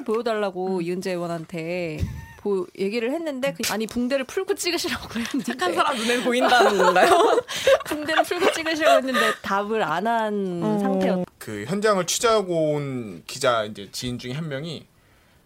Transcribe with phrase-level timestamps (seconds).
[0.00, 0.82] 붕대를 보여달라고 음.
[0.82, 1.98] 이은재 의원한테
[2.38, 7.42] 보, 얘기를 했는데 그- 아니 붕대를 풀고 찍으시라고 그랬는데 착한 사람 눈에 보인다는 건가요?
[7.86, 10.78] 붕대를 풀고 찍으시라고 했는데 답을 안한 어.
[10.78, 11.26] 상태였.
[11.38, 14.86] 그 현장을 취재하고 온 기자 이제 지인 중에 한 명이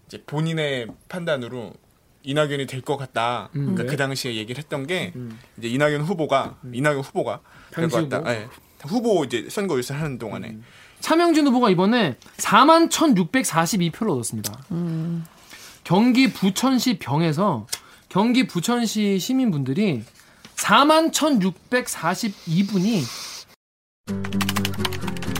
[0.07, 1.73] 이제 본인의 판단으로
[2.23, 3.51] 이낙연이 될 것 같다.
[3.53, 3.89] 그러니까 네.
[3.89, 5.13] 그 당시에 얘기를 했던 게
[5.59, 7.41] 이제 이낙연 후보가 이낙연 후보가
[7.73, 8.19] 될것 당시 같다.
[8.19, 8.31] 후보?
[8.31, 8.49] 예.
[8.85, 10.57] 후보 이제 선거 유세 하는 동안에
[11.05, 14.59] 차명진 후보가 이번에 4만 1,642표를 얻었습니다.
[15.85, 17.67] 경기 부천시 병에서
[18.09, 20.03] 경기 부천시 시민분들이
[20.57, 23.03] 4만 1,642분이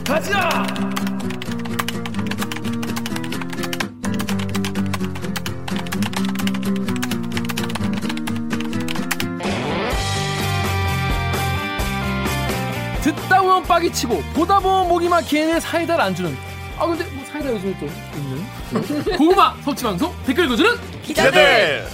[0.05, 0.67] 가자!
[13.05, 16.35] 듣다 보면 빡이 치고 보다 보면 목이 막히는 사이다를 안 주는
[16.75, 20.71] 아 근데 뭐 사이다 요즘에 또 있는 고구마 섭취 방송 댓글 읽어주는
[21.03, 21.85] 기자들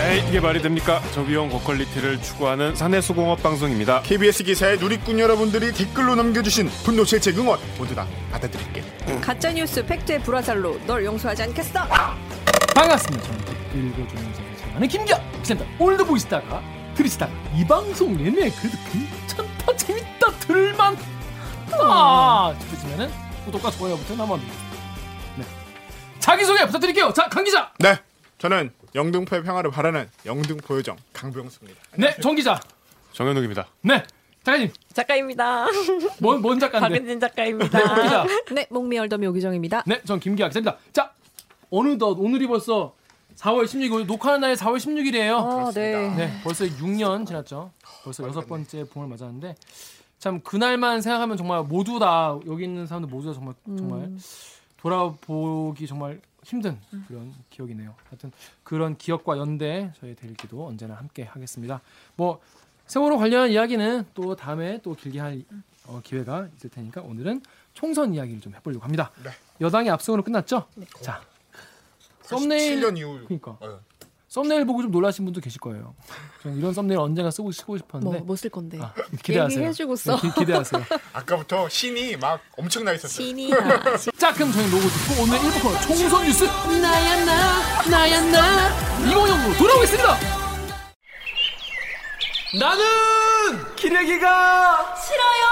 [0.00, 1.00] 에이 이게 말이 됩니까?
[1.14, 4.02] 저비용 고퀄리티를 추구하는 사내수공업 방송입니다.
[4.02, 8.84] KBS 기사에 누리꾼 여러분들이 댓글로 남겨주신 분노 실책 응원 모두 다 받아드릴게요.
[9.20, 11.86] 가짜 뉴스 팩트의 불화살로 널 용서하지 않겠어.
[12.74, 16.62] 반갑습니다 저는 댓글 읽어주는 자는 김기아 기자입니다 오늘도 보시다가
[16.94, 20.96] 들으시다가 이 방송 내내 그래도 괜찮다 재밌다 들만
[21.80, 23.10] 아 싶으시면은
[23.44, 24.40] 구독과 좋아요 버튼 한번
[25.36, 25.44] 네
[26.18, 27.98] 자기소개 부탁드릴게요 자 강 기자 네,
[28.38, 31.80] 저는 영등포의 평화를 바라는 영등포 요정 강병수입니다.
[31.96, 32.60] 네 정 기자
[33.12, 33.66] 정현욱입니다.
[33.82, 34.02] 네
[34.44, 35.66] 작가님 작가입니다.
[36.18, 38.02] 뭔, 뭔 작가인데 박은진 네, 작가입니다.
[38.02, 39.84] 기자 네, 목미 얼더미 오기정입니다.
[39.86, 40.76] 네, 전 김기아 기자입니다.
[40.92, 41.12] 자,
[41.72, 42.94] 어느덧 오늘이 벌써
[43.36, 45.36] 4월 16일 녹화하는 날이 4월 16일이에요.
[45.38, 46.14] 아, 네.
[46.14, 47.70] 네, 벌써 6년 지났죠.
[48.04, 49.54] 벌써 여섯 번째 봄을 맞았는데
[50.18, 54.10] 참 그날만 생각하면 정말 모두 다 여기 있는 사람들 모두 다 정말 정말
[54.76, 57.94] 돌아보기 정말 힘든 그런 기억이네요.
[58.10, 58.32] 하여튼
[58.64, 61.80] 그런 기억과 연대 저희 대리기도 언제나 함께 하겠습니다.
[62.16, 62.40] 뭐
[62.86, 65.42] 세월호 관련 이야기는 또 다음에 또 길게 할
[65.86, 67.42] 어, 기회가 있을 테니까 오늘은
[67.72, 69.10] 총선 이야기를 좀 해보려고 합니다.
[69.24, 69.30] 네.
[69.60, 70.66] 여당의 압승으로 끝났죠?
[71.00, 71.22] 자,
[72.38, 73.80] 썸네일 7년 이후 그러니까 어.
[74.32, 75.94] 썸네일 보고 좀 놀라신 분도 계실 거예요.
[76.42, 78.78] 저는 이런 썸네일 언젠가 쓰고 쓰고 싶었는데 뭐뭐쓸 건데?
[78.80, 79.58] 아, 기대하세요.
[79.58, 80.16] 얘기해주고서.
[80.16, 80.82] 네, 기, 기대하세요.
[81.12, 83.26] 아까부터 신이 막 엄청나 있었어요.
[83.26, 83.56] 신이야.
[84.16, 89.54] 자, 그럼 저희 로고 듣고 오늘 1부 코너 총선 뉴스 나야 나 나야 나 이모형으로
[89.58, 90.16] 돌아오겠습니다.
[92.58, 92.84] 나는
[93.76, 95.42] 기레기가 싫어요.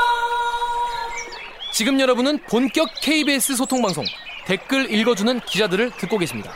[1.72, 4.04] 지금 여러분은 본격 KBS 소통 방송
[4.46, 6.52] 댓글 읽어주는 기자들을 듣고 계십니다.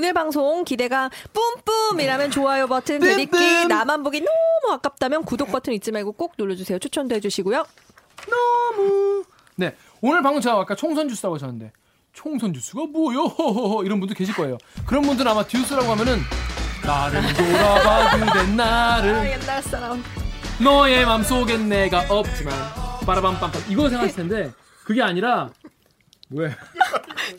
[0.00, 3.68] 오늘 방송 기대가 뿜뿜이라면 좋아요 버튼 누르기 뿜뿜.
[3.68, 6.78] 나만 보기 너무 아깝다면 구독 버튼 잊지 말고 꼭 눌러주세요.
[6.78, 7.66] 추천도 해주시고요.
[8.30, 9.22] 너무
[9.56, 11.70] 네 오늘 방금 제가 아까 총선 뉴스라고 하셨는데
[12.14, 13.24] 총선 뉴스가 뭐요?
[13.24, 14.56] 허허허 이런 분도 계실 거예요.
[14.86, 16.20] 그런 분들은 아마 듀스라고 하면은
[16.82, 20.02] 나를 돌아봐 그댄 아, 나를 옛날 사람.
[20.64, 22.54] 너의 맘속엔 내가 없지만
[23.00, 24.50] 빠라밤빰빰 이거 생각하실 텐데
[24.82, 25.50] 그게 아니라
[26.30, 26.54] 왜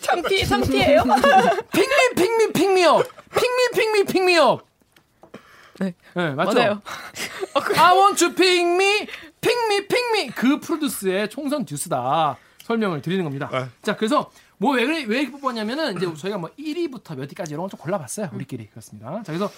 [0.02, 1.04] 창피 창피해요?
[1.72, 4.66] 핑미 핑미 핑미업 핑미 핑미 핑미업
[5.80, 5.94] 네.
[6.16, 6.54] 네 맞죠?
[6.60, 6.82] 맞아요.
[7.76, 9.08] I want to pick me,
[9.42, 10.30] pick me, pick me.
[10.30, 13.50] 그 프로듀스의 총선 듀스다 설명을 드리는 겁니다.
[13.52, 13.66] 네.
[13.82, 18.30] 자, 그래서 뭐왜왜 이렇게 뽑았냐면은 이제 저희가 뭐 1위부터 몇 위까지 이런 걸 좀 골라봤어요.
[18.34, 19.10] 우리끼리 그렇습니다.
[19.24, 19.50] 자, 그래서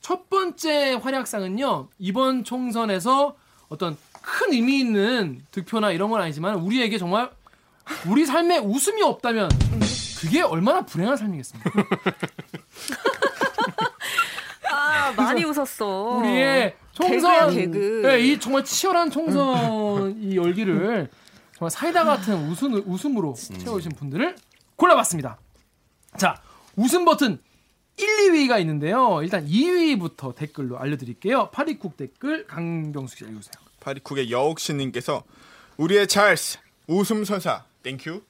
[0.00, 3.36] 첫 번째 활약상은요 이번 총선에서
[3.68, 7.30] 어떤 큰 의미 있는 득표나 이런 건 아니지만 우리에게 정말
[8.08, 9.48] 우리 삶에 웃음이 없다면
[10.20, 11.70] 그게 얼마나 불행한 삶이겠습니까?
[14.72, 16.16] 아 많이 웃었어.
[16.18, 18.02] 우리의 총선 개그.
[18.04, 21.08] 네, 이 정말 치열한 총선 이 열기를
[21.56, 24.36] 정말 사이다 같은 웃음, 웃음으로 채워주신 분들을
[24.76, 25.38] 골라봤습니다.
[26.16, 26.40] 자,
[26.76, 27.38] 웃음 버튼
[27.98, 29.20] 1, 2위가 있는데요.
[29.22, 31.50] 일단 2위부터 댓글로 알려드릴게요.
[31.50, 33.52] 파리쿡 댓글 강병수 기자 읽으세요.
[33.80, 35.22] 파리쿡의 여옥신님께서
[35.76, 36.58] 우리의 찰스
[36.88, 38.20] 웃음 서사 thank you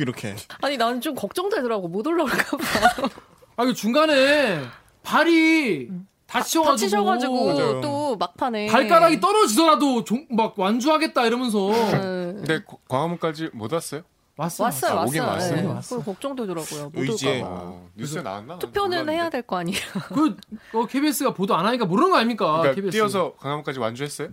[0.00, 3.08] 이렇게 아니 나는 좀 걱정되더라고 못 올라올까 봐.
[3.56, 4.60] 아, 이거 중간에
[5.02, 5.88] 발이
[6.26, 7.80] 다치셔가지고, 다치셔가지고 맞아요.
[7.80, 14.02] 또 막판에 발가락이 떨어지더라도 종- 막 완주하겠다 이러면서 음, 근데 고- 광화문까지 못 왔어요?
[14.36, 14.64] 왔어.
[14.64, 15.22] 왔어요 아, 왔어요.
[15.22, 15.54] 왔어요?
[15.62, 15.66] 네.
[15.66, 15.98] 왔어.
[15.98, 16.90] 그거 걱정되더라고요.
[16.92, 17.36] 못 의지에.
[17.40, 17.54] 올까 봐.
[17.62, 18.58] 어, 뉴스에 나왔나?
[18.58, 19.08] 투표는.
[19.08, 19.78] 해야 될 거 아니에요.
[20.12, 20.36] 그
[20.76, 22.46] 어, KBS가 보도 안 하니까 모르는 거 아닙니까?
[22.58, 22.92] 그러니까 KBS.
[22.92, 24.28] 뛰어서 광화문까지 완주했어요?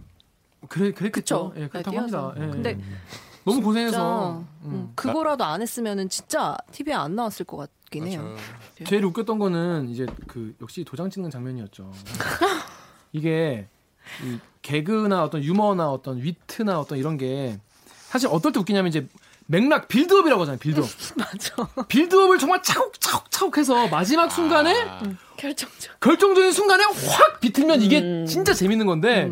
[0.68, 1.52] 그래 그랬겠죠.
[1.52, 1.62] 그쵸.
[1.64, 2.30] 예, 그렇다고 네, 뛰어서.
[2.30, 2.48] 합니다.
[2.48, 2.52] 예.
[2.52, 2.78] 근데
[3.44, 4.92] 너무 고생해서 음, 음.
[4.96, 8.22] 그거라도 안 했으면은 진짜 TV에 안 나왔을 것 같긴 해요.
[8.22, 8.38] 맞아요.
[8.86, 11.92] 제일 웃겼던 거는 이제 그 역시 도장 찍는 장면이었죠.
[13.14, 13.68] 이게
[14.24, 17.60] 이 개그나 어떤 유머나 어떤 위트나 어떤 이런 게
[18.10, 19.08] 사실 어떨 때 웃기냐면 이제
[19.48, 20.60] 맥락 build-up이라고 하잖아요.
[20.60, 20.88] 빌드업.
[21.18, 21.86] 맞아.
[21.88, 25.02] build-up을 정말 차곡차곡차곡해서 마지막 순간에 아,
[25.38, 26.00] 결정적.
[26.00, 29.30] 결정적인 순간에 확 비틀면 이게 진짜 재밌는 건데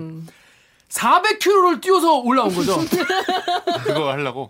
[0.89, 2.77] 400km를 뛰어서 올라온 거죠.
[3.86, 4.50] 그거 하려고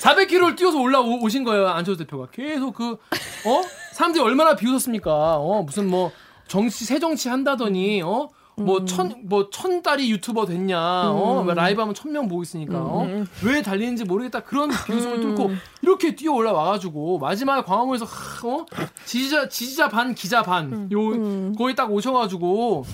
[0.00, 3.62] 400km를 뛰어서 올라오신 거예요 안철수 대표가 계속 그 어?
[3.92, 5.36] 사람들이 얼마나 비웃었습니까?
[5.38, 6.10] 어 무슨 뭐
[6.48, 8.28] 정치 새 정치 한다더니 어?
[8.56, 11.10] 뭐 천 뭐 천 달이 유튜버 됐냐?
[11.10, 11.44] 어?
[11.46, 13.06] 왜 라이브 하면 천 명 보고 있으니까 어?
[13.42, 15.50] 왜 달리는지 모르겠다 그런 비웃음을 뚫고
[15.82, 18.66] 이렇게 뛰어 올라와가지고 마지막에 광화문에서 하, 어?
[19.06, 22.84] 지지자 지지자 반 기자 반 요 거기 딱 오셔가지고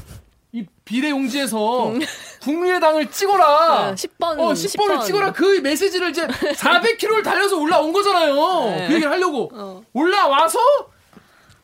[0.56, 1.92] 이 비례 용지에서
[2.40, 3.94] 국민의당을 찍어라.
[3.94, 4.38] 10번.
[4.38, 5.32] 어, 10번을 찍어라.
[5.34, 8.34] 그 메시지를 이제 400km를 달려서 올라온 거잖아요.
[8.70, 8.86] 네.
[8.88, 9.50] 그 얘기를 하려고.
[9.52, 9.82] 어.
[9.92, 10.58] 올라와서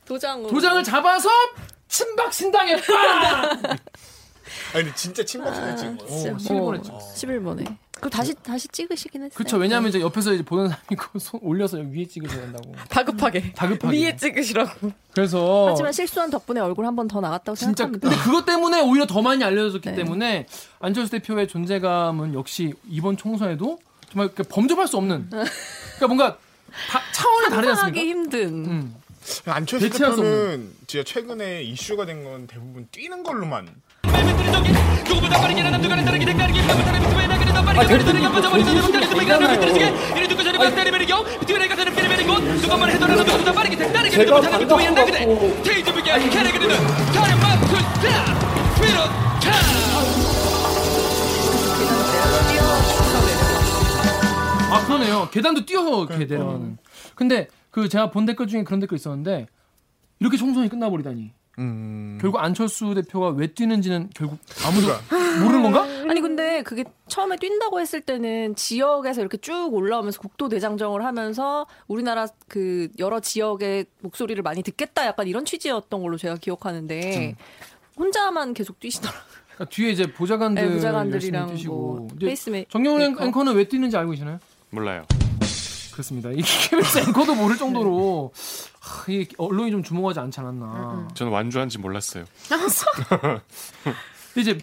[0.05, 0.51] 도장으로.
[0.51, 1.31] 도장을 잡아서
[1.89, 3.45] 친박 신당에 빵!
[4.75, 6.37] 아니 근데 진짜 친박 사진 찍은 거예요.
[6.37, 6.55] 진짜.
[6.55, 6.99] 어, 11번 했죠.
[7.15, 7.77] 11번에.
[8.03, 9.37] 그 다시 다시 찍으시긴 했어요.
[9.37, 9.57] 그쵸.
[9.59, 12.75] 왜냐면 이제 옆에서 이제 보는 사람이 그손 올려서 위에 찍으셔야 된다고.
[12.91, 13.53] 다급하게.
[13.53, 13.97] 다급하게.
[13.97, 14.91] 위에 찍으시라고.
[15.15, 15.69] 그래서.
[15.71, 18.09] 하지만 실수한 덕분에 얼굴 한 번 더 나갔다고 진짜 생각합니다.
[18.09, 19.95] 근데 그것 때문에 오히려 더 많이 알려졌기 네.
[19.95, 20.47] 때문에
[20.81, 23.79] 안철수 대표의 존재감은 역시 이번 총선에도
[24.11, 26.39] 정말 이렇게 범접할 수 없는 그러니까 뭔가
[26.91, 28.01] 다, 차원이 다르지 않습니까?
[28.01, 28.49] 힘든.
[28.67, 28.95] 음.
[29.47, 33.69] 안철수 수 대표는 진짜 최근에 이슈가 된 건 대부분 뛰는 걸로만
[54.71, 55.29] 아 그러네요.
[55.31, 56.79] 계단도 뛰어서 이렇게 내려가는.
[57.15, 59.47] 근데 그 제가 본 댓글 중에 그런 댓글 있었는데
[60.19, 61.33] 이렇게 총선이 끝나버리다니.
[61.59, 62.19] 음...
[62.21, 64.89] 결국 안철수 대표가 왜 뛰는지는 결국 아무도
[65.43, 65.83] 모르는 건가?
[66.09, 72.27] 아니 근데 그게 처음에 뛴다고 했을 때는 지역에서 이렇게 쭉 올라오면서 국토 대장정을 하면서 우리나라
[72.49, 77.37] 그 여러 지역의 목소리를 많이 듣겠다 약간 이런 취지였던 걸로 제가 기억하는데
[77.99, 79.23] 혼자만 계속 뛰시더라고요.
[79.55, 81.75] 그러니까 뒤에 이제 보좌관들 네, 보좌관들이랑 뛰시고.
[81.75, 83.25] 뭐 페이스메 정경훈 메이커.
[83.25, 84.39] 앵커는 왜 뛰는지 알고 계시나요?
[84.71, 85.05] 몰라요.
[86.03, 86.31] 그렇습니다.
[86.31, 88.33] 이 KBS 앵커도 모를 정도로
[88.81, 91.09] 하, 이 언론이 좀 주목하지 않지 않았나.
[91.15, 92.25] 저는 완주한지 몰랐어요.
[94.35, 94.59] 근데 이제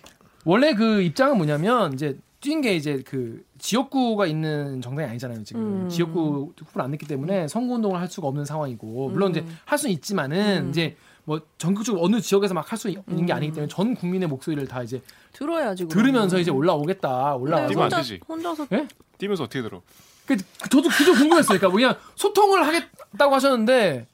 [0.45, 5.89] 원래 그 입장은 뭐냐면 이제 뛴 게 이제 그 지역구가 있는 정당이 아니잖아요 지금 음.
[5.89, 9.93] 지역구 후보를 안 냈기 때문에 선거 운동을 할 수가 없는 상황이고 물론 이제 할 수는
[9.93, 10.69] 있지만은 음.
[10.69, 10.95] 이제
[11.25, 14.81] 뭐 전국적으로 어느 지역에서 막 할 수 있는 게 아니기 때문에 전 국민의 목소리를 다
[14.83, 15.01] 이제
[15.33, 15.85] 들어야지.
[15.85, 15.89] 그러면.
[16.05, 18.19] 들으면서 이제 올라오겠다 올라와서 뛰면 안 혼자, 되지.
[18.27, 18.87] 혼자서 예?
[19.17, 19.81] 뛰면서 어떻게 들어?
[20.29, 20.37] 그
[20.69, 21.57] 저도 그게 궁금했어요.
[21.57, 24.05] 그러니까 그냥 소통을 하겠다고 하셨는데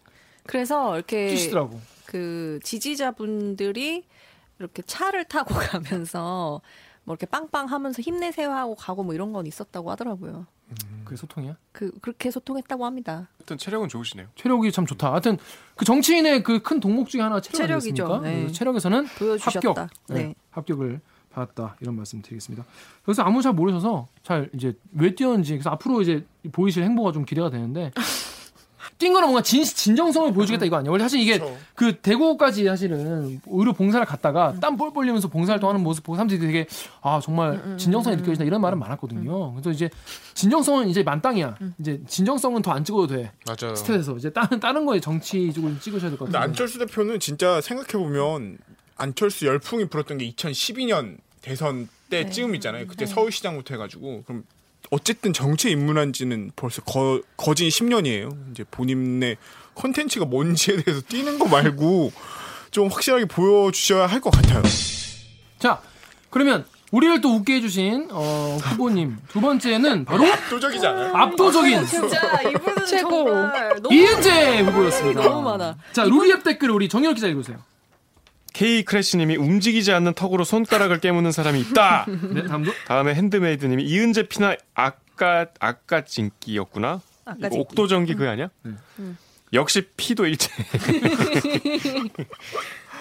[0.46, 1.82] 그래서 이렇게 뛰시더라고.
[2.06, 4.06] 그 지지자분들이
[4.60, 6.62] 이렇게 차를 타고 가면서
[7.04, 10.48] 뭐 이렇게 빵빵 하면서 힘내세요 하고 가고 뭐 이런 건 있었다고 하더라고요.
[11.04, 11.58] 그게 소통이야?
[11.74, 13.28] 그 그렇게 소통했다고 합니다.
[13.38, 14.28] 하여튼 체력은 좋으시네요.
[14.36, 15.12] 체력이 참 좋다.
[15.12, 15.38] 하여튼
[15.76, 18.06] 그 정치인의 그 큰 동목 중에 하나가 체력 체력이죠.
[18.06, 18.30] 아니겠습니까?
[18.30, 18.36] 네.
[18.40, 19.82] 그래서 체력에서는 보여주셨다.
[19.82, 19.90] 합격.
[20.08, 20.16] 네.
[20.16, 20.36] 네.
[20.52, 21.02] 합격을
[21.36, 21.76] 받았다.
[21.82, 22.66] 이런 말씀 드리겠습니다.
[23.04, 27.50] 그래서 아무 잘 모르셔서 잘 이제 왜 뛰었는지 그래서 앞으로 이제 보이실 행보가 좀 기대가
[27.50, 27.92] 되는데
[28.98, 30.92] 뛴 거는 뭔가 진, 진정성을 보여주겠다 이거 아니에요.
[30.92, 31.58] 원래 사실 이게 그렇죠.
[31.76, 36.66] 그 대구까지 사실은 의료 봉사를 갔다가 땀 뻘뻘 흘리면서 봉사활동 하는 모습 보고 사람들이 되게
[37.02, 39.52] 아 정말 진정성이 느껴진다 이런 말은 많았거든요.
[39.54, 39.90] 그래서 이제
[40.34, 41.58] 진정성은 이제 만땅이야.
[41.80, 43.32] 이제 진정성은 더 안 찍어도 돼.
[43.46, 43.74] 맞아요.
[43.74, 46.44] 스탯에서 이제 다른 다른 거에 정치 쪽으로 찍으셔야 될 것 같아요.
[46.44, 48.58] 안철수 대표는 진짜 생각해 보면
[48.96, 52.88] 안철수 열풍이 불었던 게 2012년 대선 때 쯤 있잖아요.
[52.88, 54.44] 그때 서울시장부터 해가지고 그럼
[54.92, 58.52] 어쨌든 정치에 입문한지는 벌써 거, 거진 10년이에요.
[58.52, 59.38] 이제 본인의
[59.76, 62.12] 컨텐츠가 뭔지에 대해서 뛰는 거 말고
[62.72, 64.62] 좀 확실하게 보여주셔야 할 것 같아요.
[65.60, 65.82] 자
[66.30, 71.16] 그러면 우리를 또 웃게 해주신 어, 후보님 두 번째는 바로 압도적이지 않아요?
[71.16, 73.28] 압도적인 진짜 이분은 최고.
[73.92, 75.22] 이은재 후보였습니다.
[75.24, 75.78] 너무 많아.
[75.94, 77.58] 자 루리앱 댓글 우리 정열 기자 읽으세요.
[78.56, 82.06] K 크래시님이 움직이지 않는 턱으로 손가락을 깨무는 사람이 있다.
[82.34, 87.02] 네 다음도 다음에 핸드메이드님이 이은재 피나 아까 아까 진기였구나.
[87.26, 87.60] 아까 이거 진기.
[87.60, 88.50] 옥도 전기 그거 아니야?
[89.52, 90.50] 역시 피도 일체.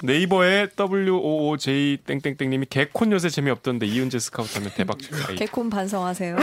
[0.03, 5.37] 네이버에 WOOJ 땡땡땡님이 개콘 요새 재미없던데 이은재 스카우트하면 대박 칠 아이.
[5.37, 6.37] 개콘 반성하세요.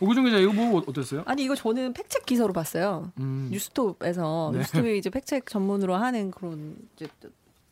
[0.00, 1.22] 오구정 기자 이거 보고 어땠어요?
[1.26, 3.12] 아니 이거 저는 팩책 기사로 봤어요.
[3.20, 3.50] 음.
[3.52, 4.58] 뉴스톱에서 네.
[4.58, 7.06] 뉴스톱이 이제 팩책 전문으로 하는 그런 이제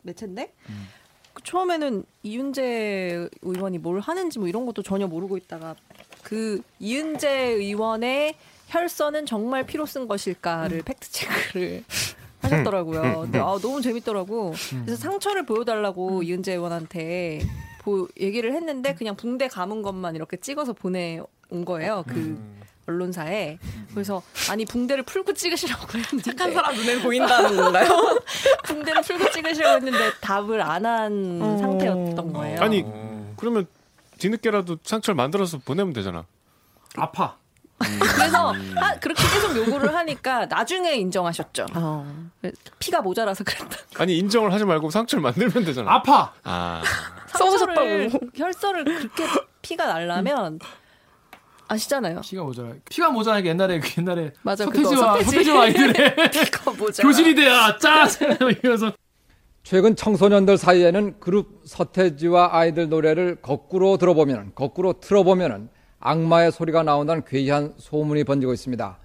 [0.05, 0.87] 매체인데 음.
[1.33, 5.75] 그 처음에는 이윤재 의원이 뭘 하는지 뭐 이런 것도 전혀 모르고 있다가
[6.23, 8.35] 그 이윤재 의원의
[8.67, 10.81] 혈서는 정말 피로 쓴 것일까를 음.
[10.83, 11.83] 팩트 체크를
[12.41, 13.21] 하셨더라고요.
[13.21, 14.53] 근데 아, 너무 재밌더라고.
[14.85, 17.41] 그래서 상처를 보여달라고 이은재 의원한테
[17.79, 21.19] 보, 얘기를 했는데 그냥 붕대 감은 것만 이렇게 찍어서 보내
[21.49, 22.03] 온 거예요.
[22.07, 22.37] 그
[22.87, 23.57] 언론사에.
[23.93, 28.19] 그래서 아니 붕대를 풀고 찍으시라고 했는데 착한 사람 눈에 보인다는 건가요?
[28.65, 31.57] 붕대를 풀고 찍으시라고 했는데 답을 안한 어.
[31.57, 32.61] 상태였던 거예요.
[32.61, 33.33] 아니 어.
[33.37, 33.65] 그러면
[34.19, 36.25] 뒤늦게라도 상처를 만들어서 보내면 되잖아.
[36.97, 37.37] 아파.
[37.77, 41.65] 그래서 하- 그렇게 계속 요구를 하니까 나중에 인정하셨죠.
[41.75, 42.29] 어.
[42.79, 43.77] 피가 모자라서 그랬다.
[43.97, 45.91] 아니 인정을 하지 말고 상처를 만들면 되잖아.
[45.95, 46.33] 아파.
[46.43, 46.81] 아.
[47.27, 49.25] 상처를 혈서를 그렇게
[49.61, 50.59] 피가 날라면
[51.67, 52.21] 아시잖아요.
[52.21, 52.69] 피가 모자라.
[52.89, 55.25] 피가 모자라 게 옛날에 그 옛날에 맞아, 서태지와 서태지.
[55.31, 57.07] 서태지와 아이들의 피가 모자라.
[57.07, 58.05] 교실이 돼야 짜
[58.61, 58.91] 이러면서
[59.63, 65.69] 최근 청소년들 사이에는 그룹 서태지와 아이들 노래를 거꾸로 들어보면, 거꾸로 틀어보면
[65.99, 68.97] 악마의 소리가 나온다는 괴이한 소문이 번지고 있습니다.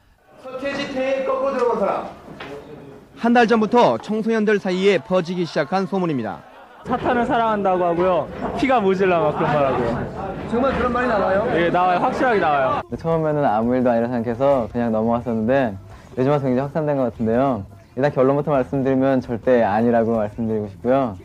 [0.43, 2.09] 서태지 테이프 거꾸로 들어본 사람.
[3.17, 6.43] 한 달 전부터 청소년들 사이에 퍼지기 시작한 소문입니다.
[6.87, 8.29] 사탄을 사랑한다고 하고요.
[8.59, 10.49] 피가 모질라 막 그런 말 하고요.
[10.51, 11.47] 정말 그런 말이 나와요?
[11.57, 11.99] 예, 나와요.
[11.99, 12.83] 확실하게 나와요.
[12.99, 15.77] 처음에는 아무 일도 아니라 생각해서 그냥 넘어갔었는데
[16.19, 17.67] 요즘 와서 굉장히 확산된 것 같은데요.
[17.97, 21.17] 일단 결론부터 말씀드리면 절대 아니라고 말씀드리고 싶고요.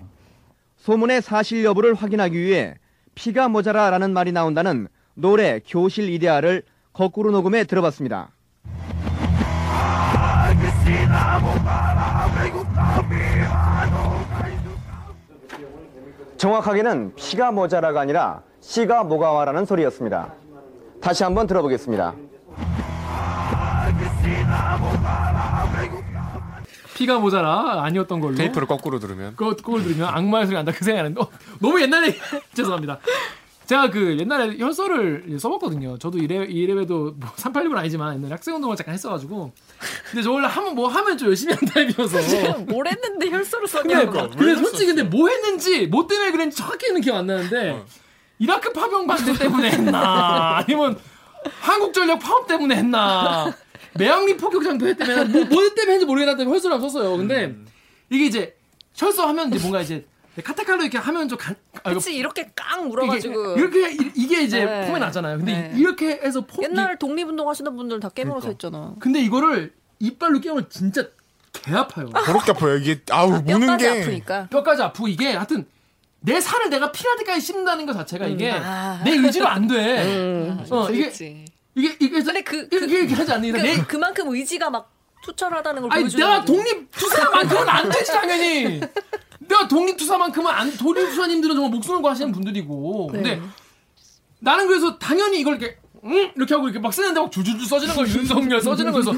[0.78, 2.76] 소문의 사실 여부를 확인하기 위해
[3.16, 8.30] 피가 모자라라는 말이 나온다는 노래 교실 이데아를 거꾸로 녹음해 들어봤습니다.
[16.38, 20.34] 정확하게는 피가 모자라가 아니라 씨가 뭐가 와라는 소리였습니다.
[21.02, 22.14] 다시 한번 들어보겠습니다.
[26.96, 28.36] 피가 모자라 아니었던 걸로.
[28.36, 31.28] 테이프를 거꾸로 들으면 그걸 들으면 악마의 소리 난다 그 생각하는데 어,
[31.60, 32.16] 너무 옛날에
[32.56, 33.00] 죄송합니다.
[33.66, 35.98] 제가 그 옛날에 혈서를 써봤거든요.
[35.98, 39.52] 저도 이래 이래봬도 뭐 386은 아니지만 옛날에 학생 운동을 잠깐 했어가지고.
[40.12, 42.18] 근데 저 원래 하면 뭐 하면 좀 열심히 한 타입이어서.
[42.68, 44.30] 뭘 했는데 혈서를 근데, 썼냐고.
[44.38, 47.84] 근데 솔직히 근데 뭐 했는지 뭐 때문에 그랬는지 정확히는 기억 안 나는데
[48.40, 50.58] 이라크 파병 반대 때문에 했나?
[50.58, 51.00] 아니면
[51.62, 53.54] 한국전력 파업 때문에 했나?
[53.98, 57.18] 매양리 폭격장 대 때문에 뭐, 뭐 때문에 했는지 모르겠는데 혈서를 썼어요.
[57.18, 57.56] 근데
[58.10, 58.56] 이게 이제
[58.94, 60.06] 혈서 하면 이제 뭔가 이제
[60.44, 64.42] 카타칼로 이렇게 하면 좀 간, 아, 이거 그치 이렇게 깡 이게, 물어가지고 이렇게 이- 이게
[64.44, 64.88] 이제 네.
[64.88, 65.38] 폼에 나잖아요.
[65.38, 65.74] 근데 네.
[65.78, 68.68] 이렇게 해서 폼 옛날 독립운동 하시는 분들 다 깨물어서 그러니까.
[68.68, 68.94] 했잖아.
[69.00, 71.08] 근데 이거를 이빨로 깨면 진짜
[71.54, 72.10] 개 아파요.
[72.14, 72.76] 더럽게 아파요.
[72.76, 74.48] 이게 아우 무는 뼈까지 게 아프니까.
[74.50, 75.66] 뼈까지 아프고 이게 하여튼
[76.20, 79.02] 내 살을 내가 때까지 씹는다는 것 자체가 이게 아.
[79.06, 80.58] 내 의지로 안 돼.
[80.70, 81.12] 어, 이게.
[81.78, 84.92] 이게 이게 근데 그- 이렇게, 이렇게 하지 않는 그, 이상 내 그만큼 의지가 막
[85.24, 86.46] 투철하다는 걸 아니 보여주는 내가.
[86.46, 88.80] 독립 투사만큼은 안 되지 당연히.
[89.48, 93.08] 내가 독립 투사만큼은 안 독립 투사님들은 정말 목숨을 구하시는 분들이고.
[93.08, 93.42] 근데 네.
[94.40, 96.32] 나는 그래서 당연히 이걸 이렇게 응?
[96.36, 99.12] 이렇게 하고 이렇게 막 쓰는데 막 줄줄줄 써지는 거야 윤석열 써지는 거에서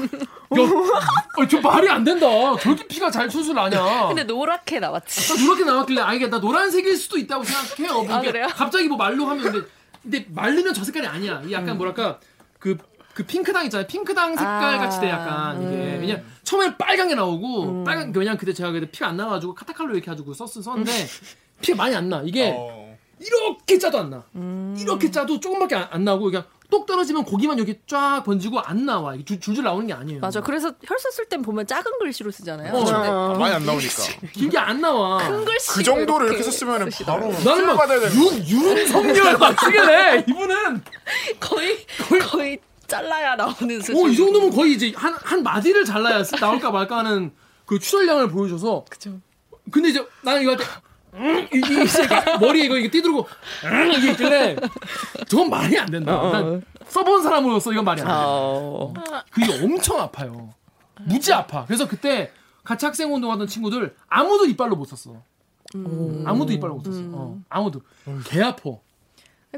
[1.36, 2.26] 어, 저 말이 안 된다.
[2.60, 4.08] 저렇게 피가 잘 술술 나냐.
[4.08, 5.44] 근데 노랗게 나왔지.
[5.44, 8.02] 노랗게 나왔길래 아 이게 나 노란색일 수도 있다고 생각해요.
[8.04, 8.46] 뭐 아, 그래요?
[8.50, 9.66] 갑자기 뭐 말로 하면 근데
[10.02, 11.42] 근데 말르면 저 색깔이 아니야.
[11.46, 12.18] 이 약간 뭐랄까
[12.58, 12.78] 그
[13.18, 13.84] 그 핑크당 있잖아요.
[13.88, 15.98] 핑크당 색깔 아, 같이 돼 약간 이게 음.
[16.02, 19.92] 왜냐 처음에 빨간 게 나오고 빨간 그 왜냐면 그때 제가 그때 피가 안 나가지고 카타칼로
[19.94, 20.92] 이렇게 해가지고 썼 썼는데
[21.60, 22.22] 피가 많이 안 나.
[22.24, 22.96] 이게 어.
[23.18, 24.22] 이렇게 짜도 안 나.
[24.36, 24.76] 음.
[24.78, 29.16] 이렇게 짜도 조금밖에 안, 안 나오고 그냥 똑 떨어지면 고기만 여기 쫙 번지고 안 나와.
[29.16, 30.20] 이게 줄- 줄줄 나오는 게 아니에요.
[30.20, 30.40] 맞아.
[30.40, 32.72] 그래서 혈서 쓸땐 보면 작은 글씨로 쓰잖아요.
[32.72, 32.84] 어.
[32.84, 33.94] 근데 아, 많이 안 나오니까.
[34.32, 35.18] 길게 안 나와.
[35.28, 40.24] 큰 글씨 그 정도로 이렇게 썼으면 바로 나는 막 받아야 되는 윤, 윤석열 막 쓰길래
[40.28, 40.82] 이분은
[41.40, 41.84] 거의
[42.30, 42.60] 거의
[42.92, 43.96] 잘라야 나오는 수준.
[44.04, 47.32] 어, 이 정도면 거의 이제 한, 한 마디를 잘라야 쓰- 나올까 말까 하는
[47.66, 48.84] 그 출혈량을 보여줘서.
[48.88, 49.20] 그죠.
[49.70, 50.64] 근데 이제 나는 이거 할 때,
[51.14, 53.26] 음, 이, 이, 머리에 이거 이게 띠들고,
[53.66, 54.56] 음, 이게 있길래,
[55.28, 56.30] 저건 말이 안 된다.
[56.32, 59.24] 난 써본 사람으로서 이건 말이 안 된다.
[59.30, 60.54] 그게 엄청 아파요.
[61.02, 61.66] 무지 아파.
[61.66, 62.32] 그래서 그때
[62.64, 65.22] 같이 학생 운동하던 친구들 아무도 이빨로 못 썼어.
[66.24, 66.96] 아무도 이빨로 못 썼어.
[67.12, 67.82] 어, 아무도.
[68.24, 68.70] 개 아파.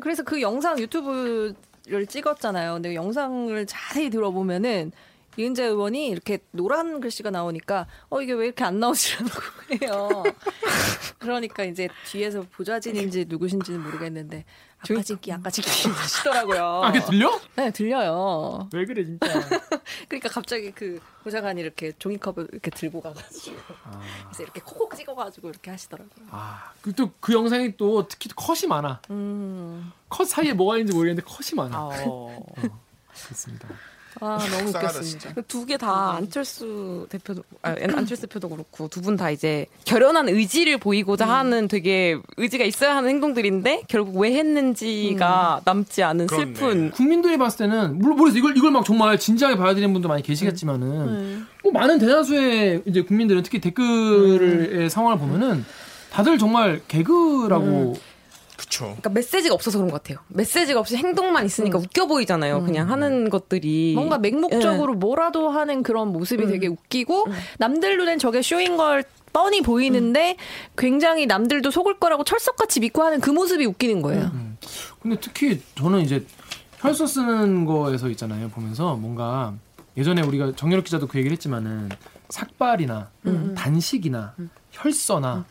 [0.00, 1.54] 그래서 그 영상 유튜브
[1.86, 2.74] 를 찍었잖아요.
[2.74, 4.92] 근데 영상을 자세히 들어보면은
[5.36, 10.22] 이은재 의원이 이렇게 노란 글씨가 나오니까 어 이게 왜 이렇게 안 나오시라는 거예요.
[11.18, 14.44] 그러니까 이제 뒤에서 보좌진인지 누구신지는 모르겠는데
[14.82, 16.64] 아까 찍기 아까 찍기 하시더라고요.
[16.84, 17.40] 아, 그게 들려?
[17.56, 18.68] 네 들려요.
[18.72, 19.26] 왜 그래, 진짜.
[20.08, 23.56] 그러니까 갑자기 그 보좌관이 이렇게 종이컵을 이렇게 들고 가가지고
[24.24, 26.26] 그래서 이렇게 콕콕 찍어가지고 이렇게 하시더라고요.
[26.30, 29.02] 아, 그또그 영상이 또 특히 컷이 많아.
[29.10, 29.92] 음.
[30.08, 31.76] 컷 사이에 뭐가 있는지 모르겠는데 컷이 많아.
[32.06, 32.46] 어.
[33.24, 33.68] 그렇습니다.
[34.20, 35.34] 아 너무 웃겼습니다.
[35.46, 40.78] 두 개 다 안철수 대표도 아, 안철수 대표도 그렇고 두 분 다 이제 결연한 의지를
[40.78, 46.44] 보이고자 하는 되게 의지가 있어야 하는 행동들인데 결국 왜 했는지가 남지 않은 그렇네.
[46.54, 46.90] 슬픈.
[46.90, 51.46] 국민들이 봤을 때는 물론 모르겠어 이걸 이걸 막 정말 진지하게 봐야 되는 분도 많이 계시겠지만은
[51.62, 55.64] 뭐 많은 대다수의 이제 국민들은 특히 댓글의 상황을 보면은
[56.10, 57.94] 다들 정말 개그라고
[58.60, 58.84] 그쵸.
[58.84, 60.18] 그러니까 메시지가 없어서 그런 것 같아요.
[60.28, 62.62] 메시지가 없이 행동만 있으니까 웃겨 보이잖아요.
[62.62, 63.94] 그냥 하는 것들이.
[63.94, 67.26] 뭔가 맹목적으로 뭐라도 하는 그런 모습이 되게 웃기고
[67.58, 69.02] 남들 눈엔 저게 쇼인 걸
[69.32, 70.36] 뻔히 보이는데
[70.76, 74.30] 굉장히 남들도 속을 거라고 철석같이 믿고 하는 그 모습이 웃기는 거예요.
[75.00, 76.26] 근데 특히 저는 이제
[76.76, 78.50] 혈서 쓰는 거에서 있잖아요.
[78.50, 78.94] 보면서.
[78.94, 79.54] 뭔가
[79.96, 81.88] 예전에 우리가 정유럽 기자도 그 얘기를 했지만은
[82.28, 83.10] 삭발이나
[83.56, 84.34] 단식이나
[84.72, 85.46] 혈서나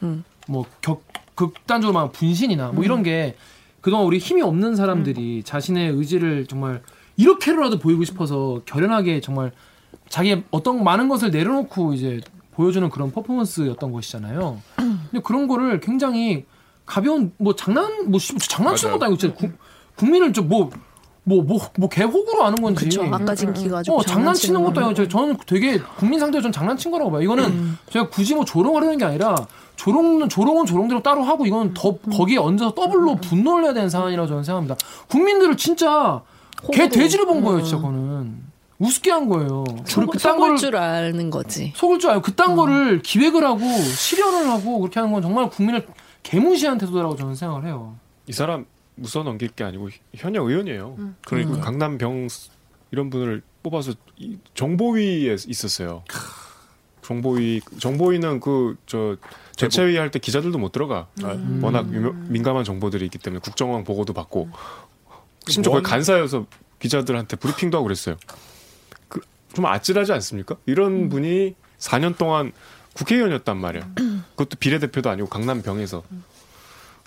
[0.48, 1.02] 뭐 격,
[1.44, 3.36] 극단적으로 막 분신이나 뭐 이런 게
[3.82, 6.82] 그동안 우리 힘이 없는 사람들이 자신의 의지를 정말
[7.16, 9.52] 이렇게라도 보이고 싶어서 결연하게 정말
[10.10, 12.20] 자기의 어떤 많은 것을 내려놓고 이제
[12.52, 14.62] 보여주는 그런 퍼포먼스였던 것이잖아요.
[14.76, 16.46] 근데 그런 거를 굉장히
[16.86, 18.94] 가벼운 뭐 장난 뭐 씨, 장난치는.
[18.94, 19.52] 것도 아니고 진짜 국,
[19.96, 20.70] 국민을 좀뭐
[21.24, 22.86] 뭐 뭐 뭐 개호구로 아는 건지.
[22.86, 23.04] 그쵸.
[23.12, 26.92] 아까 지금 기가 가지고 어, 장난치는 것도 아니고 저- 저는 되게 국민 상대로 전 장난친
[26.92, 27.22] 거라고 봐요.
[27.22, 29.36] 이거는 제가 굳이 뭐 조롱하려는 게 아니라
[29.80, 34.44] 조롱은 조롱은 조롱대로 따로 하고 이건 더 거기에 얹어서 더블로 분노를 해야 되는 상황이라고 저는
[34.44, 34.76] 생각합니다.
[35.08, 36.22] 국민들을 진짜
[36.74, 38.50] 개 돼지로 본 거예요, 진짜 그거는.
[38.78, 39.64] 우습게 한 거예요.
[39.86, 41.72] 그리고 그딴 속을 거를 줄 아는 거지.
[41.78, 45.88] 속을 줄 알고 그딴 거를 기획을 하고 실현을 하고 그렇게 하는 건 정말 국민을
[46.24, 47.96] 개무시한 태도라고 저는 생각을 해요.
[48.28, 48.66] 이 사람
[48.98, 50.96] 웃어 넘길 게 아니고 현역 의원이에요.
[50.98, 51.16] 음.
[51.26, 52.28] 그러니까 강남병
[52.92, 56.04] 이런 분을 뽑아서 이 정보위에 있었어요.
[57.02, 59.16] 정보위 정보위는 그 저
[59.60, 61.08] 대체위 할때 기자들도 못 들어가.
[61.24, 61.60] 아, 음.
[61.64, 64.50] 워낙 유명- 민감한 정보들이 있기 때문에 국정원 보고도 받고
[65.48, 66.46] 심지어 뭔- 거기 간사여서
[66.80, 68.18] 기자들한테 브리핑도 하고 그랬어요.
[69.10, 69.20] 그
[69.54, 70.56] 좀 아찔하지 않습니까?
[70.66, 71.10] 이런 음.
[71.10, 72.52] 분이 4년 동안
[72.94, 73.90] 국회의원이었단 말이야.
[74.32, 76.04] 그것도 비례대표도 아니고 강남병에서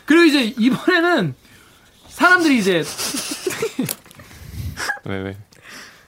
[0.07, 1.35] 그리고 이제 이번에는
[2.09, 2.83] 사람들이 이제
[5.05, 5.37] 왜 왜?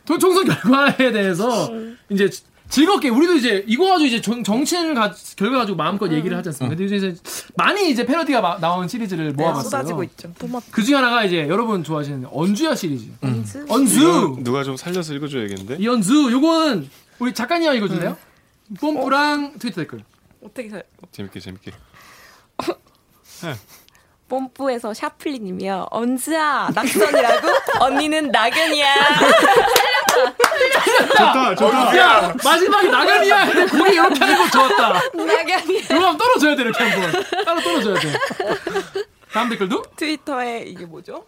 [0.04, 1.70] 도- 총선 결과에 대해서
[2.08, 2.28] 이제
[2.68, 6.76] 즐겁게 우리도 이제 이거 가지고 이제 정, 정치인을 가, 결과 가지고 마음껏 얘기를 하지 않습니까?
[6.76, 7.14] 근데 이제
[7.56, 9.62] 많이 이제 패러디가 마- 나온 시리즈를 모아봤어요.
[9.64, 10.33] 쏟아지고 있죠.
[10.71, 13.06] 그 중에 하나가 이제 여러분 좋아하시는 언주야 시리즈.
[13.23, 14.37] 이거 언주.
[14.40, 15.77] 누가 좀 살려서 읽어줘야겠는데?
[15.79, 18.16] 이 언주 요거는 우리 작가님 읽어줄래요?
[18.81, 20.00] 뽐뿌랑 트위터 댓글.
[20.42, 20.83] 어떻게 살?
[21.12, 21.70] 재밌게 재밌게.
[24.29, 25.88] 뽐뿌에서 샤플리님이요.
[25.90, 27.48] 언즈야 낙선이라고?
[27.85, 28.94] 언니는 낙연이야.
[31.16, 31.96] 좋다, 좋다.
[31.98, 34.92] 야 마지막에 나가니야 근데 고개 이렇게 하는 거 좋았다.
[35.14, 37.44] 낙연이 이거 한번 떨어져야 돼 이렇게 한 번.
[37.44, 38.12] 따로 떨어져야 돼.
[39.33, 41.24] 다음 댓글도 트위터에 이게 뭐죠?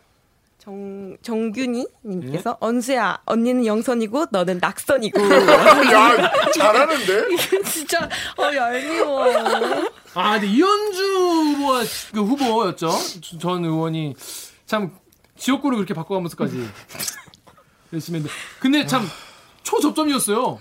[0.59, 5.20] 정 정균이 님께서 언즈야 언니는 영선이고 너는 낙선이고.
[5.22, 7.37] 야, 잘하는데?
[7.70, 9.27] 진짜 어 얄미워.
[10.14, 12.90] 아, 근데 이현주 후보가 그 후보였죠.
[13.40, 14.14] 전 의원이
[14.66, 14.90] 참
[15.38, 16.68] 지역구를 그렇게 바꿔가면서까지
[17.92, 18.35] 열심히 했는데.
[18.61, 19.05] 근데 참
[19.62, 20.59] 초접점이었어요.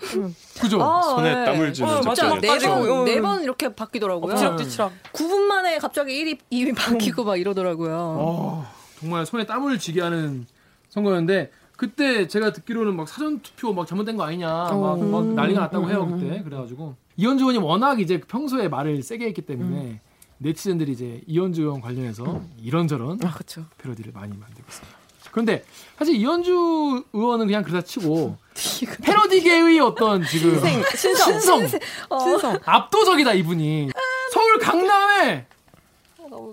[0.59, 0.81] 그죠?
[0.81, 1.45] 아, 손에 네.
[1.45, 2.01] 땀을 쥐는 어.
[2.01, 3.03] 맞아요.
[3.03, 4.33] 네번 네 이렇게 바뀌더라고요.
[4.33, 4.91] 엎치락뒤치락.
[5.13, 7.95] 9분 만에 갑자기 1위 2위 바뀌고 막 이러더라고요.
[7.95, 8.67] 어,
[8.99, 10.47] 정말 손에 땀을 쥐게 하는
[10.89, 15.89] 선거였는데 그때 제가 듣기로는 막 사전 투표 막 잘못된 거 아니냐 막, 막 난리가 났다고
[15.89, 19.99] 해요 그때 그래가지고 이현주 의원이 워낙 이제 평소에 말을 세게 했기 때문에
[20.37, 23.65] 네티즌들이 이제 이언주 의원 관련해서 이런저런 아 그렇죠.
[23.77, 24.94] 패러디를 많이 만들고 있습니다.
[25.35, 25.63] 그런데
[25.97, 28.37] 사실 이언주 의원은 그냥 그렇다 치고
[29.03, 30.61] 패러디계의 어떤 지금
[30.95, 31.33] 신성.
[31.33, 32.57] 신성 신성.
[32.63, 33.89] 압도적이다 이분이
[34.31, 35.45] 서울 강남에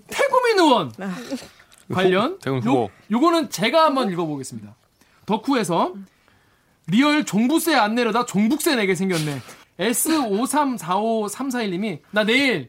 [0.08, 0.92] 태구민 의원
[1.92, 2.88] 관련 태군 요.
[3.08, 4.74] 요거는 제가 한번 읽어보겠습니다.
[5.26, 5.94] 더쿠에서
[6.88, 9.40] real 종부세 안 내려다 종북세 내게 생겼네.
[9.78, 12.68] S53453441님이 나 내일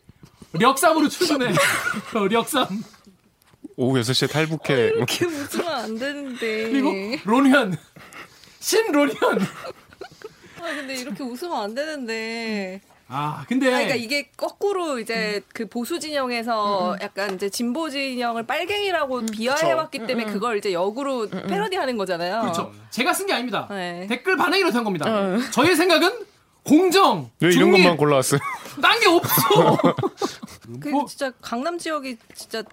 [0.51, 1.55] 력삼으로 출근해.
[2.13, 2.67] 어, 력삼.
[3.75, 4.73] 오후 6시에 탈북해.
[4.95, 6.69] 이렇게 웃으면 안 되는데.
[6.69, 6.91] 그리고
[7.25, 7.75] 론현.
[8.59, 9.15] 신론현.
[10.61, 12.81] 아 근데 이렇게 웃으면 안 되는데.
[13.09, 19.25] 아 근데 아, 그러니까 이게 거꾸로 이제 그 보수 진영에서 약간 이제 진보 진영을 빨갱이라고
[19.27, 22.41] 비하해왔기 때문에 그걸 이제 역으로 패러디하는 거잖아요.
[22.41, 22.71] 그렇죠.
[22.91, 23.67] 제가 쓴 게 아닙니다.
[23.69, 24.07] 네.
[24.07, 25.05] 댓글 반응이 이렇다는 겁니다.
[25.51, 26.11] 저의 생각은
[26.63, 28.39] 공정, 왜 이런 것만 골라왔어요?
[28.81, 29.77] 딴 게 없어.
[30.79, 32.63] 그 뭐- 진짜 강남 지역이 진짜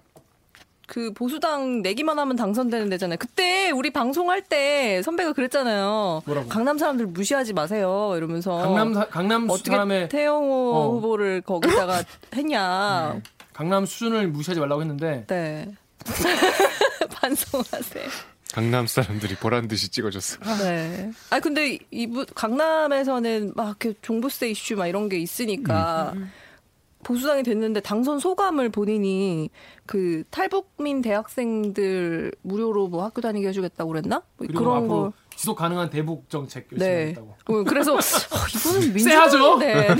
[0.91, 3.17] 그 보수당 내기만 하면 당선되는 데잖아요.
[3.17, 6.21] 그때 우리 방송할 때 선배가 그랬잖아요.
[6.25, 6.49] 뭐라고?
[6.49, 8.13] 강남 사람들 무시하지 마세요.
[8.17, 10.89] 이러면서 강남 사, 강남 어떻게 사람의 태영호 어.
[10.89, 12.03] 후보를 거기다가
[12.35, 13.21] 했냐.
[13.53, 15.73] 강남 수준을 무시하지 말라고 했는데 네.
[17.09, 18.03] 반성하세요.
[18.51, 20.39] 강남 사람들이 보란 듯이 찍어줬어.
[20.61, 21.09] 네.
[21.29, 26.13] 아 근데 이분 강남에서는 막 이렇게 종부세 이슈 막 이런 게 있으니까
[27.03, 29.49] 보수당이 됐는데 당선 소감을 본인이
[29.85, 34.21] 그 탈북민 대학생들 무료로 뭐 학교 다니게 해주겠다고 그랬나?
[34.37, 35.11] 뭐 그런 걸.
[35.35, 37.15] 지속 가능한 대북 정책 열심히 네.
[37.17, 39.57] 어, 그래서 어, 이분은 쎄하죠?
[39.57, 39.95] 민주당인데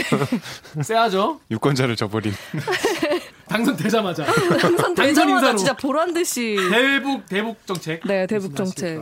[0.76, 0.84] 네.
[0.84, 1.40] 쎄하죠?
[1.50, 2.32] 유권자를 저버린.
[3.48, 5.58] 당선되자마자 당선 당선 되자마자 인사로.
[5.58, 8.02] 진짜 보란 듯이 대북 대북 정책.
[8.06, 9.02] 네 대북 정책.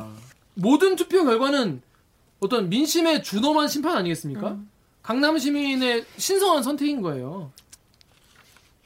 [0.54, 1.82] 모든 투표 결과는
[2.40, 4.52] 어떤 민심의 준엄한 심판 아니겠습니까?
[4.52, 4.70] 음.
[5.02, 7.52] 강남 시민의 신성한 선택인 거예요.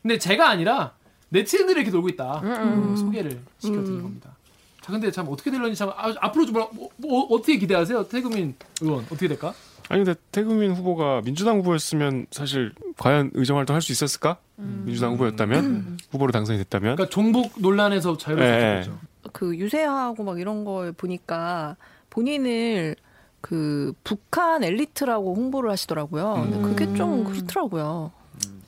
[0.03, 0.93] 근데 제가 아니라
[1.29, 2.41] 네티즌들이 이렇게 놀고 있다.
[2.43, 4.35] 음, 소개를 시켜드린 겁니다.
[4.81, 8.07] 자, 근데 참 어떻게 될런지 참 아, 앞으로 좀 뭐라, 뭐, 뭐 어떻게 기대하세요?
[8.09, 9.53] 태국민 의원 어떻게 될까?
[9.89, 14.37] 아니 근데 태국민 후보가 민주당 후보였으면 사실 과연 의정 활동 할 수 있었을까?
[14.57, 18.79] 민주당 후보였다면 후보로 당선이 됐다면 그러니까 종북 논란에서 수 네.
[18.79, 18.99] 있겠죠.
[19.31, 21.75] 그 유세하고 막 이런 걸 보니까
[22.09, 22.95] 본인을
[23.41, 26.47] 그 북한 엘리트라고 홍보를 하시더라고요.
[26.49, 28.11] 근데 그게 좀 그렇더라고요.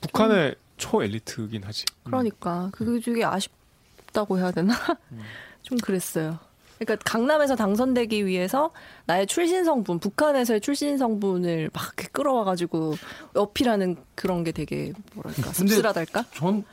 [0.02, 1.84] 북한의 초 엘리트긴 하지.
[2.04, 4.74] 그러니까 그게 되게 아쉽다고 해야 되나?
[5.62, 6.38] 좀 그랬어요.
[6.78, 8.70] 그러니까 강남에서 당선되기 위해서
[9.06, 12.94] 나의 출신 성분, 북한에서의 출신 성분을 막 이렇게 끌어와 가지고
[13.34, 16.24] 어필하는 그런 게 되게 뭐랄까 씁쓸하달까?
[16.34, 16.64] 전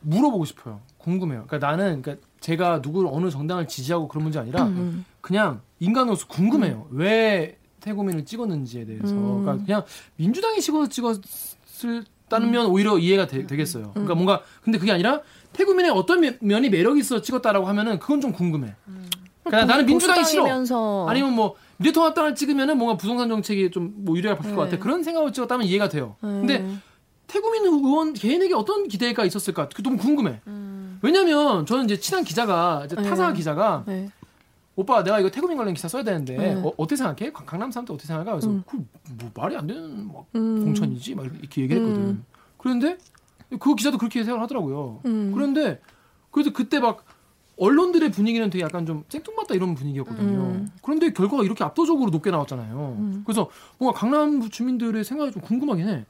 [0.00, 0.80] 물어보고 싶어요.
[0.98, 1.44] 궁금해요.
[1.46, 5.04] 그러니까 나는 그러니까 제가 누구를 어느 정당을 지지하고 그런 문제 아니라 음.
[5.20, 6.88] 그냥 인간으로서 궁금해요.
[6.90, 9.12] 왜 태고민을 찍었는지에 대해서.
[9.12, 9.42] 음.
[9.42, 9.84] 그러니까 그냥
[10.16, 13.90] 민주당이 찍어서 찍었을 다면 오히려 이해가 되, 겠어요 음.
[13.92, 15.20] 그러니까 뭔가 근데 그게 아니라
[15.52, 18.74] 태국민의 어떤 면- 면이 매력이 있어 찍었다라고 하면은 그건 좀 궁금해.
[19.44, 21.06] 그러니까 나는 민주당이 싫어.
[21.08, 24.70] 아니면 뭐 미래통합당을 찍으면은 뭔가 부동산 정책이 좀 뭐 유리하게 바뀔 것 네.
[24.70, 24.82] 같아.
[24.82, 26.14] 그런 생각을 찍었다면 이해가 돼요.
[26.22, 26.46] 음.
[26.46, 26.64] 근데
[27.26, 29.68] 태국민 의원 개인에게 어떤 기대가 있었을까?
[29.74, 30.40] 그 너무 궁금해.
[31.02, 33.02] 왜냐면 저는 이제 친한 기자가 이제 네.
[33.02, 34.10] 타사 기자가 네.
[34.80, 36.54] 오빠 내가 이거 태국인 관련 기사 써야 되는데 네.
[36.54, 37.32] 어, 어떻게 생각해?
[37.32, 38.30] 강- 강남 사람들 어떻게 생각해?
[38.30, 38.62] 그래서 음.
[38.66, 40.64] 그뭐 말이 안 되는 막 음.
[40.64, 42.02] 공천이지 막 이렇게 얘기를 했거든.
[42.02, 42.24] 음.
[42.56, 42.96] 그런데
[43.58, 45.00] 그 기자도 그렇게 생각을 하더라고요.
[45.04, 45.32] 음.
[45.34, 45.80] 그런데
[46.30, 47.04] 그래도 그때 막
[47.58, 50.38] 언론들의 분위기는 되게 약간 좀 생뚱맞다 이런 분위기였거든요.
[50.38, 50.68] 음.
[50.82, 53.22] 그런데 결과가 이렇게 압도적으로 높게 나왔잖아요.
[53.26, 56.06] 그래서 뭔가 강남 주민들의 생각이 좀 궁금하긴 해.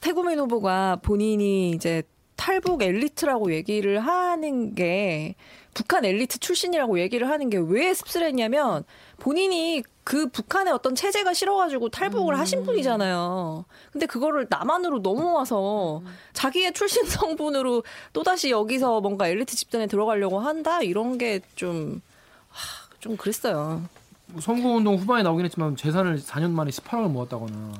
[0.00, 2.02] 태국민 후보가 본인이 이제
[2.36, 5.34] 탈북 엘리트라고 얘기를 하는 게
[5.74, 8.84] 북한 엘리트 출신이라고 얘기를 하는 게 왜 씁쓸했냐면
[9.18, 13.64] 본인이 그 북한의 어떤 체제가 싫어가지고 탈북을 하신 분이잖아요.
[13.92, 16.02] 근데 그거를 남한으로 넘어와서
[16.34, 17.82] 자기의 출신 성분으로
[18.12, 20.82] 또다시 여기서 뭔가 엘리트 집단에 들어가려고 한다?
[20.82, 22.02] 이런 게 좀,
[22.50, 23.82] 하, 좀 그랬어요.
[24.26, 27.74] 뭐 선거운동 후반에 나오긴 했지만 재산을 4년 만에 18억을 모았다거나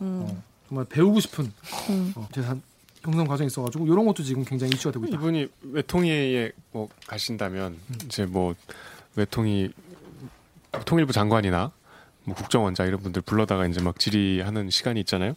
[0.00, 1.52] 어, 정말 배우고 싶은
[2.16, 2.62] 어, 재산
[3.04, 5.16] 형성 과정이 있어가지고 이런 것도 지금 굉장히 이슈가 되고 있다.
[5.16, 8.54] 이분이 외통위에 뭐 가신다면 이제 뭐
[9.14, 9.70] 외통위
[10.86, 11.70] 통일부 장관이나
[12.24, 15.34] 뭐 국정원장 이런 분들 불러다가 이제 막 질의하는 시간이 있잖아요.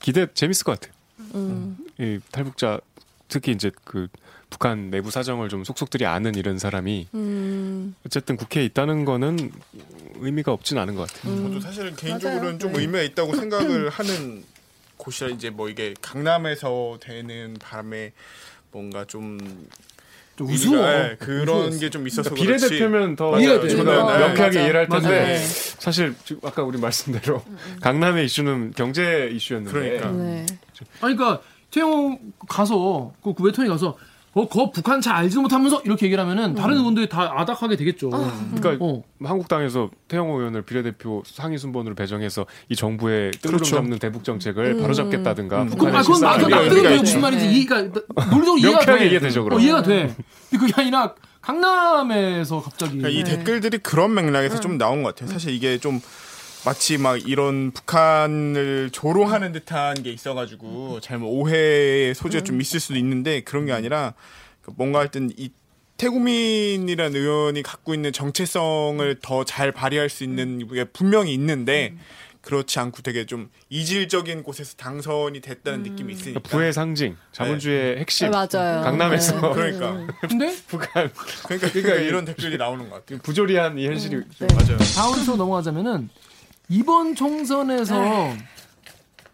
[0.00, 0.94] 기대 재밌을 것 같아요.
[1.34, 1.76] 음.
[1.98, 2.80] 이 탈북자
[3.26, 4.06] 특히 이제 그
[4.48, 7.96] 북한 내부 사정을 좀 속속들이 아는 이런 사람이 음.
[8.06, 9.50] 어쨌든 국회에 있다는 거는
[10.20, 11.36] 의미가 없진 않은 것 같아요.
[11.42, 12.58] 저도 사실 개인적으로는 맞아요.
[12.58, 12.82] 좀 네.
[12.82, 14.44] 의미가 있다고 생각을 하는
[15.04, 18.12] 곳이라 이제 뭐 이게 강남에서 되는 바람에
[18.72, 19.38] 뭔가 좀
[20.40, 20.84] 우스워.
[20.84, 21.78] 네, 그런.
[21.78, 22.56] 게 좀 있어서 그러니까.
[22.66, 24.60] 비례대표면 더 어, 명쾌하게 맞아.
[24.60, 25.26] 이해를 할 텐데 맞아요.
[25.26, 25.38] 네.
[25.38, 27.44] 사실 지금 아까 우리 말씀대로
[27.80, 30.10] 강남의 이슈는 경제 이슈였는데 그러니까.
[30.10, 30.46] 네.
[31.02, 31.40] 아니 그러니까
[31.70, 33.96] 태영 가서 그 외통에 가서
[34.34, 38.10] 어, 거 북한 잘 알지도 못하면서 이렇게 얘기를 하면은 다른 의원들이 다 아닥하게 되겠죠.
[38.10, 39.02] 그러니까 어.
[39.22, 43.64] 한국당에서 태영호 의원을 비례대표 상위 순번으로 배정해서 이 정부의 뜰을 그렇죠.
[43.64, 45.68] 좀 잡는 대북 정책을 바로잡겠다든가 음.
[45.70, 46.38] 그건, 북한의 아, 그건 맞아.
[46.38, 47.02] 실상을 의미가 나 그게 있죠.
[47.02, 49.10] 무슨 말인지 이해가 논리적으로 이해가 명쾌하게 돼.
[49.10, 49.60] 이해되죠, 어, 그럼.
[49.60, 50.14] 이해가 돼.
[50.50, 53.36] 근데 그게 아니라 강남에서 갑자기 그러니까 이 네.
[53.36, 55.30] 댓글들이 그런 맥락에서 좀 나온 것 같아요.
[55.30, 56.00] 사실 이게 좀
[56.64, 63.42] 마치 막 이런 북한을 조롱하는 듯한 게 있어가지고 잘못 오해의 소지가 좀 있을 수도 있는데
[63.42, 64.14] 그런 게 아니라
[64.62, 65.50] 그 뭔가 하여튼 이
[65.98, 71.94] 태국민이라는 의원이 갖고 있는 정체성을 더 잘 발휘할 수 있는 게 분명히 있는데
[72.40, 78.30] 그렇지 않고 되게 좀 이질적인 곳에서 당선이 됐다는 느낌이 있으니까 부의 상징, 자본주의의 핵심.
[78.30, 78.82] 네, 맞아요.
[78.82, 79.54] 강남에서 네.
[79.54, 81.10] 그러니까 근데 북한
[81.44, 83.18] 그러니까, 그러니까 이런 댓글이 나오는 것 같아요.
[83.22, 84.54] 부조리한 이 현실이 좀 네.
[84.54, 84.78] 맞아요.
[84.94, 86.10] 다음 로 넘어가자면은
[86.68, 87.94] 이번 총선에서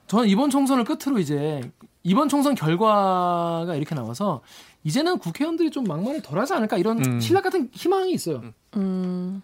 [0.06, 1.60] 저는 이번 총선을 끝으로 이제
[2.02, 4.40] 이번 총선 결과가 이렇게 나와서
[4.84, 7.20] 이제는 국회의원들이 좀 막말을 덜하지 않을까 이런 음.
[7.20, 8.42] 신락 같은 희망이 있어요.
[8.76, 9.42] 음.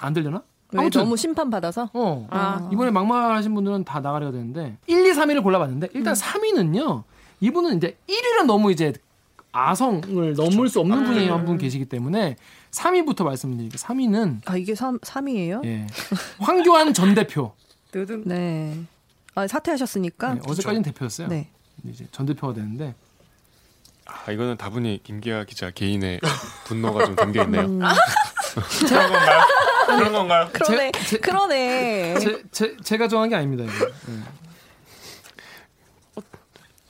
[0.00, 0.42] 안 들려나?
[0.72, 1.90] 왜 아무튼 너무 심판 받아서?
[1.92, 2.26] 어.
[2.30, 2.68] 아.
[2.72, 7.02] 이번에 막말하신 분들은 다 나가려야 되는데 1, 2, 3위를 골라봤는데 일단 3위는요.
[7.40, 8.92] 이분은 이제 1위는 너무 이제
[9.52, 12.36] 아성을 넘을 수 없는 분이 한 분 계시기 때문에
[12.72, 13.78] 3위부터 말씀드릴게요.
[13.78, 15.64] 3위는 아 이게 3, 3위예요?
[15.64, 15.86] 예.
[16.38, 17.54] 황교안 전 대표.
[18.24, 18.78] 네.
[19.34, 20.34] 아 사퇴하셨으니까.
[20.34, 21.28] 네, 어제까지는 대표였어요.
[21.28, 21.48] 네.
[21.84, 22.94] 이제 전 대표가 되는데
[24.06, 26.20] 아, 이거는 다분히 김기아 기자 개인의
[26.64, 27.62] 분노가 좀 담겨 있네요.
[27.62, 27.80] 음.
[28.88, 29.40] 그런 건가요?
[29.86, 30.48] 그런 건가요?
[30.54, 30.92] 그러네.
[30.92, 32.18] 제- 제- 그러네.
[32.18, 33.64] 제, 제, 제가 정한 게 아닙니다.
[33.64, 33.86] 이거.
[34.06, 34.22] 네.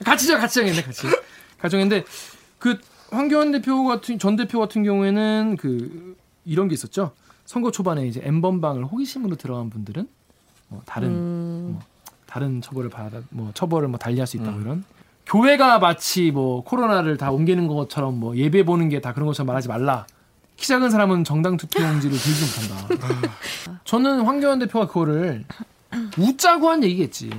[0.03, 1.03] 같이 죠 같이 정했네 같이.
[1.59, 2.05] 같이 정했는데
[2.57, 2.79] 그
[3.11, 7.11] 황교안 대표 같은 전 대표 같은 경우에는 그 이런 게 있었죠.
[7.45, 10.07] 선거 초반에 이제 엠번방을 호기심으로 들어간 분들은
[10.69, 11.69] 뭐 다른 음.
[11.73, 11.81] 뭐
[12.25, 14.85] 다른 처벌을 받아 뭐 처벌을 뭐 달리할 수 있다고 이런
[15.25, 19.67] 교회가 마치 뭐 코로나를 다 옮기는 것처럼 뭐 예배 보는 게 다 그런 것처럼 말하지
[19.67, 20.05] 말라.
[20.55, 23.31] 키 작은 사람은 정당 투표용지를 들지 못한다.
[23.83, 25.43] 저는 황교안 대표가 그거를
[26.17, 27.29] 웃자고 한 얘기겠지.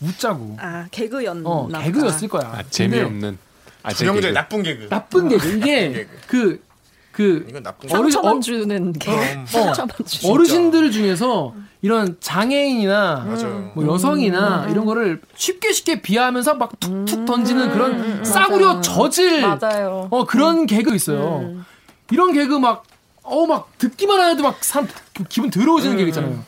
[0.00, 0.56] 웃자고.
[0.60, 1.48] 아 개그였나?
[1.48, 2.52] 어, 개그였을 거야.
[2.52, 3.38] 아, 재미없는
[3.82, 4.34] 아재 정영재 개그.
[4.34, 4.88] 나쁜 개그.
[4.88, 5.48] 나쁜 개그.
[5.56, 6.06] 이게.
[6.26, 6.62] 그,
[7.10, 7.46] 그,
[7.88, 9.10] 상처만 어- 주는 개.
[9.12, 10.30] 어, 상처만 주.
[10.30, 13.72] 어르신들 중에서 이런 장애인이나 맞아요.
[13.74, 20.06] 뭐 여성이나 이런 거를 쉽게 쉽게 비하하면서 막 툭툭 던지는 그런 싸구려 저질 맞아요.
[20.10, 21.64] 어 그런 개그 있어요.
[22.12, 22.84] 이런 개그 막
[23.24, 24.88] 어막 듣기만 해도 막 사람
[25.28, 26.44] 기분 더러워지는 개그 있잖아요.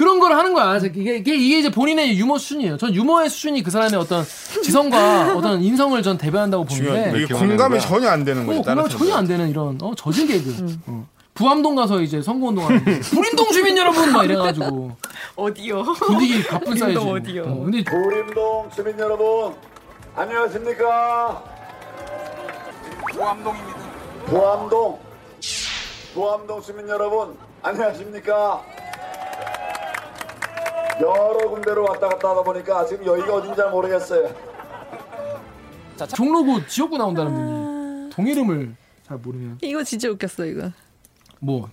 [0.00, 0.78] 그런 걸 하는 거야.
[0.78, 2.78] 이게, 이게, 이제 본인의 유머 수준이에요.
[2.78, 4.24] 전 유머의 수준이 그 사람의 어떤
[4.62, 7.78] 지성과 어떤 인성을 전 대변한다고 보는데 이게 공감이?
[7.78, 8.56] 전혀 안 되는 어, 거죠.
[8.62, 10.78] 공감 다른 전혀 안 되는 이런 어 저질 개그.
[10.86, 11.06] 어.
[11.34, 12.82] 부암동 가서 이제 선거운동 하는
[13.12, 14.96] 불인동 주민 여러분 막 이래가지고
[15.36, 15.82] 어디요?
[15.82, 16.98] 분위기 바쁜 사이즈.
[16.98, 17.42] 어디요?
[17.42, 19.54] 어, 근데 부림동 주민 여러분
[20.16, 21.44] 안녕하십니까
[23.12, 23.78] 부암동입니다
[24.26, 24.98] 부암동
[26.14, 28.79] 부암동 주민 여러분 안녕하십니까
[31.00, 34.34] 여러 군데로 왔다 갔다 하다 보니까 지금 여기가 어딘지 잘 모르겠어요
[36.14, 38.74] 종로구 지역구 나온다는 분이 동 이름을
[39.06, 40.70] 잘 모르면 이거 진짜 웃겼어 이거.
[41.40, 41.68] 뭐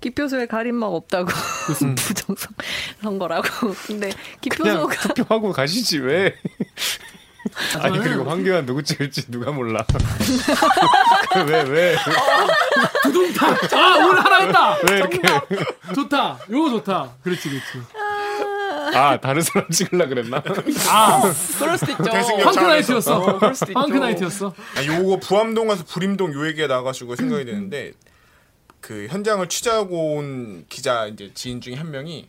[0.00, 1.28] 기표소에 가림막 없다고
[1.96, 2.54] 부정선
[3.02, 3.48] 선거라고.
[3.86, 4.10] 근데
[4.40, 6.34] 기표소가 투표하고 가시지 왜?
[7.80, 9.84] 아니 그리고 황교안 누구 찍을지 누가 몰라.
[11.46, 11.96] 왜 왜?
[13.02, 13.56] 두둥탕.
[13.72, 14.76] 아 오늘 하나 했다.
[14.88, 15.20] 왜 이렇게?
[15.94, 16.38] 좋다.
[16.50, 17.10] 요거 좋다.
[17.22, 17.86] 그렇지 그렇지.
[18.94, 20.42] 아 다른 사람 찍으려 그랬나?
[20.88, 22.04] 아 그럴 수도 있죠.
[22.04, 22.66] 대승 펑크 차원에서.
[22.68, 23.38] 나이트였어.
[23.38, 23.80] 그럴 수도 있죠.
[23.80, 24.54] 펑크 나이트였어.
[24.76, 27.92] 아, 요거 부암동 가서 불임동 요 얘기가 나가지고 생각이 되는데
[28.80, 32.28] 그 현장을 취재하고 온 기자 이제 지인 중에 한 명이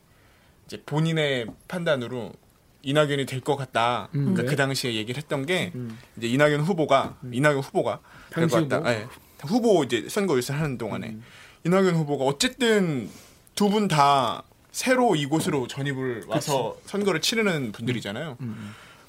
[0.68, 2.34] 이제 본인의 판단으로
[2.82, 4.08] 이낙연이 될 것 같다.
[4.12, 5.74] 그러니까 그 당시에 얘기를 했던 게
[6.18, 8.00] 이제 이낙연 후보가 이낙연 후보가
[8.32, 8.90] 될 것 같다.
[8.94, 9.08] 예.
[9.42, 11.18] 후보 이제 선거 유세 하는 동안에
[11.66, 13.10] 이낙연 후보가 어쨌든
[13.56, 18.38] 두 분 다 새로 이곳으로 전입을 와서 선거를 치르는 분들이잖아요.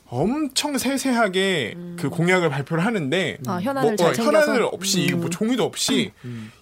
[0.08, 4.10] 엄청 세세하게 그 공약을 발표를 하는데 아, 현안을 뭐, 잘 어?
[4.10, 4.26] 음.
[4.26, 6.12] 현안을 없이 이거 뭐 종이도 없이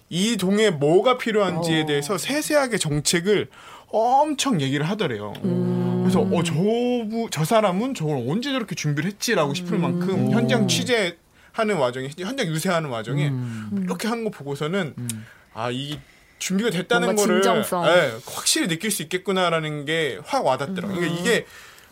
[0.09, 3.47] 이 동에 뭐가 필요한지에 대해서 세세하게 정책을
[3.87, 5.33] 엄청 얘기를 하더래요.
[5.45, 6.01] 음.
[6.03, 9.81] 그래서 어, 저, 부- 저 사람은 저걸 언제 저렇게 준비를 했지라고 싶을 음.
[9.81, 13.81] 만큼 현장 취재하는 와중에 현장 유세하는 와중에 음.
[13.83, 14.93] 이렇게 한 거 보고서는
[15.55, 15.97] 아 이
[16.39, 17.41] 준비가 됐다는 거를.
[17.87, 20.97] 예, 확실히 느낄 수 있겠구나라는 게 확 와닿더라고요.
[20.97, 20.99] 음.
[20.99, 21.45] 그러니까 이게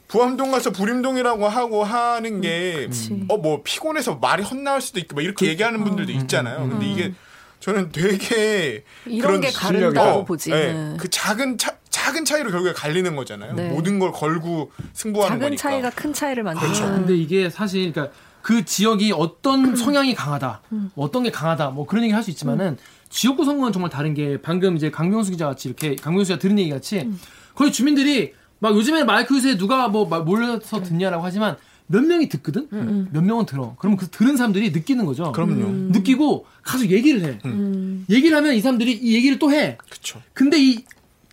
[0.07, 2.89] 부암동 가서 불임동이라고 하고 하는 게.
[3.29, 6.67] 어 뭐 피곤해서 말이 헛나올 수도 있고 막 이렇게 얘기하는 분들도 있잖아요.
[6.69, 7.13] 근데 이게
[7.59, 10.51] 저는 되게 이런 그런 게 가른다고 어, 보지.
[10.51, 10.97] 예, 네.
[10.97, 13.53] 그 작은 차, 작은 차이로 결국에 갈리는 거잖아요.
[13.53, 13.69] 네.
[13.69, 15.61] 모든 걸 걸고 승부하는 작은 거니까.
[15.61, 16.85] 차이가 큰 차이를 만든다.
[16.85, 20.61] 아, 근데 이게 사실 그러니까 그 지역이 어떤 성향이 강하다,
[20.93, 22.77] 뭐 어떤 게 강하다, 뭐 그런 얘기 할 수 있지만은
[23.09, 26.69] 지역구 선거는 정말 다른 게 방금 이제 강병수 기자 같이 이렇게 강병수 기자 들은 얘기
[26.69, 27.09] 같이
[27.55, 31.57] 거의 주민들이 막 요즘에 마이크 유세에 누가 뭐막 몰려서 듣냐라고 하지만
[31.89, 32.67] 몇 명이 듣거든,
[33.13, 33.75] 몇 명은 들어.
[33.79, 35.31] 그러면 그 들은 사람들이 느끼는 거죠.
[35.31, 35.69] 그럼요.
[35.93, 37.39] 느끼고 가서 얘기를 해.
[38.09, 39.77] 얘기를 하면 이 사람들이 이 얘기를 또 해.
[39.89, 40.21] 그쵸.
[40.33, 40.83] 근데 이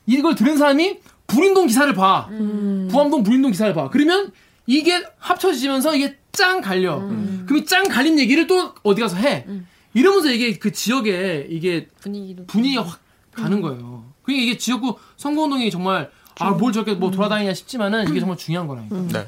[0.06, 2.28] 이걸 들은 사람이 불인동 기사를 봐.
[2.28, 3.90] 부암동 불인동 기사를 봐.
[3.90, 4.30] 그러면
[4.66, 6.98] 이게 합쳐지면서 이게 짱 갈려.
[7.00, 9.46] 그럼 이 짱 갈린 얘기를 또 어디 가서 해.
[9.94, 13.00] 이러면서 이게 그 지역에 이게 분위기도 분위기가 확
[13.32, 14.12] 가는 거예요.
[14.22, 18.96] 그러니까 이게 지역구 선거운동이 정말 아 뭘 저렇게 뭐 돌아다니냐 싶지만은 이게 정말 중요한 거라니까.
[19.08, 19.26] 네.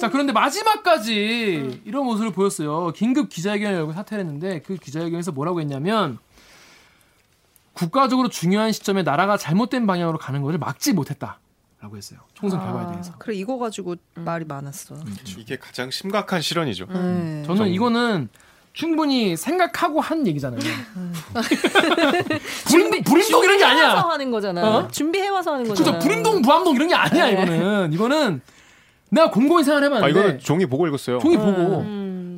[0.00, 2.92] 자 그런데 마지막까지 이런 모습을 보였어요.
[2.92, 6.18] 긴급 기자회견을 열고 사퇴를 했는데 그 기자회견에서 뭐라고 했냐면
[7.74, 12.20] 국가적으로 중요한 시점에 나라가 잘못된 방향으로 가는 것을 막지 못했다라고 했어요.
[12.34, 13.12] 총선 결과에 대해서.
[13.18, 14.96] 그래 이거 가지고 말이 많았어.
[15.36, 16.86] 이게 가장 심각한 실언이죠.
[16.86, 17.42] 네.
[17.46, 18.28] 저는 이거는
[18.72, 20.60] 충분히 생각하고 한 얘기잖아요.
[22.66, 24.00] 불임, 불임동 이런 게 준비해와서 아니야.
[24.12, 24.76] 하는 거잖아.
[24.78, 24.88] 어?
[24.88, 25.84] 준비해와서 하는 그죠?
[25.84, 25.98] 거잖아.
[25.98, 27.28] 불임동, 부암동 이런 게 아니야.
[27.28, 28.40] 이거는 이거는
[29.10, 31.18] 내가 곰곰이 생각해봤는데 아 이거는 종이 보고 읽었어요.
[31.18, 31.82] 종이 보고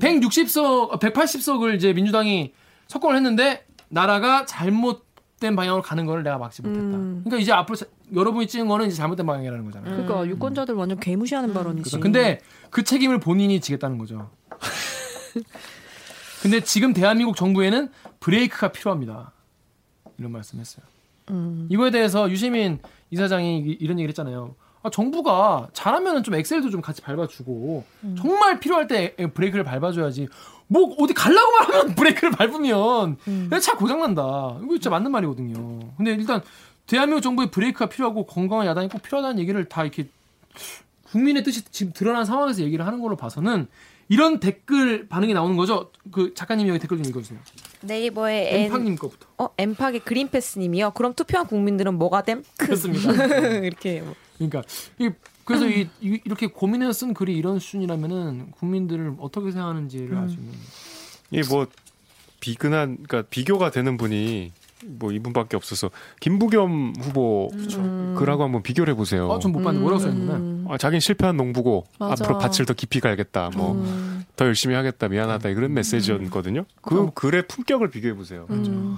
[0.01, 2.53] 160석, 180석을 이제 민주당이
[2.89, 6.81] 석권을 했는데 나라가 잘못된 방향으로 가는 거를 내가 막지 못했다.
[6.97, 7.21] 음.
[7.25, 9.97] 그러니까 이제 앞으로 자- 여러분이 찍은 거는 이제 잘못된 방향이라는 거잖아요.
[9.97, 11.83] 그러니까 유권자들 완전 개무시하는 발언이지.
[11.83, 12.01] 그렇죠.
[12.01, 12.41] 근데
[12.71, 14.31] 그 책임을 본인이 지겠다는 거죠.
[16.43, 19.33] 근데 지금 대한민국 정부에는 브레이크가 필요합니다.
[20.19, 20.85] 이런 말씀했어요.
[21.31, 21.69] 음.
[21.71, 22.79] 이거에 대해서 유시민
[23.11, 24.55] 이사장이 이- 이런 얘기를 했잖아요.
[24.83, 28.17] 아, 정부가 잘하면 좀 엑셀도 좀 같이 밟아주고 음.
[28.19, 30.29] 정말 필요할 때 에- 브레이크를 밟아줘야지.
[30.69, 33.51] 뭐 어디 갈라고만 하면 브레이크를 밟으면 음.
[33.61, 34.59] 차 고장난다.
[34.63, 35.81] 이거 진짜 맞는 말이거든요.
[35.97, 36.41] 근데 일단
[36.87, 40.09] 대한민국 정부의 브레이크가 필요하고 건강한 야당이 꼭 필요하다는 얘기를 다 이렇게
[41.11, 43.67] 국민의 뜻이 지금 드러난 상황에서 얘기를 하는 걸로 봐서는
[44.11, 45.93] 이런 댓글 반응이 나오는 거죠.
[46.11, 47.39] 그 작가님 여기 댓글 좀 읽어주세요.
[47.83, 49.29] 네이버의 엔, 엠팡님 거부터.
[49.39, 50.91] 어, 엠팍의 그린패스님이요.
[50.91, 52.43] 그럼 투표한 국민들은 뭐가 됨?
[52.59, 53.13] 그렇습니다.
[53.65, 54.15] 이렇게 뭐.
[54.37, 54.63] 그러니까
[54.99, 55.11] 이,
[55.45, 60.53] 그래서 이, 이- 이렇게 고민해서 쓴 글이 이런 수준이라면은 국민들을 어떻게 생각하는지를 알수 있는.
[61.31, 61.69] 이게 뭐
[62.41, 64.51] 비근한 그러니까 비교가 되는 분이
[64.87, 67.51] 뭐 이분밖에 없어서 김부겸 후보
[68.17, 69.29] 글하고 한번 비교를 해보세요.
[69.29, 70.60] 어, 전못 봤는데 뭐라고 써있는데?
[70.71, 72.25] 아, 자긴 실패한 농부고 맞아.
[72.25, 73.51] 앞으로 밭을 더 깊이 갈겠다.
[73.57, 75.09] 뭐더 열심히 하겠다.
[75.09, 75.49] 미안하다.
[75.49, 76.65] 이런 메시지였거든요.
[76.81, 78.47] 그 글의 품격을 비교해 보세요.
[78.51, 78.97] 음.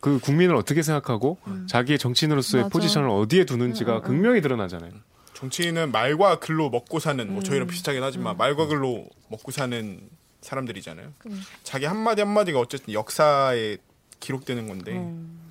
[0.00, 2.72] 그 국민을 어떻게 생각하고 자기의 정치인으로서의 맞아.
[2.72, 4.92] 포지션을 어디에 두는지가 극명히 드러나잖아요.
[5.34, 7.34] 정치인은 말과 글로 먹고 사는 음.
[7.34, 10.00] 뭐 저희랑 비슷하긴 하지만 말과 글로 먹고 사는
[10.40, 11.08] 사람들이잖아요.
[11.26, 11.42] 음.
[11.64, 13.76] 자기 한마디 한마디가 어쨌든 역사에
[14.20, 15.49] 기록되는 건데 음.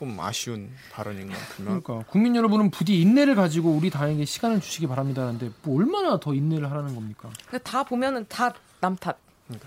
[0.00, 4.86] 조금 아쉬운 발언인 것 같으면 그러니까 국민 여러분은 부디 인내를 가지고 우리 당에게 시간을 주시기
[4.86, 7.28] 바랍니다는데 뭐 얼마나 더 인내를 하라는 겁니까?
[7.46, 9.18] 그러니까 다 보면은 다 남 탓.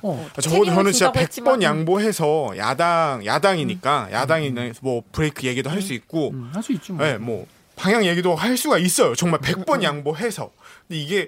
[0.02, 0.30] 어.
[0.40, 1.62] 책임을 저는 진짜 진다고 100번 했지만, 음.
[1.62, 6.94] 양보해서 야당 야당이니까 야당이면 뭐 브레이크 얘기도 할 수 있고 음, 할수 있죠.
[6.94, 7.06] 뭐.
[7.06, 9.14] 네, 뭐 방향 얘기도 할 수가 있어요.
[9.16, 10.52] 정말 100번 양보해서.
[10.88, 11.28] 근데 이게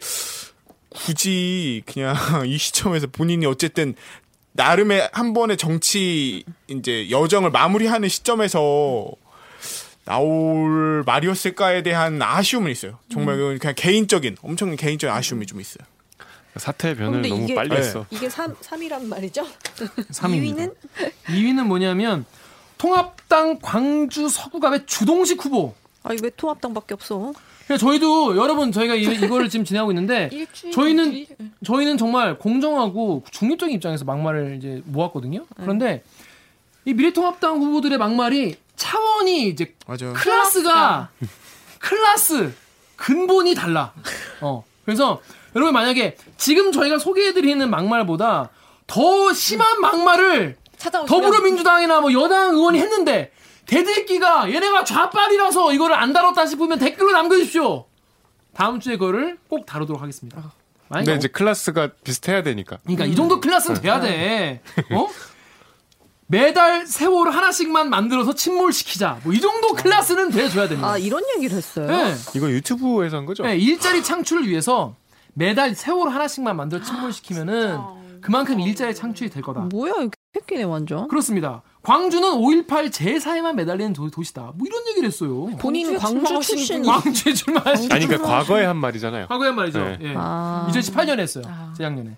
[0.89, 2.15] 굳이 그냥
[2.47, 3.93] 이 시점에서 본인이 어쨌든
[4.59, 9.11] 나름의 한 번의 정치 이제 여정을 마무리하는 시점에서
[10.05, 12.97] 나올 말이었을까에 대한 아쉬움은 있어요.
[13.11, 15.85] 정말 그건 그냥 개인적인 엄청 개인적인 아쉬움이 좀 있어요.
[16.55, 17.75] 사태 변을 너무 이게- 빨리 네.
[17.77, 18.05] 했어.
[18.11, 19.45] 이게 3, 삼이란 말이죠?
[20.13, 20.73] 3위는
[21.25, 22.23] 2위는 뭐냐면
[22.77, 25.73] 통합당 광주 서구갑의 주동식 후보.
[26.03, 27.33] 아니 왜 통합당밖에 없어?
[27.65, 31.27] 그러니까 저희도 여러분 저희가 이, 이거를 지금 진행하고 있는데 일주일 저희는 뒤-
[31.65, 35.45] 저희는 정말 공정하고 중립적인 입장에서 막말을 이제 모았거든요.
[35.55, 36.03] 그런데
[36.85, 40.13] 이 미래통합당 후보들의 막말이 차원이 이제 맞아요.
[40.13, 41.09] 클래스가
[41.79, 42.53] 클래스
[42.95, 43.93] 근본이 달라.
[44.41, 44.63] 어.
[44.85, 45.21] 그래서
[45.55, 48.49] 여러분 만약에 지금 저희가 소개해드리는 막말보다
[48.87, 53.31] 더 심한 막말을 찾아오시면 더불어민주당이나 뭐 여당 의원이 했는데
[53.65, 57.85] 대들기가 얘네가 좌빨이라서 이거를 안 다뤘다 싶으면 댓글로 남겨주십시오.
[58.53, 60.53] 다음 주에 그거를 꼭 다루도록 하겠습니다.
[60.89, 62.77] 근데 이제 클래스가 비슷해야 되니까.
[62.83, 64.61] 그러니까 이 정도 클래스는 돼야 돼.
[64.91, 65.07] 어?
[66.27, 69.19] 매달 세월 하나씩만 만들어서 침몰시키자.
[69.23, 70.91] 뭐 이 정도 클래스는 돼줘야 됩니다.
[70.91, 71.87] 아 이런 얘기를 했어요?
[71.87, 72.15] 네.
[72.35, 73.43] 이건 유튜브에서 한 거죠?
[73.43, 74.95] 네, 일자리 창출을 위해서
[75.33, 77.77] 매달 세월 하나씩만 만들어 침몰시키면은
[78.21, 79.61] 그만큼 일자리 창출이 될 거다.
[79.61, 81.07] 뭐야 이거 새끼네 완전.
[81.07, 81.61] 그렇습니다.
[81.85, 84.51] 광주는 5.18 제사에만 매달리는 도, 도시다.
[84.55, 85.45] 뭐 이런 얘기를 했어요.
[85.59, 86.87] 본인 광주 출신이.
[86.87, 89.27] 광주에 출마하신 아니 그러니까 과거에 한 말이잖아요.
[89.27, 89.79] 과거에 말이죠.
[89.79, 89.97] 네.
[90.01, 90.13] 예.
[90.17, 90.67] 아.
[90.71, 91.43] 2018년에 했어요.
[91.77, 92.17] 재작년에.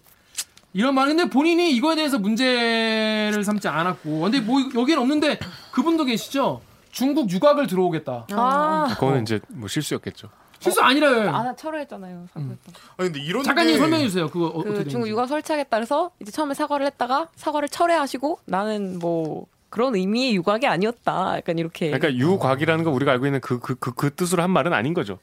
[0.73, 5.39] 이런 말 근데 본인이 이거에 대해서 문제를 삼지 않았고 근데 뭐 여기는 없는데
[5.71, 6.62] 그분도 계시죠?
[6.91, 8.27] 중국 유학을 들어오겠다.
[8.32, 8.88] 아.
[8.91, 10.30] 그거는 이제 뭐 실수였겠죠.
[10.60, 11.30] 실수 아니라요.
[11.30, 12.27] 안 철회했잖아요.
[12.34, 12.41] 거.
[12.41, 14.30] 아 근데 이런 작가님 게 설명해 주세요.
[14.30, 14.88] 그거 어, 떻게 그.
[14.89, 20.65] 중국 육아 설치하겠다 그래서 이제 처음에 사과를 했다가 사과를 철회하시고 나는 뭐 그런 의미의 유곽이
[20.67, 21.38] 아니었다.
[21.38, 24.73] 약간 이렇게 그러니까 유곽이라는 거 우리가 알고 있는 그 그 그 그 뜻으로 한 말은
[24.73, 25.19] 아닌 거죠.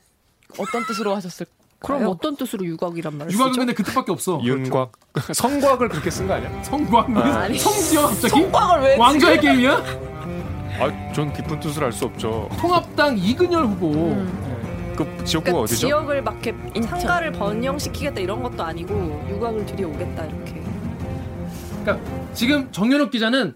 [0.59, 1.47] 어떤 뜻으로 하셨을
[1.81, 3.61] 그럼 어떤 뜻으로 유곽이란 말을 유학은 쓰죠?
[3.61, 4.41] 근데 그 뜻밖에 없어.
[4.43, 4.93] 윤곽
[5.35, 6.63] 성곽을 그렇게 쓴 거 아니야?
[6.63, 7.59] 성광 아니.
[7.59, 9.73] 성지어 갑자기 성곽을 왜 왕좌의 게임이야?
[10.81, 12.49] 아, 전 깊은 뜻을 알 수 없죠.
[12.59, 13.91] 통합당 이근열 후보.
[13.93, 14.95] 음.
[14.97, 15.87] 그 지역구가 그러니까 어디죠?
[15.87, 16.99] 지역을 막 이렇게 인천.
[17.01, 20.63] 상가를 번영시키겠다 이런 것도 아니고 유곽을 들여오겠다 이렇게.
[21.83, 23.55] 그러니까 지금 정연욱 기자는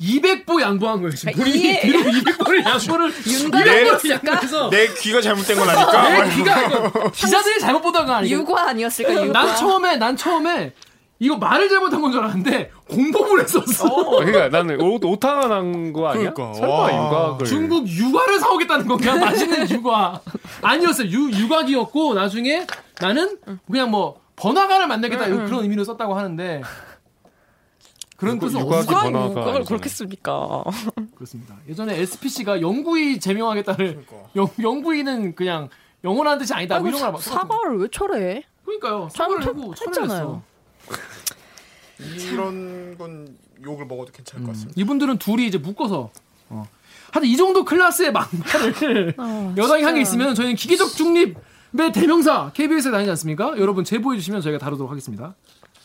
[0.00, 1.10] 200보 양보한 거예요.
[1.14, 6.08] 지금 그러니까 본인이 뒤로 200보를 양보를 200보를 양보해서 내 귀가 잘못된 건 아닐까?
[6.24, 9.32] 내 귀가 이거 기자들이 잘못 보다가 아니고 유과 아니었을까 유과.
[9.32, 10.72] 난 처음에 난 처음에
[11.20, 13.88] 이거 말을 잘못한 건 줄 알았는데 공범을 했었어.
[14.20, 16.32] 그러니까 나는 옷 오타가 난 거 아니야?
[16.32, 16.54] 그러니까.
[16.54, 16.92] 설마 와.
[16.92, 20.20] 윤곽을 중국 유과를 사오겠다는 건 그냥 맛있는 유과
[20.62, 21.08] 아니었어요.
[21.10, 22.64] 유 유곽이었고 나중에
[23.00, 23.36] 나는
[23.68, 26.62] 그냥 뭐 번화가를 만들겠다 이런 그런 의미로 썼다고 하는데
[28.18, 28.90] 그런 뜻은 유곽이 없어.
[28.90, 29.64] 번화가 그걸 아니잖아요.
[29.64, 30.64] 그렇게 씁니까?
[31.14, 31.54] 그렇습니다.
[31.68, 34.28] 예전에 SPC가 영구히 제명하겠다를 그러니까.
[34.36, 35.68] 영, 영구히는 그냥
[36.04, 36.80] 영원한 뜻이 아니다.
[36.80, 37.34] 뭐막 써가지고.
[37.34, 38.42] 사과를 왜 철회?
[38.64, 39.08] 그러니까요.
[39.12, 40.42] 사과를 참- 하고 했잖아요.
[41.98, 42.32] 철회했어.
[42.32, 44.80] 이런 건 욕을 먹어도 괜찮을 것 같습니다.
[44.80, 46.10] 이분들은 둘이 이제 묶어서
[46.50, 46.66] 어.
[47.12, 50.00] 하여튼 이 정도 클래스의 막말을 아, 여당이 한 게.
[50.02, 53.54] 있으면 저희는 기계적 중립의 대명사 KBS에 다니지 않습니까?
[53.58, 55.34] 여러분 제보해 주시면 저희가 다루도록 하겠습니다.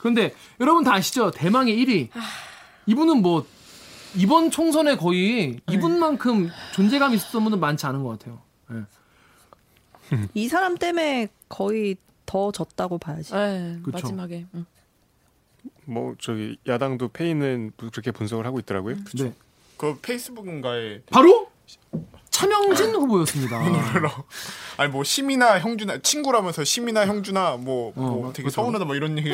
[0.04, 1.32] 그런데 여러분 다 아시죠?
[1.32, 2.10] 대망의 1위.
[2.88, 3.46] 이분은 뭐
[4.18, 8.42] 이번 총선에 거의 이분만큼 존재감 있었던 분은 많지 않은 것 같아요.
[8.74, 10.18] 예.
[10.34, 11.96] 이 사람 때문에 거의
[12.26, 13.34] 더 졌다고 봐야지.
[13.34, 13.92] 네, 그쵸.
[13.94, 14.46] 마지막에.
[14.56, 14.66] 응.
[15.86, 18.98] 뭐 저기 야당도 페이는 그렇게 분석을 하고 있더라고요.
[19.16, 19.34] 네.
[19.78, 21.50] 그 페이스북인가에 바로
[22.30, 23.58] 차명진 후보였습니다.
[24.78, 28.62] 아니 뭐 심이나 형주나 친구라면서 심이나 형주나 뭐, 뭐 어, 되게 그렇죠.
[28.62, 29.32] 서운하다 뭐 이런 얘기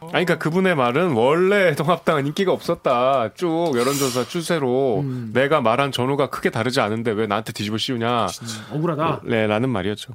[0.00, 3.30] 아니 그러니까 그분의 말은 원래 통합당은 인기가 없었다.
[3.34, 5.30] 쭉 여론조사 추세로 음.
[5.32, 8.28] 내가 말한 전후가 크게 다르지 않은데 왜 나한테 뒤집어 씌우냐.
[8.72, 9.22] 억울하다.
[9.24, 10.14] 네, 라는 말이었죠.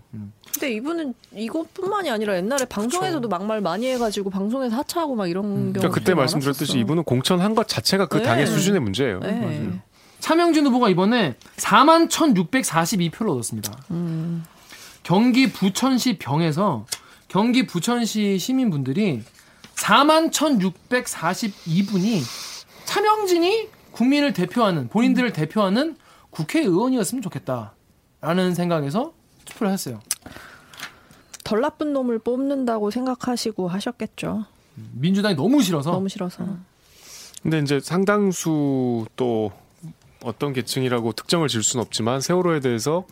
[0.54, 5.74] 근데 이분은 이것뿐만이 아니라 옛날에 방송에서도 막말 많이 해가지고 방송에서 하차하고 막 이런 경우.
[5.74, 8.24] 그러니까 그때 말씀드렸듯이 이분은 공천한 것 자체가 그 네.
[8.24, 9.20] 당의 수준의 문제예요.
[9.20, 9.82] 네.
[10.24, 13.78] 차명진 후보가 이번에 4만 1,642표를 얻었습니다.
[13.92, 14.46] 음.
[15.04, 16.86] 경기 부천시 병에서
[17.28, 19.22] 경기 부천시 시민분들이
[19.76, 22.22] 4만 1,642분이
[22.86, 25.98] 차명진이 국민을 대표하는 본인들을 대표하는
[26.30, 29.12] 국회의원이었으면 좋겠다라는 생각에서
[29.44, 30.00] 투표를 했어요.
[31.44, 34.46] 덜 나쁜 놈을 뽑는다고 생각하시고 하셨겠죠.
[34.94, 36.48] 민주당이 너무 싫어서 너무 싫어서.
[37.42, 39.52] 근데 이제 상당수 또
[40.24, 43.06] 어떤 계층이라고 특정을 질 수는 없지만 세월호에 대해서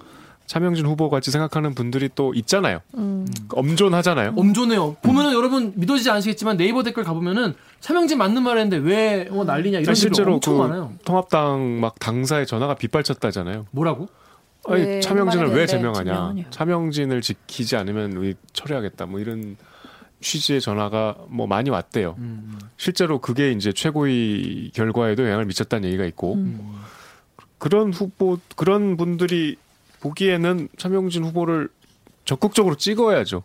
[0.48, 2.80] 차명진 후보 같이 생각하는 분들이 또 있잖아요.
[2.96, 3.26] 음.
[3.50, 4.34] 엄존하잖아요.
[4.36, 4.98] 엄존해요.
[5.02, 9.84] 보면은 여러분 믿어지지 않으시겠지만 네이버 댓글 가보면은 차명진 맞는 말 했는데 왜 어, 난리냐 이런
[9.84, 10.94] 그러니까 실제로 엄청 그 많아요.
[11.06, 13.68] 통합당 막 당사의 전화가 빗발쳤다잖아요.
[13.72, 14.10] 뭐라고?
[14.68, 16.04] 아니 왜 차명진을 왜 제명하냐?
[16.12, 16.44] 제명하냐.
[16.50, 19.06] 차명진을 지키지 않으면 우리 처리하겠다.
[19.06, 19.56] 뭐 이런
[20.20, 22.16] 취지의 전화가 뭐 많이 왔대요.
[22.18, 22.60] 음.
[22.78, 26.76] 실제로 그게 이제 최고위 결과에도 영향을 미쳤다는 얘기가 있고 음.
[27.62, 29.56] 그런 후보 그런 분들이
[30.00, 31.70] 보기에는 차명진 후보를
[32.26, 33.44] 적극적으로 찍어야죠.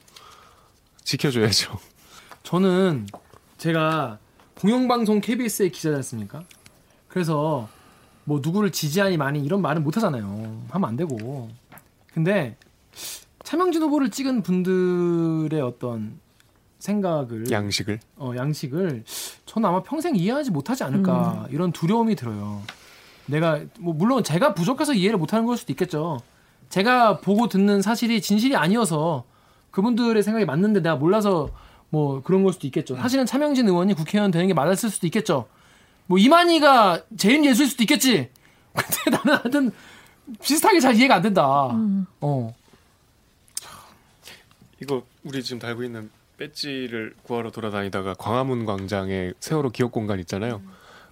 [1.04, 1.78] 지켜줘야죠.
[2.42, 3.08] 저는
[3.58, 4.18] 제가
[4.58, 6.44] 공영방송 KBS의 기자지 않습니까?
[7.08, 7.68] 그래서
[8.24, 10.62] 뭐 누구를 지지하니 많이 이런 말은 못 하잖아요.
[10.70, 11.50] 하면 안 되고.
[12.14, 12.56] 근데
[13.44, 16.18] 차명진 후보를 찍은 분들의 어떤
[16.78, 19.04] 생각을 양식을 어, 양식을
[19.44, 22.62] 저는 아마 평생 이해하지 못하지 않을까 이런 두려움이 들어요.
[23.26, 26.20] 내가 뭐 물론 제가 부족해서 이해를 못하는 걸 수도 있겠죠.
[26.68, 29.24] 제가 보고 듣는 사실이 진실이 아니어서
[29.70, 31.50] 그분들의 생각이 맞는데 내가 몰라서
[31.90, 32.96] 뭐 그런 걸 수도 있겠죠.
[32.96, 35.46] 사실은 차명진 의원이 국회의원 되는 게 맞았을 수도 있겠죠.
[36.06, 38.30] 뭐 이만희가 재임 예수일 수도 있겠지.
[38.74, 39.72] 근데 나는 하여튼
[40.42, 41.70] 비슷하게 잘 이해가 안 된다.
[42.20, 42.54] 어.
[44.82, 50.60] 이거 우리 지금 달고 있는 배지를 구하러 돌아다니다가 광화문 광장에 세월호 기억 공간 있잖아요.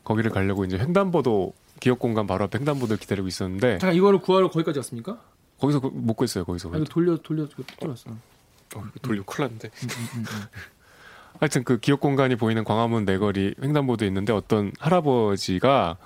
[0.05, 4.79] 거기를 가려고 이제 횡단보도 기억 공간 바로 앞에 횡단보도 기다리고 있었는데 잠깐 이거를 구하러 거기까지
[4.79, 5.19] 왔습니까?
[5.61, 6.45] 거기서 그- 못 구했어요.
[6.45, 7.47] 거기서 아, 이거 돌려 돌려
[7.81, 8.11] 돌렸어.
[8.77, 9.71] 어, 돌려 큰일 났는데.
[11.41, 15.97] 하여튼 그 기억 공간이 보이는 광화문 내거리 횡단보도에 있는데 어떤 할아버지가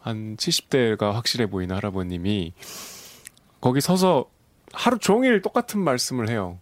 [0.00, 2.52] 한 70대가 확실해 보이는 할아버님이
[3.60, 4.26] 거기 서서
[4.72, 6.58] 하루 종일 똑같은 말씀을 해요.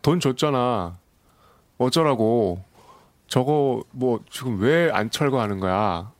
[0.00, 0.96] 돈 줬잖아.
[1.78, 2.62] 어쩌라고.
[3.26, 6.12] 저거 뭐 지금 왜 안 철거하는 거야?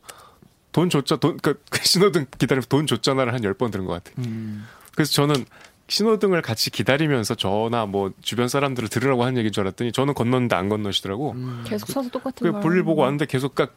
[0.73, 4.11] 돈 줬자 돈그 신호등 기다리면서 돈 줬잖아를 한열번 들은 것 같아.
[4.21, 4.65] 음.
[4.93, 5.45] 그래서 저는
[5.87, 10.67] 신호등을 같이 기다리면서 저나 뭐 주변 사람들을 들으라고 하는 얘기인 줄 알았더니 저는 건넜는데 안
[10.69, 11.35] 건너시더라고.
[11.65, 12.61] 계속 서서 똑같은 그 말.
[12.61, 13.67] 볼일 보고 왔는데 계속 까-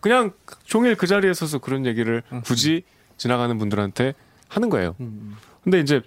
[0.00, 0.32] 그냥
[0.64, 2.82] 종일 그 자리에 서서 그런 얘기를 굳이
[3.16, 4.14] 지나가는 분들한테
[4.48, 4.96] 하는 거예요.
[5.00, 5.36] 음.
[5.62, 6.02] 근데 이제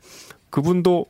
[0.49, 1.05] 그분도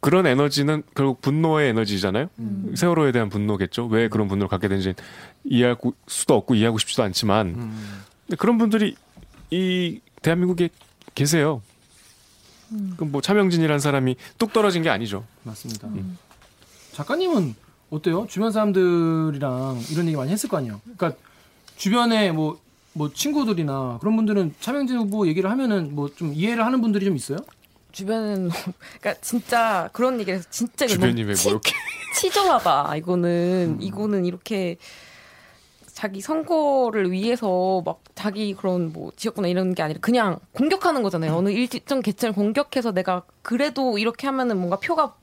[0.00, 2.30] 그런 에너지는 결국 분노의 에너지잖아요.
[2.38, 2.72] 음.
[2.74, 3.86] 세월호에 대한 분노겠죠.
[3.86, 4.94] 왜 그런 분노를 갖게 되는지
[5.44, 5.76] 이해할
[6.08, 8.02] 수도 없고 이해하고 싶지도 않지만 음.
[8.36, 8.96] 그런 분들이
[9.50, 10.68] 이 대한민국에
[11.14, 11.62] 계세요.
[12.96, 15.24] 그럼 뭐 차명진이라는 사람이 뚝 떨어진 게 아니죠.
[15.42, 15.88] 맞습니다.
[16.92, 17.54] 작가님은
[17.90, 18.26] 어때요?
[18.28, 20.80] 주변 사람들이랑 이런 얘기 많이 했을 거 아니에요.
[20.96, 21.20] 그러니까
[21.76, 22.60] 주변에 뭐,
[22.92, 27.38] 뭐 친구들이나 그런 분들은 차명진 후보 얘기를 하면은 뭐 좀 이해를 하는 분들이 좀 있어요?
[27.92, 28.50] 주변은
[29.00, 31.72] 그러니까 진짜 그런 얘기를 해서 진짜 주변이 너무 왜 치- 뭐 이렇게
[32.14, 32.96] 치졸하다.
[32.96, 34.76] 이거는 이거는 이렇게
[36.00, 41.34] 자기 선거를 위해서 막 자기 그런 뭐 지역구나 이런 게 아니라 그냥 공격하는 거잖아요.
[41.34, 45.14] 어느 일정 계층을 공격해서 내가 그래도 이렇게 하면은 뭔가 표가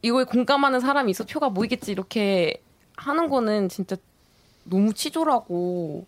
[0.00, 2.62] 이거에 공감하는 사람이 있어 표가 모이겠지 이렇게
[2.96, 3.96] 하는 거는 진짜
[4.64, 6.06] 너무 치졸하고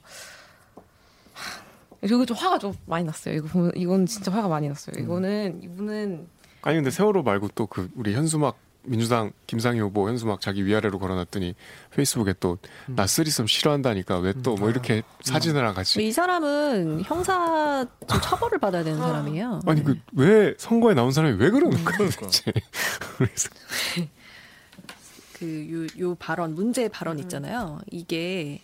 [1.35, 1.63] 하,
[2.07, 3.35] 이거 좀 화가 좀 많이 났어요.
[3.35, 4.99] 이거 보면 이건 진짜 화가 많이 났어요.
[4.99, 6.27] 이거는 이분은
[6.63, 8.57] 아니 근데 세월호 말고 또 그 우리 현수막
[8.89, 11.55] 민주당 김상희 후보 현수막 자기 위아래로 걸어놨더니
[11.91, 18.21] 페이스북에 또 나 쓰리썸 싫어한다니까 왜 또 뭐 이렇게 사진이랑 같이 이 사람은 형사 좀
[18.21, 19.61] 처벌을 받아야 되는 사람이에요.
[19.67, 22.53] 아니 그 왜 선거에 나온 사람이 왜 그러는 거야 도대체?
[23.19, 23.49] 그래서.
[25.39, 27.79] 그요 요 발언 문제 발언 있잖아요.
[27.91, 28.61] 이게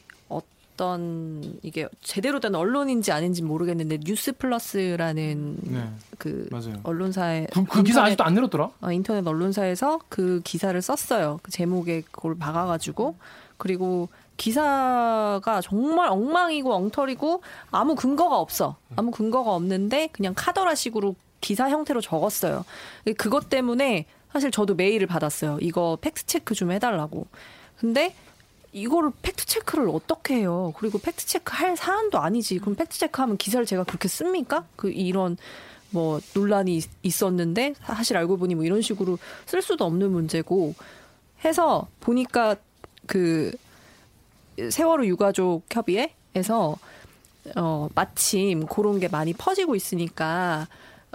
[0.75, 5.89] 어떤 이게 제대로 된 언론인지 아닌지 모르겠는데 뉴스 플러스라는 네.
[6.19, 6.81] 그 맞아요.
[6.83, 8.71] 언론사에 그, 그 기사 아직도 안 내렸더라.
[8.81, 11.39] 어, 인터넷 언론사에서 그 기사를 썼어요.
[11.43, 13.15] 그 제목에 그걸 박아가지고
[13.57, 18.77] 그리고 기사가 정말 엉망이고 엉터리고 아무 근거가 없어.
[18.97, 22.65] 아무 근거가 없는데 그냥 카더라식으로 기사 형태로 적었어요.
[23.17, 25.59] 그것 때문에 사실 저도 메일을 받았어요.
[25.61, 27.29] 이거 fact check 좀 해달라고.
[27.79, 28.15] 근데
[28.75, 30.75] 이거를 fact check를 어떻게 해요?
[30.77, 32.59] 그리고 fact check 할 사안도 아니지.
[32.59, 34.67] 그럼 fact check하면 기사를 제가 그렇게 씁니까?
[34.77, 35.37] 그 이런
[35.91, 39.17] 뭐 논란이 있- 있었는데 사실 알고 보니 뭐 이런 식으로
[39.47, 40.75] 쓸 수도 없는 문제고
[41.45, 42.57] 해서 보니까
[43.07, 43.53] 그
[44.71, 46.77] 세월호 유가족 협의회에서
[47.57, 50.67] 어 마침 그런 게 많이 퍼지고 있으니까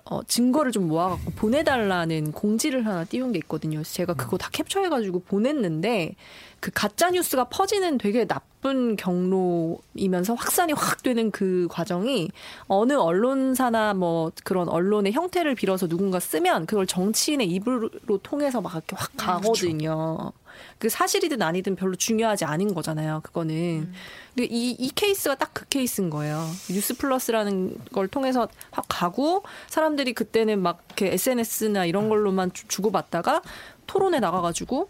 [0.05, 3.83] 어 증거를 좀 모아갖고 보내달라는 공지를 하나 띄운 게 있거든요.
[3.83, 6.15] 제가 그거 다 캡처해가지고 보냈는데
[6.59, 12.29] 그 가짜 뉴스가 퍼지는 되게 나쁜 경로이면서 확산이 확 되는 그 과정이
[12.67, 17.89] 어느 언론사나 뭐 그런 언론의 형태를 빌어서 누군가 쓰면 그걸 정치인의 입으로
[18.23, 20.31] 통해서 막 이렇게 확 가거든요.
[20.33, 20.48] 그
[20.87, 23.21] 사실이든 아니든 별로 중요하지 않은 거잖아요.
[23.23, 23.91] 그거는.
[24.35, 26.45] 근데 이, 이 케이스가 딱 그 케이스인 거예요.
[26.69, 33.41] 뉴스 플러스라는 걸 통해서 확 가고 사람들이 그때는 막 이렇게 SNS나 이런 걸로만 주- 주고받다가
[33.87, 34.89] 토론에 나가가지고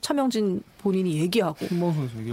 [0.00, 1.66] 차명진 본인이 얘기하고.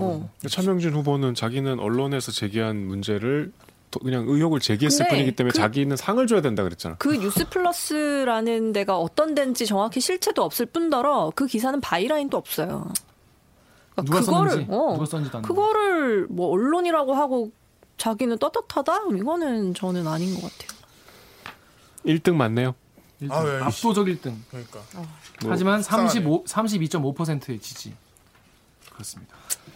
[0.03, 0.29] 어.
[0.47, 6.25] 차명진 후보는 자기는 언론에서 제기한 문제를 또 그냥 의혹을 제기했을 뿐이기 때문에 그- 자기는 상을
[6.27, 6.95] 줘야 된다 그랬잖아.
[6.99, 12.91] 그 뉴스 플러스라는 데가 어떤 데인지 정확히 실체도 없을 뿐더러 그 기사는 byline도 없어요.
[13.95, 17.51] 그러니까 누가 그거를 썼는지 어, 누가 썼는지도 안 그거를 뭐 언론이라고 하고
[17.97, 19.15] 자기는 떳떳하다?
[19.17, 20.79] 이거는 저는 아닌 것 같아요.
[22.05, 22.75] 1등 맞네요.
[23.19, 23.35] 일등.
[23.35, 24.35] 아, 왜, 압도적 1등.
[24.49, 24.79] 그러니까
[25.47, 26.09] 하지만 속상하네.
[26.09, 27.93] 35 32.5%의 지지.
[28.91, 29.33] 그렇습니다.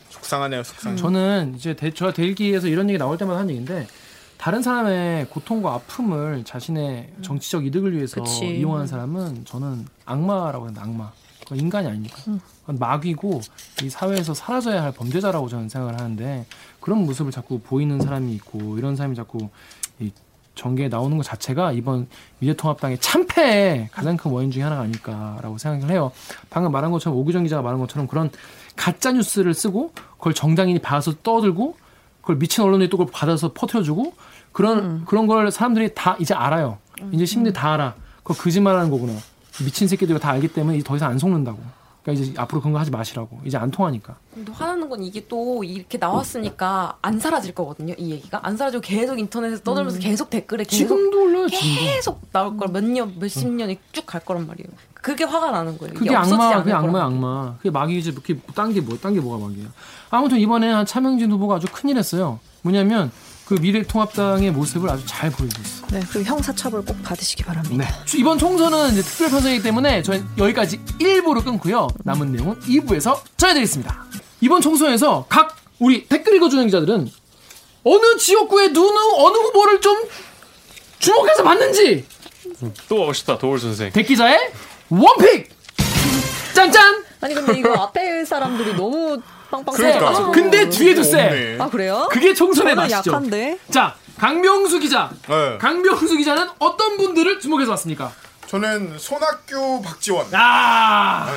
[0.10, 0.98] 속상하네요, 속상.
[0.98, 3.88] 저는 이제 대, 저 대기에서 이런 얘기 나올 때마다 하는 얘기인데
[4.38, 8.46] 다른 사람의 고통과 아픔을 자신의 정치적 이득을 위해서 그치.
[8.60, 11.12] 이용하는 사람은 저는 악마라고 하는데 악마.
[11.44, 12.18] 그건 인간이 아닙니까?
[12.62, 13.42] 그건 마귀고
[13.84, 16.46] 이 사회에서 사라져야 할 범죄자라고 저는 생각을 하는데
[16.82, 19.50] 그런 모습을 자꾸 보이는 사람이 있고 이런 사람이 자꾸
[20.00, 20.12] 이
[20.56, 22.08] 전개에 나오는 것 자체가 이번
[22.40, 26.12] 미래통합당의 참패의 가장 큰 원인 중에 하나가 아닐까라고 생각을 해요.
[26.50, 28.30] 방금 말한 것처럼 오규정 기자가 말한 것처럼 그런
[28.76, 31.78] 가짜 뉴스를 쓰고 그걸 정당인이 받아서 떠들고
[32.22, 34.14] 그걸 미친 언론들이 또 그걸 받아서 퍼뜨려주고
[34.58, 36.80] 그런 그런 걸 사람들이 다 이제 알아요.
[37.12, 37.94] 이제 시민들이 다 알아.
[38.24, 39.14] 그거 거짓말하는 거구나.
[39.64, 41.60] 미친 새끼들이 다 알기 때문에 더 이상 안 속는다고.
[42.02, 43.40] 그러니까 이제 앞으로 그런 거 하지 마시라고.
[43.46, 44.16] 이제 안 통하니까.
[44.34, 47.94] 근데 화나는 건 이게 또 이렇게 나왔으니까 안 사라질 거거든요.
[48.00, 51.50] 이 얘기가 안 사라지고 계속 인터넷에서 떠들면서 계속 댓글에 계속 지금도.
[51.50, 51.80] 지금도.
[51.80, 54.70] 계속 나올 거라 몇 년, 몇십 년이 쭉 갈 거란 말이에요.
[54.96, 55.94] 그게 화가 나는 거예요.
[55.94, 57.56] 그게 악마, 그게 악마야, 악마.
[57.58, 59.68] 그게 마귀지, 그게 딴게 뭐, 딴 게 뭐가 마귀야.
[60.10, 62.40] 아무튼 이번에 한 차명진 후보가 아주 큰일 했어요.
[62.64, 63.12] 뭐냐면,
[63.48, 65.88] 그 미래통합당의 모습을 아주 잘 보여주고 있어.
[65.88, 67.88] 네, 그리고 형사처벌 꼭 받으시기 바랍니다.
[68.06, 68.20] 네.
[68.20, 71.88] 이번 총선은 이제 특별 편성이기 때문에 저희 여기까지 1부를 끊고요.
[72.04, 74.06] 남은 내용은 2부에서 전해드리겠습니다.
[74.42, 77.10] 이번 총선에서 각 우리 댓글 읽어주는 기자들은
[77.86, 79.96] 어느 지역구에 누누 어느 후보를 좀
[81.00, 82.06] 주목해서 봤는지
[82.90, 83.94] 또 멋있다 도울 선생.
[83.94, 84.52] 백 기자의
[84.90, 85.50] 원픽
[86.54, 87.06] 짠짠.
[87.22, 90.00] 아니 근데 이거 앞에 사람들이 너무 빵빵 그러니까.
[90.00, 90.32] 터져가지고.
[90.32, 91.22] 근데 뒤에도 세.
[91.24, 91.58] 없네.
[91.60, 92.08] 아 그래요?
[92.12, 93.12] 그게 총선의 저는 맛이죠.
[93.12, 93.58] 약한데.
[93.70, 95.10] 자 강명수 기자.
[95.28, 95.58] 네.
[95.60, 98.12] 강명수 기자는 어떤 분들을 주목해서 봤습니까?
[98.48, 100.28] 저는 손학규, 박지원.
[100.34, 101.28] 아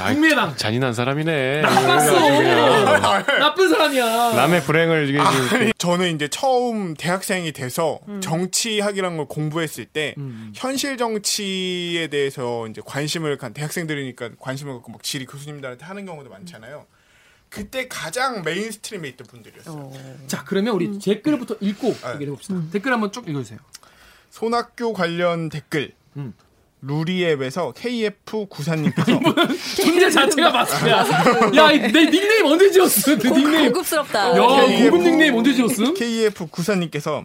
[0.00, 0.54] 아이, 국민의당.
[0.56, 1.62] 잔인한 사람이네.
[1.62, 2.20] 나빴어.
[2.20, 2.54] 네.
[3.40, 4.32] 나쁜 사람이야.
[4.34, 10.52] 남의 불행을 이게 아니, 저는 이제 처음 대학생이 돼서 정치학이라는 걸 공부했을 때 음.
[10.54, 16.84] 현실 정치에 대해서 이제 관심을 간 대학생들이니까 관심을 갖고 막 지리 교수님들한테 하는 경우도 많잖아요.
[17.50, 19.92] 그때 가장 mainstream에 있던 분들이었어요.
[20.26, 22.12] 자 그러면 우리 댓글부터 읽고 네.
[22.14, 22.60] 얘기해 봅시다.
[22.72, 23.58] 댓글 한번 쭉 읽어주세요.
[24.30, 25.92] 손학규 관련 댓글.
[26.16, 26.34] 음.
[26.80, 29.20] 루리웹에서 KF 구사님께서
[29.76, 31.56] 존재 자체가 맞습니다.
[31.56, 33.18] 야, 이- 내 닉네임 언제 지었어?
[33.18, 33.72] 내 닉네임.
[33.72, 34.28] 고급스럽다.
[34.36, 35.94] 야, KF 고급 닉네임 언제 지었음?
[35.94, 37.24] KF 구사님께서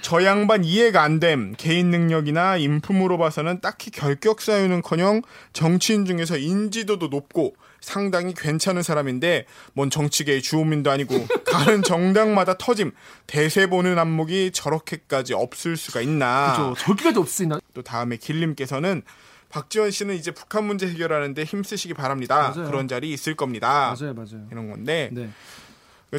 [0.00, 1.54] 저 양반 이해가 안 됨.
[1.56, 9.90] 개인 능력이나 인품으로 봐서는 딱히 결격 사유는커녕 정치인 중에서 인지도도 높고 상당히 괜찮은 사람인데 뭔
[9.90, 12.92] 정치계의 주호민도 아니고 가는 정당마다 터짐
[13.26, 16.54] 대세 보는 안목이 저렇게까지 없을 수가 있나.
[16.56, 19.02] 저 저기까지 없으나 또 다음에 길님께서는
[19.50, 22.54] 박지원 씨는 이제 북한 문제 해결하는데 힘쓰시기 바랍니다.
[22.56, 22.70] 맞아요.
[22.70, 23.94] 그런 자리 있을 겁니다.
[24.00, 24.48] 맞아요, 맞아요.
[24.50, 25.28] 이런 건데 네.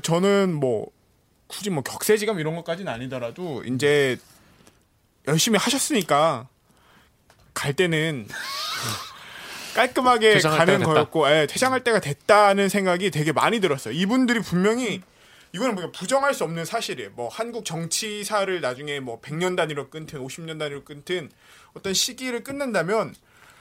[0.04, 0.92] 저는 뭐
[1.48, 4.18] 굳이 뭐 격세지감 이런 것까지는 아니더라도 이제
[5.28, 6.48] 열심히 하셨으니까
[7.56, 8.28] 갈 때는
[9.76, 10.84] 깔끔하게 가는.
[10.84, 13.94] 거였고 예, 퇴장할 때가 됐다는 생각이 되게 많이 들었어요.
[13.94, 15.02] 이분들이 분명히
[15.54, 17.12] 이거는 뭐 부정할 수 없는 사실이에요.
[17.16, 21.30] 뭐 한국 정치사를 나중에 뭐 100년 단위로 끊든 50년 단위로 끊든
[21.74, 23.14] 어떤 시기를 끊는다면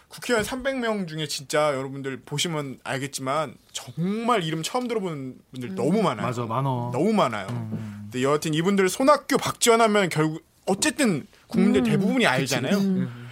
[0.09, 6.27] 국회의원 300명 중에 진짜 여러분들 보시면 알겠지만 정말 이름 처음 들어보는 분들 너무 많아요.
[6.27, 6.91] 맞아, 많어.
[6.93, 7.47] 너무 많아요.
[7.49, 13.24] 근데 여하튼 이분들 손학규 박지원 하면 결국 어쨌든 국민들 대부분이 알잖아요.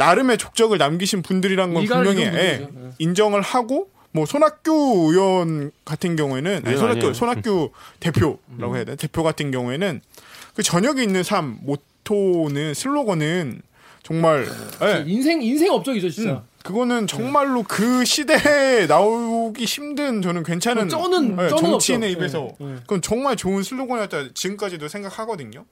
[0.00, 2.26] 나름의 족적을 남기신 분들이란 건 분명히 예.
[2.34, 2.68] 예.
[2.98, 7.12] 인정을 하고 뭐 손학규 의원 같은 경우에는 아니, 의원 손학규 아니에요.
[7.14, 7.70] 손학규
[8.00, 10.00] 대표라고 해야 되나 대표 같은 경우에는
[10.54, 13.60] 그 저녁에 있는 삶 모토는 슬로건은
[14.02, 14.48] 정말
[14.82, 16.30] 예, 인생 인생 업적이죠, 진짜.
[16.32, 22.20] 음, 그거는 정말로 그 시대에 나오기 힘든 저는 괜찮은 쩌는- 예, 쩌는 정치인의 업적.
[22.22, 22.74] 입에서 예, 예.
[22.80, 25.66] 그건 정말 좋은 슬로건이었다 지금까지도 생각하거든요.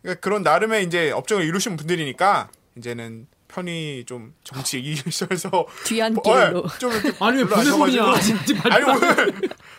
[0.00, 6.66] 그러니까 그런 나름의 이제 업적을 이루신 분들이니까 이제는 편히 좀 정치 이셔서 뒤안길로.
[6.78, 7.42] 좀 아니 왜?
[7.44, 8.20] 올라가셔가지고.
[8.20, 9.32] 진짜 아니 오늘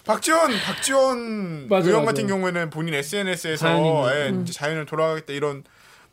[0.06, 2.14] 박지원 박지원 맞아, 의원 맞아.
[2.14, 4.10] 같은 경우에는 본인 SNS에서 자연인으로.
[4.16, 4.42] 예, 음.
[4.44, 5.64] 이제 자연을 돌아가겠다 이런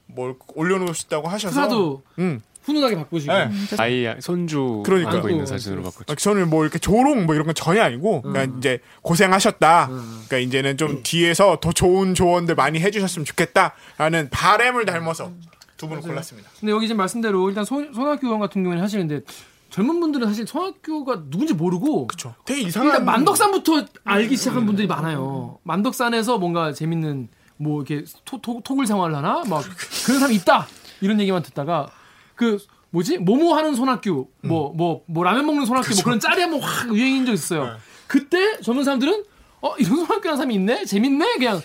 [0.07, 2.41] 뭘 올려놓으셨다고 하셔서 프사도 음.
[2.65, 3.33] 훈훈하게 바꾸시고.
[3.33, 3.51] 예.
[3.79, 5.13] 아이 손주 그러니까.
[5.13, 5.47] 안고 있는.
[5.47, 6.05] 사진으로 바꿨죠.
[6.13, 9.87] 아, 저는 뭐 이렇게 조롱 뭐 이런 건 전혀 아니고 그냥 이제 고생하셨다.
[9.89, 15.31] 그러니까 이제는 좀 뒤에서 더 좋은 조언들 많이 해주셨으면 좋겠다라는 바램을 닮아서
[15.77, 16.51] 두 분을 골랐습니다.
[16.61, 19.23] 근데 여기 지금 말씀대로 일단 손, 손학규 의원 같은 경우에는 하시는데
[19.71, 22.35] 젊은 분들은 사실 손학규가 누군지 모르고 그렇죠.
[22.45, 25.59] 되게 이상한 일단 만덕산부터 알기 시작한 분들이 많아요.
[25.65, 29.43] 만덕산에서 뭔가 재밌는 뭐 이렇게 토, 토, 토글 생활을 하나?
[29.49, 29.65] 막
[30.07, 30.67] 그런 사람이 있다.
[31.01, 31.89] 이런 얘기만 듣다가
[32.37, 32.59] 그
[32.91, 33.19] 뭐지?
[33.19, 37.77] 모모 하는 손학규 뭐뭐뭐 라면 먹는 손학규 뭐 그런 짤이 한번 확 유행인 적 있어요.
[38.07, 39.25] 그때 젊은 사람들은
[39.61, 40.85] 어 이런 손학규라는 사람이 있네?
[40.85, 41.39] 재밌네?
[41.39, 41.61] 그냥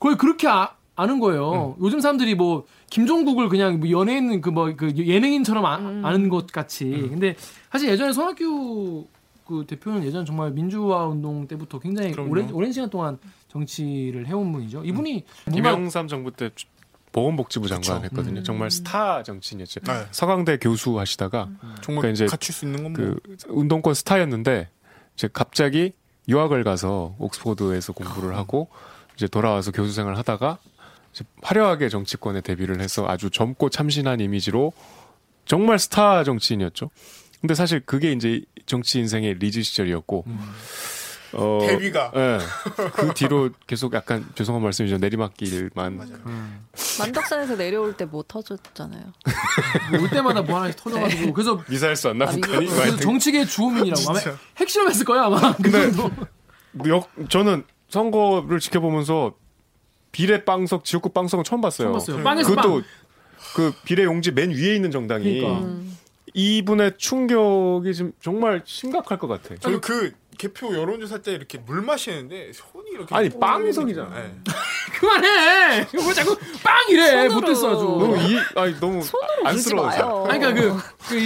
[0.00, 1.76] 거의 그렇게 아, 아는 거예요.
[1.80, 2.66] 요즘 사람들이 뭐
[2.98, 5.74] 김종국을 그냥 뭐 연예인 그 뭐 그 예능인처럼 아,
[6.08, 6.84] 아는 것 같이.
[7.10, 7.34] 근데
[7.70, 9.06] 사실 예전에 손학규
[9.46, 12.30] 그 대표는 예전 정말 민주화 운동 때부터 굉장히 그럼요.
[12.30, 13.18] 오랜 오랜 시간 동안
[13.48, 14.84] 정치를 해온 분이죠.
[14.84, 16.50] 이분이 뭔가 김영삼 정부 때
[17.12, 18.42] 보건복지부 장관 했거든요.
[18.42, 19.80] 정말 스타 정치인이었죠.
[19.80, 20.06] 네.
[20.12, 21.48] 서강대 교수 하시다가
[21.80, 23.16] 정말 그러니까 이제 갖출 수 있는 건 뭐.
[23.16, 24.68] 그 운동권 스타였는데
[25.14, 25.92] 이제 갑자기
[26.28, 28.68] 유학을 가서 옥스퍼드에서 공부를 하고
[29.16, 30.58] 이제 돌아와서 교수 생활을 하다가
[31.42, 34.72] 화려하게 정치권에 데뷔를 해서 아주 젊고 참신한 이미지로
[35.46, 36.90] 정말 스타 정치인이었죠.
[37.40, 40.24] 근데 사실 그게 이제 정치 인생의 리즈 시절이었고
[41.36, 42.12] 어, 데뷔가.
[42.14, 42.38] 예.
[42.92, 45.98] 그 뒤로 계속 약간 죄송한 말씀이죠 내리막길만
[47.00, 49.02] 만덕산에서 내려올 때 뭐 터졌잖아요.
[50.00, 54.20] 올 때마다 뭐 하나씩 터져가지고 그래서 미사일 쏘거나 아, 정치계 주호민이라고 아마.
[54.58, 55.54] 핵실험했을 거야 아마.
[55.56, 56.10] 그 정도.
[56.86, 59.34] 역, 저는 선거를 지켜보면서
[60.14, 61.88] 비례 빵석, 지역구 빵석은 처음 봤어요.
[61.88, 62.22] 처음 봤어요.
[62.22, 62.82] 빵에서 그것도 빵.
[63.56, 65.68] 그 비례 용지 맨 위에 있는 정당이 그러니까.
[66.34, 69.56] 이분의 충격이 좀 정말 심각할 것 같아.
[69.56, 74.14] 저는 그 개표 여론조사 때 이렇게 물 마시는데 손이 이렇게 아니, 빵석이잖아.
[74.14, 74.34] 네.
[75.00, 75.86] 그만해.
[75.92, 77.28] 이거 왜 자꾸 빵이래.
[77.28, 77.82] 못됐어 아주.
[77.84, 79.02] 너무 이, 아니 너무
[79.44, 80.26] 안쓰러워서.
[80.28, 80.76] 아니 그러니까
[81.08, 81.18] 그그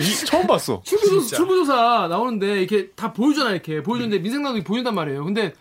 [0.00, 0.82] 이, 처음 봤어.
[0.84, 5.24] 출구조사, 출구조사 나오는데 이렇게 다 보여주잖아 이렇게 보여주는데 민생당도 보여준단 말이에요.
[5.24, 5.54] 근데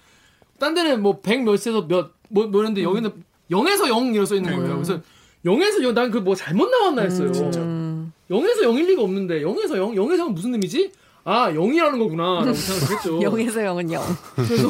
[0.59, 3.09] 딴 데는 뭐 100 몇에서 몇 뭐 뭐였는데 여기는
[3.49, 4.73] 0에서 0 이렇게 써 있는 거예요.
[4.75, 4.99] 그래서
[5.45, 7.31] 0에서 0, 난 그 뭐 잘못 나왔나 했어요.
[7.55, 8.11] 음.
[8.29, 10.91] 0에서 0일 리가 없는데 0에서 0, 0에서 0은 무슨 의미지?
[11.23, 13.19] 아 0이라는 거구나 라고 생각했죠.
[13.19, 14.03] 0에서 0은 0.
[14.35, 14.69] 그래서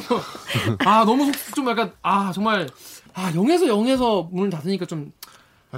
[0.85, 2.67] 아 너무 속- 좀 약간 아 정말
[3.15, 5.11] 아 0에서 0에서 문을 닫으니까 좀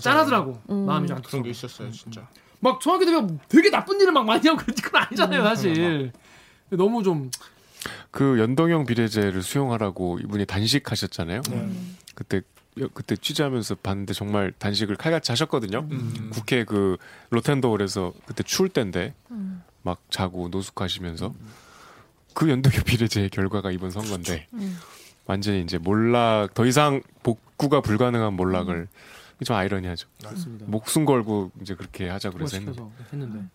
[0.01, 1.49] 짠하더라고 마음이 좀안 그런 게.
[1.51, 2.27] 있었어요, 진짜.
[2.59, 6.11] 막 정확히 되면 되게 나쁜 일을 막 많이 하고 그런 건 아니잖아요 사실
[6.71, 7.31] 너무 좀
[8.11, 11.41] 그 연동형 비례제를 수용하라고 이분이 단식하셨잖아요.
[12.15, 12.41] 그때
[12.93, 15.87] 그때 취재하면서 봤는데 정말 단식을 칼같이 하셨거든요.
[16.31, 16.97] 국회 그
[17.29, 19.13] 로텐더홀에서 그때 추울 때인데
[19.81, 21.33] 막 자고 노숙하시면서
[22.33, 24.47] 그 연동형 비례제의 결과가 이번 선거인데
[25.25, 28.87] 완전히 이제 몰락 더 이상 복구가 불가능한 몰락을
[29.45, 30.07] 좀 아이러니하죠.
[30.23, 30.65] 맞습니다.
[30.67, 32.81] 목숨 걸고 이제 그렇게 하자 그래서 했는데.
[33.13, 33.45] 했는데.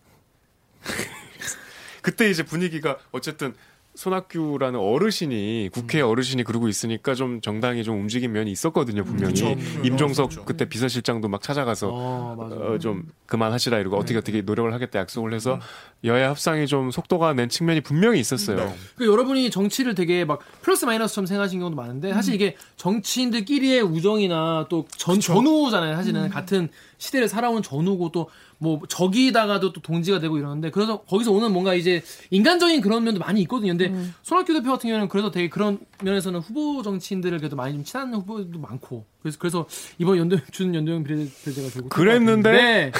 [2.01, 3.55] 그때 이제 분위기가 어쨌든
[3.95, 9.55] 손학규라는 어르신이 국회 어르신이 그러고 있으니까 좀 정당이 좀 움직인 면이 있었거든요 분명히 그쵸.
[9.83, 10.45] 임종석 그쵸.
[10.45, 12.55] 그때 비서실장도 막 찾아가서 어, 맞아.
[12.55, 15.35] 어, 좀 그만하시라 이러고 어떻게 어떻게 노력을 하겠다 약속을 음.
[15.35, 15.59] 해서
[16.05, 18.57] 여야 합상이 좀 속도가 낸 측면이 분명히 있었어요.
[18.57, 18.75] 네.
[18.95, 24.87] 그 여러분이 정치를 되게 막 플러스 마이너스처럼 생각하신 경우도 많은데 사실 이게 정치인들끼리의 우정이나 또
[24.97, 25.95] 전, 전우잖아요.
[25.95, 28.27] 사실은 같은 시대를 살아온 전우고 또
[28.57, 32.01] 뭐 적이다가도 또 동지가 되고 이러는데 그래서 거기서 오는 뭔가 이제
[32.31, 33.75] 인간적인 그런 면도 많이 있거든요.
[33.75, 33.93] 근데
[34.23, 38.59] 손학규 대표 같은 경우는 그래서 되게 그런 면에서는 후보 정치인들을 그래도 많이 좀 친한 후보도
[38.59, 39.67] 많고 그래서 그래서
[39.97, 42.51] 이번 연도 준 연도형 비례대표제가 결국 그랬는데?
[42.51, 42.91] 네.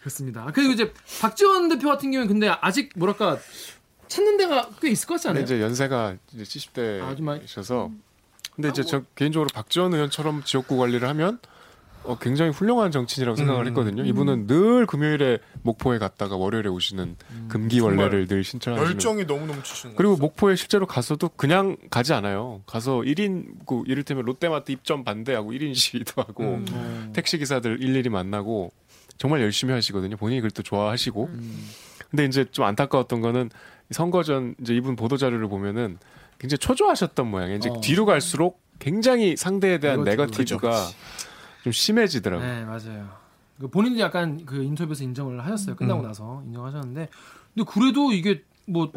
[0.00, 0.50] 그렇습니다.
[0.52, 3.38] 그리고 이제 박지원 대표 같은 경우는 근데 아직 뭐랄까
[4.08, 5.44] 찾는 데가 꽤 있을 것 같지 않아요?
[5.44, 6.42] 이제 연세가 이제
[7.02, 7.92] 아, 좀 많이- 70대이셔서
[8.56, 11.38] 근데 이제 저 개인적으로 박지원 의원처럼 지역구 관리를 하면
[12.04, 13.66] 어, 굉장히 훌륭한 정치인이라고 생각을 음.
[13.68, 14.04] 했거든요.
[14.04, 17.16] 이분은 늘 금요일에 목포에 갔다가 월요일에 오시는
[17.48, 20.22] 금기원래를 늘 신청하시는 열정이 너무 넘치시는 그리고 거죠.
[20.22, 22.62] 목포에 실제로 가서도 그냥 가지 않아요.
[22.66, 26.66] 가서 1인 그 이를테면 롯데마트 입점 반대하고 1인 시위도 하고 음.
[26.72, 27.10] 어.
[27.12, 28.72] 택시 기사들 일일이 만나고
[29.18, 30.16] 정말 열심히 하시거든요.
[30.16, 31.24] 본인이 그걸 또 좋아하시고.
[31.26, 31.68] 음.
[32.10, 33.50] 근데 이제 좀 안타까웠던 거는
[33.90, 35.98] 선거 전 이제 이분 보도 자료를 보면은
[36.38, 37.58] 굉장히 초조하셨던 모양이에요.
[37.58, 37.80] 이제 어.
[37.82, 40.38] 뒤로 갈수록 굉장히 상대에 대한 네거티브.
[40.40, 40.88] 네거티브가
[41.62, 42.46] 좀 심해지더라고요.
[42.46, 43.08] 네, 맞아요.
[43.58, 45.76] 그 본인도 약간 그 인터뷰에서 인정을 하셨어요.
[45.76, 46.06] 끝나고 음.
[46.06, 47.08] 나서 인정하셨는데,
[47.54, 48.90] 근데 그래도 이게 뭐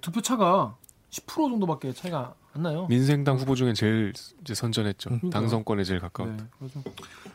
[0.00, 0.74] 득표 차가
[1.10, 2.86] 10% 정도밖에 차이가 안 나요.
[2.88, 5.10] 민생당 후보 중에 제일 이제 선전했죠.
[5.10, 5.30] 그러니까요.
[5.30, 6.36] 당선권에 제일 가까운.
[6.36, 6.80] 네, 그래서,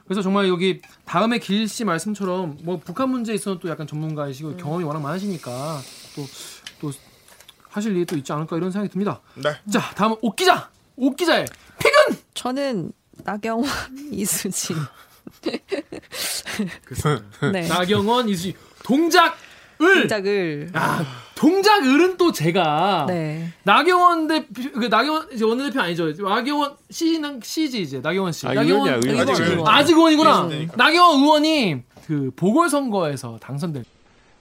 [0.06, 4.84] 그래서 정말 여기 다음에 길 씨 말씀처럼 뭐 북한 문제에 있어서 또 약간 전문가이시고 경험이
[4.84, 5.80] 워낙 많으시니까
[6.16, 6.26] 또
[6.82, 6.92] 또
[7.70, 9.22] 하실 일이 또 있지 않을까 이런 생각이 듭니다.
[9.36, 9.52] 네.
[9.72, 10.70] 자, 다음은 옥 기자.
[10.98, 11.46] 옥 기자의
[11.80, 12.92] 픽은 저는
[13.24, 13.68] 나경원,
[14.12, 14.76] 이수진.
[17.52, 17.68] 네.
[17.68, 19.38] 나경원, 이수지 동작
[19.82, 20.70] 을 동작을.
[20.74, 21.04] 아,
[21.34, 23.52] 동작을은 또 제가 네.
[23.64, 26.12] 나경원 대표 그 나경원 이제 원내대표 아니죠.
[26.12, 28.46] 나경원 씨는 씨지 이제 나경원 씨.
[28.48, 29.30] 아, 나경원 의원이야, 의원.
[29.30, 29.68] 아직 의원.
[29.68, 30.48] 아직 의원이구나.
[30.50, 30.68] 네.
[30.76, 33.84] 나경원 의원이 그 보궐선거에서 당선될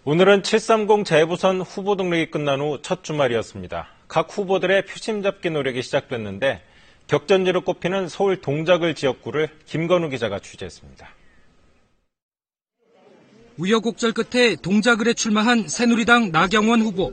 [0.04, 3.86] 오늘은 730 재부선 후보 등록이 끝난 후 첫 주말이었습니다.
[4.08, 6.62] 각 후보들의 표심 잡기 노력이 시작됐는데
[7.10, 11.08] 격전지로 꼽히는 서울 동작을 지역구를 김건우 기자가 취재했습니다.
[13.58, 17.12] 우여곡절 끝에 동작을에 출마한 새누리당 나경원 후보.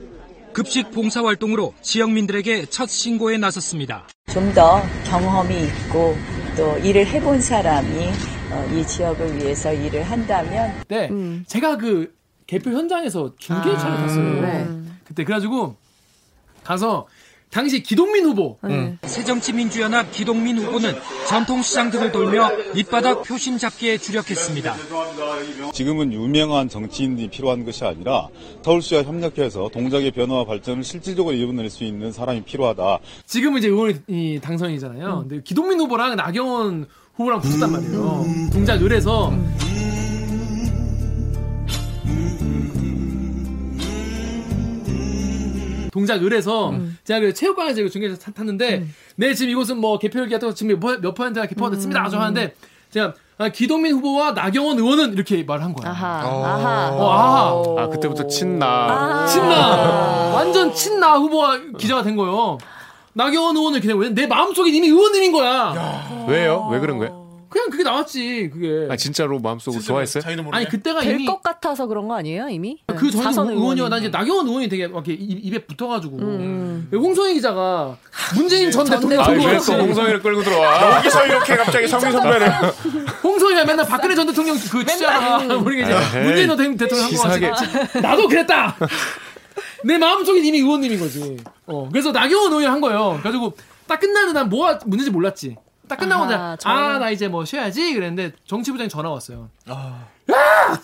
[0.53, 4.07] 급식 봉사 활동으로 지역민들에게 첫 신고에 나섰습니다.
[4.31, 6.15] 좀 더 경험이 있고
[6.55, 8.07] 또 일을 해본 사람이
[8.51, 11.09] 어, 이 지역을 위해서 일을 한다면 때
[11.47, 14.41] 제가 그 개표 현장에서 중계차를 탔어요.
[14.41, 14.67] 네.
[15.05, 15.75] 그때 그래가지고
[16.63, 17.07] 가서
[17.49, 18.57] 당시 기동민 후보
[19.03, 20.93] 새정치민주연합 기동민 후보는
[21.27, 24.75] 전통시장 등을 돌며 밑바닥 표심 잡기에 주력했습니다.
[25.73, 28.27] 지금은 유명한 정치인이 필요한 것이 아니라
[28.63, 32.99] 서울시와 협력해서 동작의 변화와 발전을 실질적으로 이뤄낼 수 있는 사람이 필요하다.
[33.25, 35.25] 지금은 이제 의원이 당선이잖아요.
[35.27, 38.25] 근데 기동민 후보랑 나경원 후보랑 붙었단 말이에요.
[38.51, 39.33] 동작 을에서
[45.97, 46.73] 동작 을에서
[47.05, 48.85] 제가 그 체육관에서 이거 중계에서 탔는데
[49.15, 52.07] 네 지금 이곳은 뭐 개표율 거 지금 몇, 몇 퍼센트가 개표가 됐습니다.
[52.07, 52.53] 저 하는데
[52.91, 55.89] 제가 아, 기동민 후보와 나경원 의원은 이렇게 말을 한 거야.
[55.89, 56.27] 아하.
[56.27, 56.45] 어.
[56.45, 56.89] 아하.
[56.91, 57.83] 어, 아하.
[57.83, 58.65] 아 그때부터 친나.
[58.67, 59.25] 아.
[59.25, 62.59] 친나 완전 친나 후보가 기자가 된 거예요.
[63.13, 65.73] 나경원 의원을 기다리고 있는데 내 마음속에 이미 의원님인 거야.
[66.27, 66.67] 왜요?
[66.71, 67.26] 왜 그런 거예요?
[67.49, 68.87] 그냥 그게 나왔지 그게.
[68.91, 70.21] 아 진짜로 마음속으로 좋아했어요?
[70.21, 70.57] 자기도 모르게.
[70.57, 72.79] 아니 그때가 될 이미 것 같아서 그런 거 아니에요, 이미?
[72.87, 73.89] 그 전에 사선 의원이요.
[73.89, 74.07] 나 의원이.
[74.07, 76.89] 이제 나경원 의원이 되게 막 이렇게 입- 입에 붙어가지고 음.
[76.91, 77.97] 홍성희 기자가
[78.35, 79.51] 문재인 전 대통령 아, 대통령.
[79.51, 80.97] 왜또 홍성이를 끌고 들어와?
[80.97, 82.51] 여기서 이렇게 갑자기 성민 선배를
[83.23, 87.49] 홍성희가 맨날 박근혜 전 대통령 그 취재하다가 우리가 이제 에이, 문재인 전 대- 대통령 한거.
[87.51, 88.75] 같이 나도 그랬다.
[89.83, 91.37] 내 마음속에 이미 의원님인 거지.
[91.65, 93.11] 어 그래서 나경원 의원 한 거예요.
[93.21, 93.53] 그래가지고
[93.87, 95.55] 딱 끝나는 난 뭐가 문제인지 몰랐지.
[95.87, 96.27] 딱 끝나고
[96.65, 97.93] 아, 나 이제 뭐 쉬어야지.
[97.93, 99.49] 그랬는데 정치부장이 전화 왔어요.
[99.67, 100.05] 아.
[100.31, 100.35] 야!
[100.71, 100.79] 야!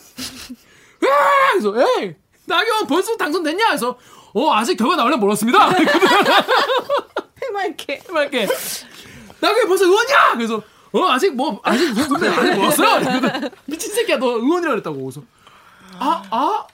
[1.51, 2.15] 그래서, 에이!
[2.45, 3.67] 나경원 벌써 당선됐냐?
[3.67, 3.97] 그래서,
[4.33, 5.69] 어, 아직 결과 나오려면 멀었습니다.
[7.43, 8.03] 해맑게.
[8.07, 8.47] 해맑게.
[9.39, 10.33] 나경원 벌써 의원이야!
[10.35, 10.61] 그래서,
[10.93, 13.49] 어, 아직 뭐, 아직, 선배 아직 멀었어요?
[13.65, 14.97] 미친 새끼야, 너 의원이라 그랬다고.
[15.03, 15.21] 그래서,
[15.99, 16.65] 아, 아, 아,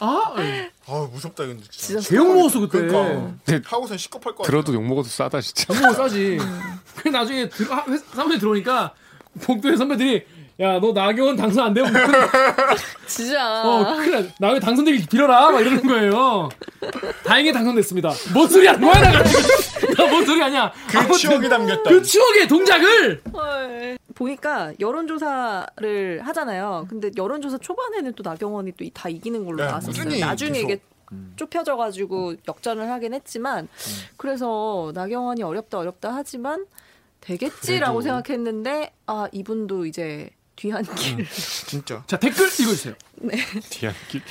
[0.00, 2.00] 아 무섭다 이건 진짜.
[2.00, 2.86] 진짜 개욕 먹었어, 그때.
[2.86, 5.72] 그러니까 근데 하고선 시급할 거 들어도 욕 먹어도 싸다 진짜.
[5.72, 6.38] 너무 싸지.
[6.96, 8.94] 그 나중에 들, 아, 회사- 사무실에 들어오니까
[9.42, 10.24] 복도에 선배들이
[10.60, 11.92] 야 너 나경원 당선 안 되면
[13.06, 13.62] 진짜.
[13.62, 14.18] 어, 큰일 나.
[14.40, 16.48] 나경원 당선되길 빌어라 막 이러는 거예요.
[17.24, 18.10] 다행히 당선됐습니다.
[18.34, 19.22] 뭔 소리 하는 거야 나가
[19.96, 20.72] 나뭔 소리 아니야.
[20.88, 21.90] 그 아무튼 추억이 담겼다.
[21.90, 23.98] 그 추억의 동작을 헐.
[24.16, 26.86] 보니까 여론조사를 하잖아요.
[26.90, 30.18] 근데 여론조사 초반에는 또 나경원이 또 다 이기는 걸로 네, 나왔었어요.
[30.18, 30.64] 나중에 계속.
[30.70, 30.80] 이게
[31.36, 33.68] 좁혀져가지고 역전을 하긴 했지만
[34.16, 36.66] 그래서 나경원이 어렵다 어렵다 하지만
[37.20, 41.26] 되겠지라고 그래도- 생각했는데 아 이분도 이제 뒤안길
[41.66, 42.02] 진짜.
[42.06, 42.94] 자 댓글 읽어주세요.
[43.22, 43.36] 네.
[43.70, 44.22] 뒤안길.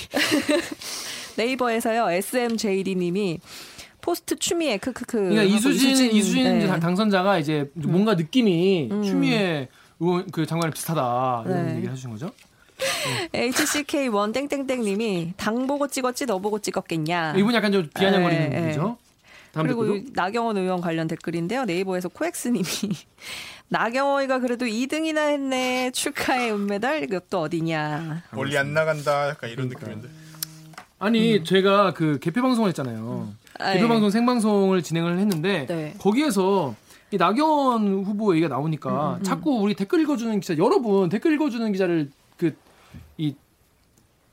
[1.37, 3.39] 네이버에서요 SMJD님이
[4.01, 6.79] 포스트 추미애 크크크 그러니까 이수진 이수진 네.
[6.79, 9.03] 당선자가 이제 뭔가 느낌이 음.
[9.03, 9.69] 추미애
[9.99, 11.75] 의원 그 장관이 비슷하다 이런 네.
[11.75, 12.31] 얘기를 해주신 거죠.
[13.33, 17.33] HCK1 땡땡땡님이 당 보고 찍었지 너 보고 찍었겠냐.
[17.37, 18.97] 이분 약간 좀 비아냥거리는 네, 분이죠.
[19.63, 21.65] 그리고 댓글도 나경원 의원 관련 댓글인데요.
[21.65, 22.65] 네이버에서 코엑스님이
[23.69, 25.91] 나경원이가 그래도 2등이나 했네.
[25.91, 27.03] 축하해 은메달.
[27.03, 28.23] 이것도 어디냐.
[28.31, 29.29] 멀리 안 나간다.
[29.29, 30.07] 약간 이런 느낌인데.
[30.99, 33.33] 아니 제가 그 개표 방송을 했잖아요.
[33.59, 33.87] 아, 개표 예.
[33.87, 35.93] 방송 생방송을 진행을 했는데 네.
[35.99, 36.75] 거기에서
[37.11, 39.23] 이 나경원 후보 얘기가 나오니까 음, 음.
[39.23, 42.55] 자꾸 우리 댓글 읽어주는 기자 여러분 댓글 읽어주는 기자를 그
[43.17, 43.35] 이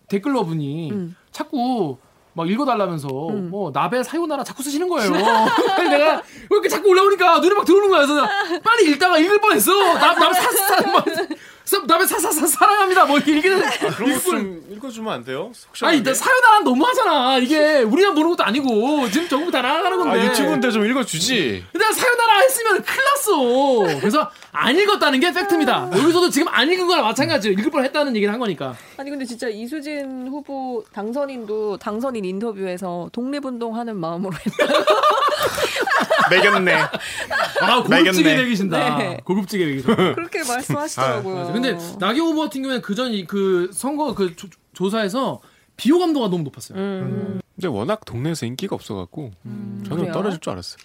[0.08, 1.16] 댓글러 분이 음.
[1.32, 1.98] 자꾸
[2.34, 5.12] 막 읽어달라면서 뭐 나베 사요나라 자꾸 쓰시는 거예요.
[5.76, 8.06] 그래서 내가 왜 이렇게 자꾸 올라오니까 눈에 막 들어오는 거야.
[8.06, 9.72] 그래서 나 빨리 읽다가 읽을 뻔했어.
[9.94, 11.26] 나 나베 사
[11.64, 13.06] 사 나베 사사사 사랑합니다.
[13.06, 13.62] 뭐 이렇게 읽는
[13.96, 15.50] 그런 거좀 읽어주면 안 돼요?
[15.82, 17.38] 아니, 나 사요나라 너무 하잖아.
[17.38, 20.20] 이게 우리가 모르는 것도 아니고 지금 전국 다 나가는 건데.
[20.20, 21.64] 아 유튜브인데 좀 읽어주지.
[21.72, 23.98] 내가 사요나라 했으면 큰일 났어.
[24.00, 25.90] 그래서 안 읽었다는 게 팩트입니다.
[25.96, 27.58] 여기서도 지금 안 읽은 거랑 마찬가지예요.
[27.58, 28.76] 읽을 뻔 했다는 얘기를 한 거니까.
[28.98, 34.74] 아니 근데 진짜 이수진 후보 당선인도 당선인 인터뷰에서 독립운동하는 마음으로 했다.
[36.30, 36.72] 매겼네.
[36.74, 38.36] 아, 고급지게.
[38.36, 38.98] 매기신다.
[38.98, 39.18] 네.
[39.24, 39.94] 고급지게 매기셔.
[39.94, 41.34] 그렇게 말씀하시더라고요.
[41.36, 41.52] 맞아.
[41.52, 45.40] 근데 나경원 후보 같은 경우에는 그전 그 선거 그 조, 조사에서
[45.76, 46.76] 비호 감도가 너무 높았어요.
[46.76, 50.12] 근데 워낙 동네에서 인기가 없어갖고 저는 그래요?
[50.12, 50.78] 떨어질 줄 알았어요.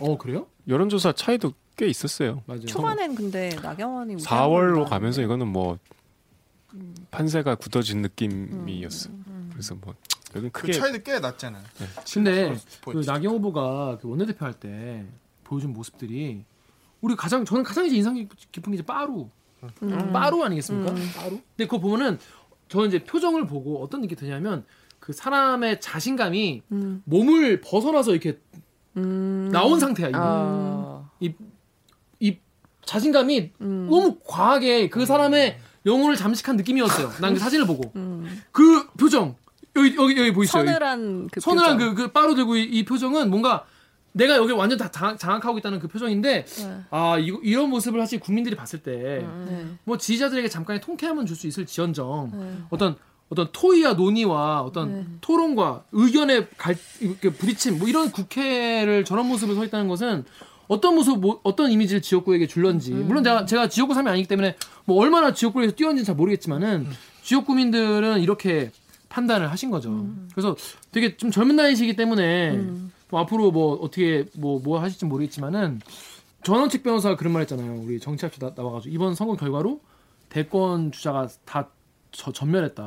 [0.00, 0.46] 어 그래요?
[0.68, 2.42] 여론조사 차이도 꽤 있었어요.
[2.46, 2.66] 맞아요.
[2.66, 5.78] 초반엔 근데 나경원이 4월로 가면서 이거는 뭐
[7.10, 9.10] 판세가 굳어진 느낌이었어.
[9.52, 9.94] 그래서 뭐
[10.36, 11.62] 여기 그 크게 차이도 꽤 났잖아요.
[12.12, 12.54] 근데
[12.84, 13.02] 그.
[13.06, 15.04] 나경 후보가 그 원내대표 할 때
[15.44, 16.44] 보여준 모습들이
[17.00, 18.14] 우리 가장 저는 가장 이제 인상
[18.52, 19.28] 깊은 게 이제 빠루
[19.82, 20.12] 음.
[20.12, 20.92] 빠루 아니겠습니까?
[20.92, 21.10] 음.
[21.16, 21.30] 빠루.
[21.30, 22.18] 근데 그거 보면은
[22.68, 24.64] 저는 이제 표정을 보고 어떤 느낌이 드냐면
[25.00, 27.02] 그 사람의 자신감이 음.
[27.04, 28.38] 몸을 벗어나서 이렇게
[28.96, 29.48] 음.
[29.52, 30.08] 나온 상태야.
[30.08, 30.16] 이게.
[30.20, 31.10] 아.
[31.20, 31.32] 이,
[32.20, 32.38] 이
[32.84, 33.88] 자신감이 음.
[33.90, 37.10] 너무 과하게 그 사람의 영혼을 잠식한 느낌이었어요.
[37.20, 38.42] 난 그 사진을 보고 음.
[38.52, 39.34] 그 표정
[39.76, 40.58] 여기 여기 여기 보이시죠?
[40.58, 41.94] 서늘한 그 서늘한 표정.
[41.94, 43.64] 그, 그 빠로 들고 이, 이 표정은 뭔가
[44.12, 46.80] 내가 여기 완전 다 장, 장악하고 있다는 그 표정인데 네.
[46.90, 49.98] 아 이거 이런 모습을 사실 국민들이 봤을 때뭐 네.
[49.98, 52.58] 지지자들에게 잠깐의 통쾌함은 줄 수 있을 지언정 네.
[52.70, 52.96] 어떤
[53.28, 55.06] 어떤 토의와 논의와 어떤 네.
[55.20, 60.24] 토론과 의견의 갈 이렇게 부딪힘 뭐 이런 국회를 저런 모습을 서 있다는 것은
[60.66, 63.06] 어떤 모습 뭐 어떤 이미지를 지역구에게 줄런지 음.
[63.06, 66.88] 물론 제가 제가 지역구 사람이 아니기 때문에 뭐 얼마나 지역구에서 뛰었는지 잘 모르겠지만은
[67.22, 68.72] 지역구민들은 이렇게
[69.10, 69.90] 판단을 하신 거죠.
[69.90, 70.30] 음.
[70.32, 70.56] 그래서
[70.92, 72.58] 되게 좀 젊은 나이시기 때문에
[73.10, 75.80] 뭐 앞으로 뭐 어떻게 뭐뭐 하실지 모르겠지만은
[76.42, 77.82] 전원책 변호사가 그런 말 했잖아요.
[77.82, 79.80] 우리 나, 나와가지고 이번 선거 결과로
[80.30, 81.68] 대권 주자가 다
[82.12, 82.82] 저, 전멸했다.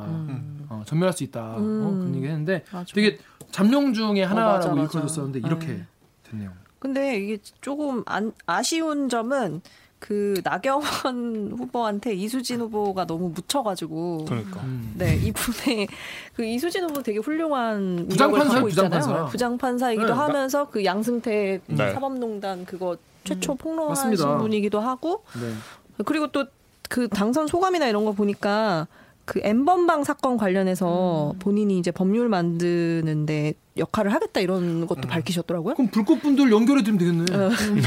[0.68, 1.54] 어, 전멸할 수 있다.
[1.54, 1.98] 어, 음.
[1.98, 2.92] 그런 얘기 했는데 맞아.
[2.94, 3.18] 되게
[3.50, 4.82] 잠룡 중에 하나라고 맞아, 맞아.
[4.82, 5.86] 일컬어줬었는데 이렇게 네.
[6.24, 6.52] 됐네요.
[6.78, 9.62] 근데 이게 조금 안, 아쉬운 점은
[10.06, 14.60] 그 나경원 후보한테 이수진 후보가 너무 묻혀가지고 그러니까.
[14.60, 14.92] 음.
[14.98, 15.88] 네 이분의
[16.34, 18.60] 그 이수진 후보 되게 훌륭한 있잖아요.
[18.68, 19.24] 부장판사.
[19.26, 21.92] 부장판사이기도 네, 나- 하면서 그 양승태 네.
[21.94, 24.36] 사법농단 그거 최초 폭로하신 맞습니다.
[24.38, 26.04] 분이기도 하고 네.
[26.04, 26.44] 그리고 또
[26.90, 28.86] 그 당선 소감이나 이런 거 보니까
[29.24, 31.38] 그 엠번방 사건 관련해서 음.
[31.38, 34.86] 본인이 이제 법률 만드는데 역할을 하겠다 이런 음.
[34.86, 35.74] 것도 밝히셨더라고요.
[35.74, 37.44] 그럼 불꽃분들 연결해 드리면 되겠네.
[37.44, 37.48] 어.
[37.48, 37.82] 음.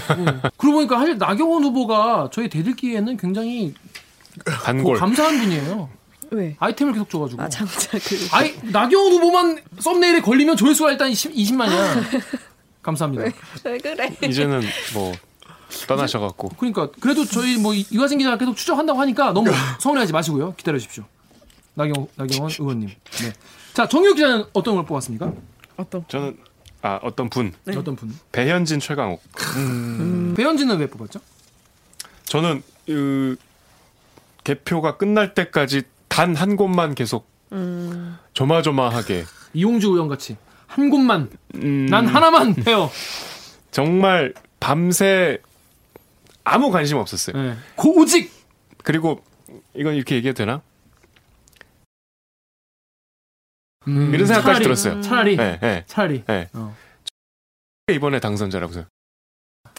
[0.58, 3.74] 그러고 보니까 사실 나경원 후보가 저희 대들기에는 굉장히
[4.64, 4.96] 단골.
[4.96, 5.90] 그 감사한 분이에요.
[6.32, 6.56] 왜?
[6.60, 7.42] 아이템을 계속 줘가지고.
[7.42, 12.22] 아 장자 그 아이 나경원 후보만 썸네일에 걸리면 조회수가 일단 20, 20만이야.
[12.82, 13.24] 감사합니다.
[13.66, 14.16] 왜 그래?
[14.24, 14.62] 이제는
[14.94, 15.14] 뭐
[15.88, 20.54] 떠나셔갖고 그러니까 그래도 저희 뭐 이- 이화진 기자가 계속 추적한다고 하니까 너무 서운해하지 마시고요.
[20.58, 21.04] 기다려 주십시오.
[21.78, 22.90] 나경 나경원 의원님.
[22.90, 23.34] 네.
[23.74, 25.32] 자 정유 기자는 어떤 걸 뽑았습니까?
[25.78, 26.04] 어떤?
[26.08, 26.38] 저는
[26.82, 28.14] 아 어떤 분 어떤 분?
[28.32, 29.22] 배현진 최강욱
[30.36, 31.20] 배현진은 왜 뽑았죠?
[32.26, 33.36] 저는 그
[34.44, 38.18] 개표가 끝날 때까지 단 한 곳만 계속 음.
[38.34, 42.90] 조마조마하게 이용주 의원 같이 한 곳만 음, 난 하나만 해요.
[43.70, 45.38] 정말 밤새
[46.44, 47.38] 아무 관심 없었어요.
[47.40, 47.56] 네.
[47.76, 48.32] 고직
[48.84, 49.22] 그리고
[49.76, 50.62] 이건 이렇게 얘기해도 되나?
[53.88, 55.02] 음, 이런 생각까지 차라리, 들었어요.
[55.02, 56.50] 차라리 네, 네, 차라리 네.
[56.54, 56.76] 어.
[57.92, 58.90] 이번에 당선자라고 생각.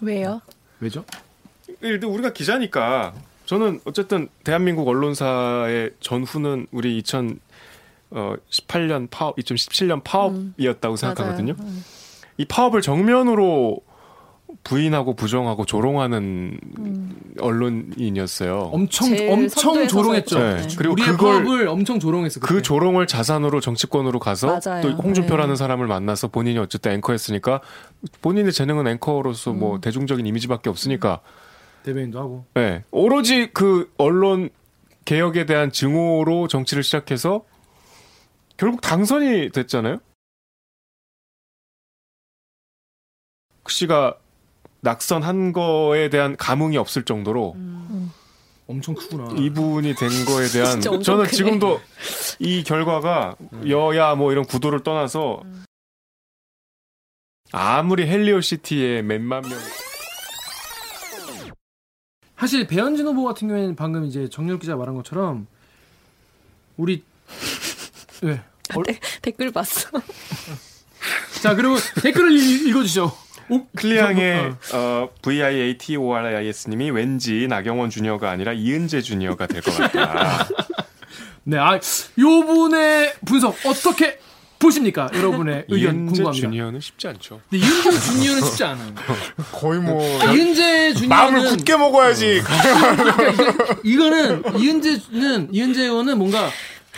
[0.03, 0.41] 왜요?
[0.81, 1.05] 왜죠?
[1.83, 6.97] 일단 우리가 기자니까 저는 어쨌든 대한민국 언론사의 전후는 우리
[8.11, 11.55] 어 18년 파업, 2017년 파업이었다고 생각하거든요.
[11.55, 11.71] 맞아요.
[11.71, 11.85] 음.
[12.39, 13.81] 이 파업을 정면으로
[14.65, 16.59] 부인하고 부정하고 조롱하는
[17.41, 18.71] 언론인이었어요.
[18.73, 20.39] 엄청 엄청 조롱했죠.
[20.39, 20.67] 네.
[20.77, 22.41] 그리고 우리의 그걸- 파업을 엄청 조롱했어.
[22.41, 24.83] 그 조롱을 자산으로 정치권으로 가서 맞아요.
[24.83, 25.57] 또 홍준표라는 네.
[25.57, 27.61] 사람을 만나서 본인이 어쨌든 앵커였으니까
[28.23, 29.81] 본인의 재능은 앵커로서 뭐 음.
[29.81, 31.21] 대중적인 이미지밖에 없으니까
[31.85, 32.45] 대변인도 하고.
[32.55, 32.85] 네.
[32.91, 34.51] 오로지 그 언론
[35.05, 37.45] 개혁에 대한 증오로 정치를 시작해서
[38.57, 39.99] 결국 당선이 됐잖아요.
[43.63, 44.17] 그 씨가
[44.81, 47.57] 낙선한 거에 대한 감흥이 없을 정도로
[48.67, 49.29] 엄청 크구나.
[49.39, 51.31] 이분이 된 거에 대한 저는 크네.
[51.31, 51.81] 지금도
[52.39, 53.37] 이 결과가
[53.69, 55.43] 여야 뭐 이런 구도를 떠나서
[57.51, 59.59] 아무리 헬리오 시티에 몇만 명
[62.37, 65.47] 사실 배현진 후보 같은 경우에는 방금 이제 정렬 기자 말한 것처럼
[66.77, 67.03] 우리
[68.23, 68.41] 네.
[68.77, 68.85] 얼-
[69.23, 69.89] 댓글 봤어.
[71.43, 73.11] 자 그러면 댓글을 읽- 읽어주시죠.
[73.77, 80.47] 클리앙의 어, VIATORIS님이 왠지 나경원 주니어가 아니라 이은재 주니어가 될 것 같다.
[81.45, 81.81] 네, 아, 요
[82.47, 84.19] 분의 분석 어떻게
[84.59, 85.09] 보십니까?
[85.15, 86.47] 여러분의 의견 이은재 궁금합니다.
[86.49, 87.41] 주니어는 쉽지 않죠.
[87.49, 88.95] 근데 이은재 주니어는 쉽지 않아요.
[89.53, 92.43] 거의 뭐 이은재 주니어는 마음을 굳게 먹어야지.
[93.85, 96.51] 이거는 이은재는 이은재 의원은 뭔가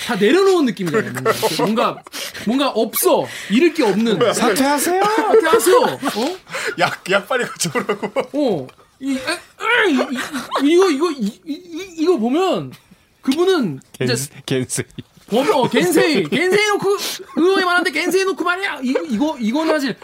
[0.07, 1.03] 다 내려놓은 느낌이에요.
[1.13, 2.03] 뭔가, 뭔가
[2.47, 5.03] 뭔가 없어 잃을 게 없는 사퇴하세요.
[5.05, 5.77] 사퇴하세요.
[5.77, 6.39] 어?
[6.79, 8.07] 약 약빨리 가져오라고.
[8.33, 8.67] 어.
[9.01, 9.97] 이, 에, 에, 이,
[10.67, 12.73] 이, 이거 이거 이, 이, 이거 보면
[13.23, 14.83] 그분은 겐세, 겐세.
[15.29, 16.25] 범, 어, 겐세이.
[16.25, 16.97] 겐세이 놓고,
[17.37, 18.81] 의원이 많은데 겐세이 놓고 말이야.
[18.83, 19.97] 이거, 이거, 이거는 사실.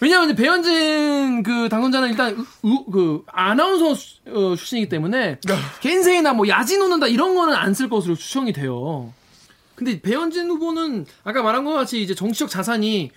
[0.00, 5.38] 왜냐면 이제 배현진 그 당선자는 일단 의- 의- 그 아나운서 수- 어, 출신이기 때문에
[5.80, 9.12] 겐세이나 뭐 야지 놓는다 이런 거는 안 쓸 것으로 추정이 돼요.
[9.82, 13.10] 근데 배현진 후보는 아까 말한 것 같이 이제 정치적 자산이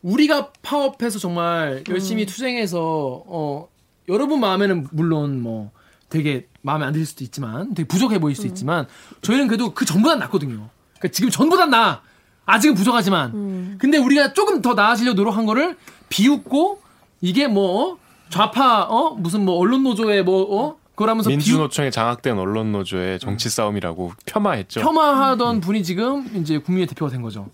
[0.00, 3.68] 우리가 파업해서 정말 열심히 투쟁해서 어
[4.08, 5.72] 여러분 마음에는 물론 뭐
[6.08, 8.86] 되게 마음에 안들 수도 있지만 되게 부족해 보일 수 있지만
[9.20, 10.70] 저희는 그래도 그 전보단 낫거든요.
[10.98, 12.02] 그러니까 지금 전보단 나.
[12.48, 13.76] 아직은 부족하지만.
[13.78, 15.76] 근데 우리가 조금 더 나아지려고 노력한 거를
[16.08, 16.80] 비웃고
[17.20, 17.98] 이게 뭐
[18.30, 19.10] 좌파 어?
[19.14, 24.80] 무슨 뭐 언론 노조의 뭐 어 그러면서 민주노총에 장악된 언론 노조의 정치 싸움이라고 폄하했죠.
[24.80, 27.48] 폄하하던 분이 지금 이제 국민의 대표가 된 거죠.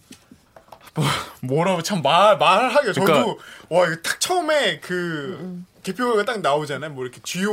[1.41, 6.91] 뭐라고 참 말 말하기가 저도 그러니까- 와 이거 딱 처음에 그 개표가 딱 나오잖아요.
[6.93, 7.53] 뭐 이렇게 주요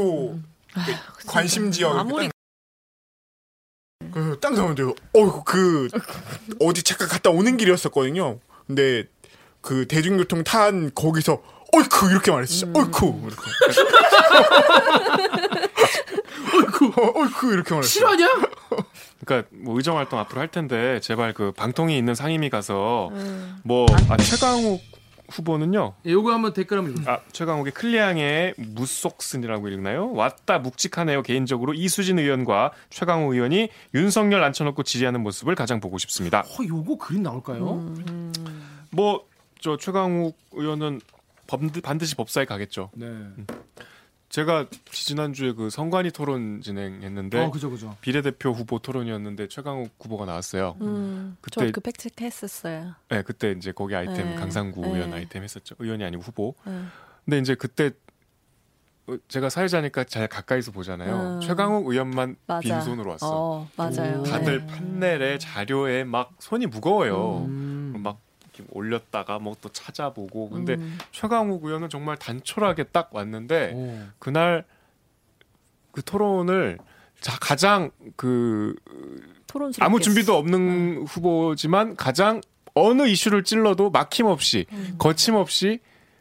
[0.74, 0.94] 그
[1.26, 2.30] 관심 지역 아무리-
[4.12, 4.90] 그딱 나오는데요.
[5.14, 5.88] 어, 그
[6.60, 8.40] 어디 잠깐 갔다 오는 길이었었거든요.
[8.68, 9.06] 근데
[9.62, 11.42] 그 대중교통 탄 거기서
[11.74, 12.68] 어이쿠 이렇게 말했어.
[12.76, 13.42] 어이쿠 이렇게.
[16.60, 16.86] 어이쿠
[17.20, 17.90] 어 이쿠 이렇게 말했어.
[17.90, 18.28] 실화냐?
[19.26, 23.10] 그러니까 뭐 의정 활동 앞으로 할 텐데 제발 그 방통위 있는 상임위 가서
[23.64, 24.82] 뭐 아, 최강욱
[25.32, 25.94] 후보는요.
[26.08, 27.16] 예, 요거 한번 댓글 한번 읽어주세요.
[27.16, 30.12] 아, 최강욱의 클리앙의 무속슨이라고 읽나요?
[30.14, 31.22] 왔다 묵직하네요.
[31.22, 36.40] 개인적으로 이수진 의원과 최강욱 의원이 윤석열 앉혀놓고 지지하는 모습을 가장 보고 싶습니다.
[36.40, 37.94] 어, 요거 그림 나올까요?
[38.92, 41.00] 뭐저 최강욱 의원은
[41.46, 42.90] 범- 반드시 법사에 가겠죠.
[42.96, 43.08] 네.
[44.30, 47.98] 제가 지난주에 그 성관이 토론 진행했는데 어, 그죠, 그죠.
[48.02, 50.78] 비례대표 후보 토론이었는데 최강욱 후보가 나왔어요.
[50.82, 52.94] 음, 그때 저그 팩트체크 했었어요.
[53.10, 54.36] 네, 그때 이제 거기 아이템 네.
[54.36, 54.94] 강상구 네.
[54.94, 55.76] 의원 아이템 했었죠.
[55.80, 56.54] 의원이 아니고 후보.
[56.64, 56.80] 네.
[57.26, 57.92] 근데 이제 그때
[59.08, 61.38] 어, 제가 사회자니까 잘 가까이서 보잖아요.
[61.38, 61.42] 음.
[61.42, 62.62] 최강욱 의원만 맞아.
[62.62, 63.28] 빈손으로 왔어.
[63.32, 64.22] 어, 맞아요.
[64.24, 64.68] 다들 네.
[64.68, 67.46] 판넬에 자료에 막 손이 무거워요.
[67.48, 67.69] 음.
[68.60, 70.50] 막 이렇게 올렸다가 뭐 또 찾아보고.
[70.50, 70.98] 근데 음.
[71.12, 74.00] 최강욱 의원은 정말 단촐하게 딱 왔는데 오.
[74.20, 74.64] 그날
[75.92, 76.78] 그 토론을
[77.20, 78.76] 자, 가장 그
[79.48, 80.38] 토론스럽게 아무 준비도 음.
[80.38, 82.40] 없는 후보지만 가장
[82.74, 84.96] 어느 이슈를 찔러도 막힘없이 음.
[84.98, 85.80] 거침없이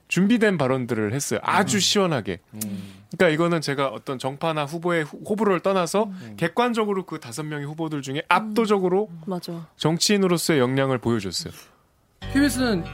[0.08, 1.38] 준비된 발언들을 했어요.
[1.42, 1.80] 아주 음.
[1.80, 2.40] 시원하게.
[3.12, 6.34] 그러니까 이거는 제가 어떤 정파나 후보의 후- 호불호를 떠나서 음.
[6.38, 9.68] 객관적으로 그 다섯 명의 후보들 중에 압도적으로 맞아.
[9.76, 11.52] 정치인으로서의 역량을 보여줬어요.
[12.20, 12.84] KBS는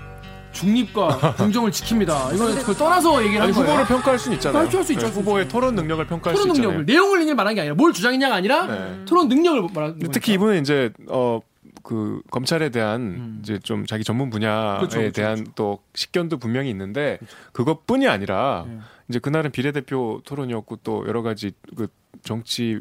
[0.52, 2.34] 중립과 공정을 지킵니다.
[2.34, 3.70] 이거는 그걸 떠나서 얘기를 아니 하는 거예요.
[3.70, 4.66] 후보를 평가할 수는 있잖아요.
[4.68, 5.06] 할수 있죠.
[5.06, 6.84] 네, 후보의 토론 능력을 평가할 토론 수 능력을 있잖아요.
[6.84, 9.04] 내용을 얘기를 말하는 게 아니라 뭘 주장했냐가 아니라 네.
[9.04, 10.12] 토론 능력을 말하는 거예요.
[10.12, 11.40] 특히 이분은 이제 어
[11.84, 14.78] 그 검찰에 대한 이제 좀 자기 전문 분야에 음.
[14.78, 17.18] 그렇죠, 그렇죠, 대한 또 식견도 분명히 있는데
[17.52, 18.78] 그것뿐이 아니라 네.
[19.10, 21.88] 이제 그날은 비례대표 토론이었고 또 여러 가지 그
[22.22, 22.80] 정치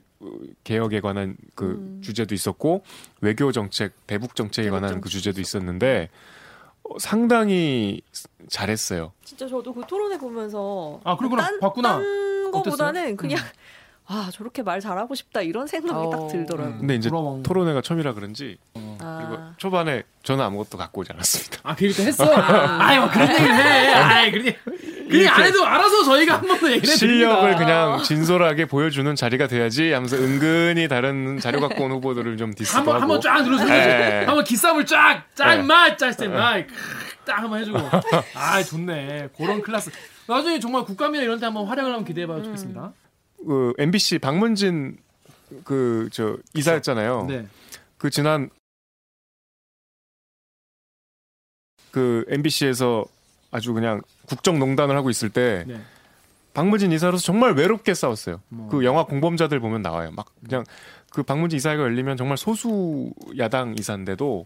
[0.63, 2.01] 개혁에 관한 그 음.
[2.01, 2.83] 주제도 있었고
[3.19, 6.32] 외교 정책, 대북 정책에 관한 그 주제도 있었는데 어,
[6.99, 8.01] 상당히
[8.49, 9.13] 잘했어요.
[9.23, 11.43] 진짜 저도 그 토론회 보면서 아, 그러구나.
[11.43, 11.97] 딴, 봤구나.
[11.97, 13.17] 딴 거보다는?
[13.17, 13.39] 그냥
[14.05, 16.09] 아 저렇게 말 잘하고 싶다 이런 생각이 어.
[16.09, 16.77] 딱 들더라고요.
[16.79, 17.41] 근데 이제 부러워.
[17.43, 18.57] 토론회가 처음이라 그런지
[18.99, 19.25] 아.
[19.27, 21.59] 그리고 초반에 저는 아무것도 갖고 오지 않았습니다.
[21.63, 22.25] 아, 그러니까 했어?
[22.35, 23.93] 아이, 뭐 그런 얘기를 해.
[23.93, 24.55] 아이, 그러니.
[25.09, 27.85] 그냥 안 해도 알아서 저희가 한 번 더 얘기를 실력을 해드립니다.
[27.85, 33.01] 그냥 진솔하게 보여주는 자리가 돼야지 하면서 은근히 다른 자료 갖고 온 후보들을 좀 디스도 한번
[33.01, 34.23] 한번 쫙 눌러서 예.
[34.25, 35.61] 한번 기싸움을 쫙, 쫙, 예.
[35.61, 36.55] 마, 쫙, 쌤, 마,
[37.25, 37.79] 딱 한번 해주고.
[38.35, 39.29] 아, 좋네.
[39.37, 39.91] 그런 클래스.
[40.27, 42.91] 나중에 정말 국감이나 이런 때 한번 활약을 한번 기대해봐도 좋겠습니다.
[43.45, 44.97] 그 MBC 박문진
[45.63, 47.25] 그 저 이사였잖아요.
[47.27, 47.47] 네.
[47.97, 48.49] 그 지난
[51.91, 53.05] 그 MBC에서
[53.51, 55.79] 아주 그냥 국정농단을 하고 있을 때 네.
[56.53, 58.41] 박문진 이사로서 정말 외롭게 싸웠어요.
[58.49, 58.69] 뭐.
[58.69, 60.11] 그 영화 공범자들 보면 나와요.
[60.11, 60.63] 막 그냥
[61.11, 64.45] 그 박문진 이사회가 열리면 정말 소수 야당 이사인데도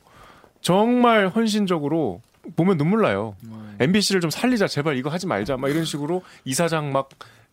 [0.62, 2.22] 정말 헌신적으로
[2.56, 3.36] 보면 눈물 나요.
[3.80, 7.10] MBC를 좀 살리자 제발 이거 하지 말자 막 이런 식으로 이사장 막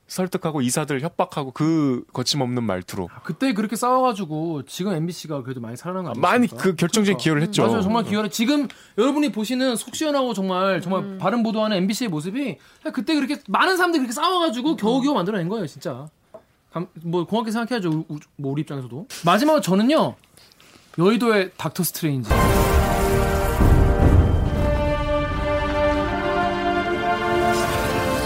[0.07, 6.11] 설득하고 이사들 협박하고 그 거침없는 말투로 그때 그렇게 싸워가지고 지금 MBC가 그래도 많이 살아난 거
[6.11, 6.28] 아닙니까?
[6.30, 7.66] 많이 그 결정적인 기여를 했죠.
[7.66, 8.30] 맞아요, 정말 기여를.
[8.30, 12.59] 지금 여러분이 보시는 속 시원하고 정말 정말 바른 보도하는 MBC의 모습이
[12.92, 16.07] 그때 그렇게 많은 사람들이 그렇게 싸워가지고 겨우겨우 만들어낸 거예요, 진짜.
[16.70, 19.07] 감- 뭐 고맙게 생각해야죠, 우- 우- 뭐 우리 입장에서도.
[19.24, 20.16] 마지막으로 저는요
[20.98, 22.30] 여의도의 닥터 스트레인지.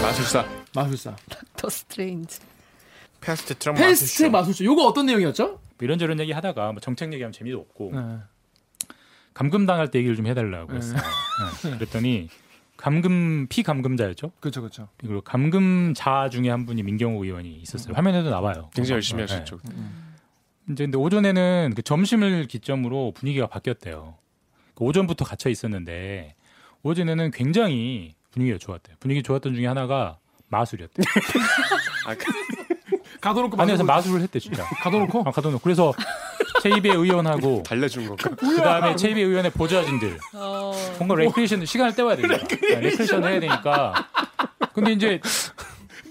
[0.01, 0.45] 마술사.
[0.75, 1.15] 마술사.
[1.55, 2.39] 닥터 스트레인지.
[3.21, 4.63] fast track fast 마술사.
[4.63, 5.47] 요거 어떤 내용이었죠?
[5.47, 8.17] 뭐 이런저런 얘기 하다가 뭐 정책 얘기하면 재미도 없고 네.
[9.33, 10.77] 감금 당할 때 얘기를 좀 해달라고 네.
[10.77, 10.99] 했어요.
[11.63, 11.77] 네.
[11.77, 12.29] 그랬더니
[12.77, 14.31] 감금 피감금자였죠.
[14.39, 14.87] 그렇죠, 그렇죠.
[14.97, 17.93] 그리고 감금자 중에 한 분이 민경욱 의원이 있었어요.
[17.93, 18.69] 화면에도 나와요.
[18.73, 19.33] 굉장히 열심히 네.
[19.33, 19.59] 하셨죠.
[20.71, 24.15] 이제 근데 오전에는 그 점심을 기점으로 분위기가 바뀌었대요.
[24.75, 26.35] 그 오전부터 갇혀 있었는데
[26.83, 28.95] 오전에는 굉장히 분위기가 좋았대요.
[28.99, 30.18] 분위기 좋았던 중에 하나가
[30.49, 31.03] 마술이었대.
[32.07, 32.15] 아,
[33.21, 34.63] 가둬놓고 안에서 마술을- 마술을 했대 진짜.
[34.81, 35.23] 가둬놓고?
[35.27, 35.61] 아, 가둬놓고.
[35.63, 35.93] 그래서
[36.61, 38.29] 채이배 의원하고 달래준 건가?
[38.37, 40.17] 그 다음에 채이배 의원의 보좌진들
[40.97, 42.37] 뭔가 레크레이션 시간을 때워야 되니까
[42.79, 43.93] 레크레이션 해야 되니까
[44.73, 45.21] 근데 이제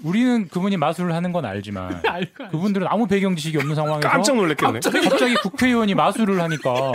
[0.05, 2.03] 우리는 그분이 마술을 하는 건 알지만
[2.51, 4.81] 그분들은 아무 배경 지식이 없는 상황에서 깜짝 놀랐겠네.
[5.09, 6.93] 갑자기, 국회의원이 마술을 하니까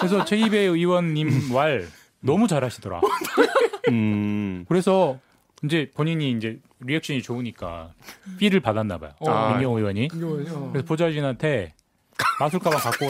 [0.00, 1.86] 그래서 최이배 의원님 말
[2.20, 3.00] 너무 잘하시더라.
[3.90, 4.64] 음.
[4.68, 5.18] 그래서
[5.64, 7.92] 이제 본인이 이제 리액션이 좋으니까
[8.38, 9.12] B를 받았나 봐요.
[9.20, 9.50] 어.
[9.50, 10.08] 민경 의원이.
[10.12, 10.70] 민경 의원이, 어.
[10.72, 11.74] 그래서 보좌진한테
[12.38, 13.06] 마술 가방 갖고.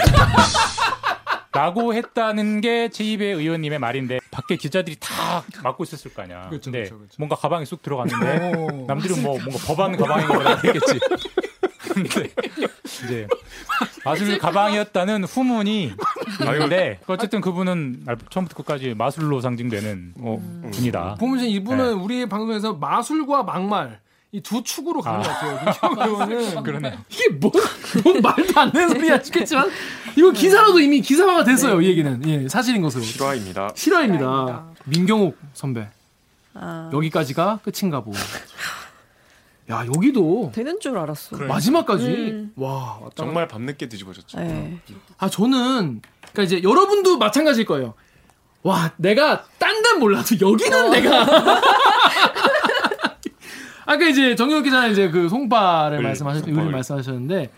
[1.53, 6.49] 라고 했다는 게 제2배 의원님의 말인데 밖에 기자들이 다 막고 있었을 거 아니야.
[6.49, 7.15] 그렇죠, 근데 그렇죠, 그렇죠.
[7.19, 8.87] 뭔가 가방에 쑥 들어갔는데 오.
[8.87, 11.01] 남들은 뭐 뭔가 법안 가방인 거라 했겠지.
[12.05, 12.31] 근데
[13.05, 13.27] 이제
[14.05, 15.93] 마술 가방이었다는 후문이
[16.41, 21.17] 있는데 어쨌든 그분은 처음부터 끝까지 마술로 상징되는 어, 분이다.
[21.19, 21.93] 보면 이제 이분은 네.
[21.93, 25.23] 우리 방송에서 마술과 막말 이두 축으로 가는 아.
[25.23, 25.61] 것 같아요.
[25.65, 26.99] 민경 의원은 그러네요.
[27.09, 27.51] 이게 뭐,
[28.05, 29.71] 뭔 말도 안 되는 소리 하시겠지만
[30.17, 31.81] 이거 기사로도 이미 기사화가 됐어요.
[31.81, 33.03] 이 얘기는 예, 사실인 것으로.
[33.03, 33.71] 실화입니다.
[33.75, 34.67] 실화입니다.
[34.85, 35.89] 민경욱 선배
[36.55, 38.13] 아, 여기까지가 끝인가 보.
[39.71, 41.37] 야 여기도 되는 줄 알았어.
[41.37, 42.53] 마지막까지 음.
[42.57, 44.39] 와 왔다 정말 밤늦게 뒤집어졌죠.
[44.41, 44.81] 네.
[45.19, 46.01] 아 저는
[46.33, 47.95] 그러니까 이제 여러분도 마찬가지일 거예요.
[48.63, 51.27] 와 내가 딴 데는 몰라도 여기는 내가
[53.85, 56.71] 아까 이제 정혁 기자는 이제 그 송파를 을, 말씀하셨 을 을.
[56.71, 57.51] 말씀하셨는데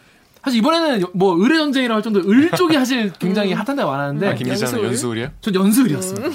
[0.42, 4.34] 사실 이번에는 뭐 의뢰 전쟁이라고 할 정도로 을 쪽이 사실 굉장히 핫한 데가 많았는데 아,
[4.34, 5.32] 김 기자는 연수을이야?
[5.40, 6.28] 전 연수을이었습니다.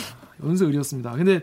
[0.43, 1.11] 연수을이었습니다.
[1.11, 1.41] 근데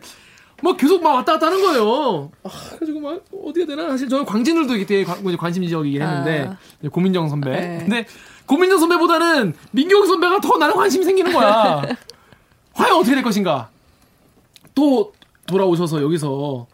[0.63, 2.31] 막 계속 막 왔다 갔다 하는 거예요.
[2.45, 6.89] 아, 그래가지고 막 어디가 되나 사실 저는 광진을도 이게 되게 관- 관심 지역이긴 했는데 아.
[6.89, 7.51] 고민정 선배.
[7.51, 7.79] 네.
[7.81, 8.07] 근데
[8.47, 11.83] 고민정 선배보다는 민경 선배가 더 나는 관심이 생기는 거야.
[12.75, 13.69] 과연 어떻게 될 것인가?
[14.75, 15.13] 또
[15.47, 16.67] 돌아오셔서 여기서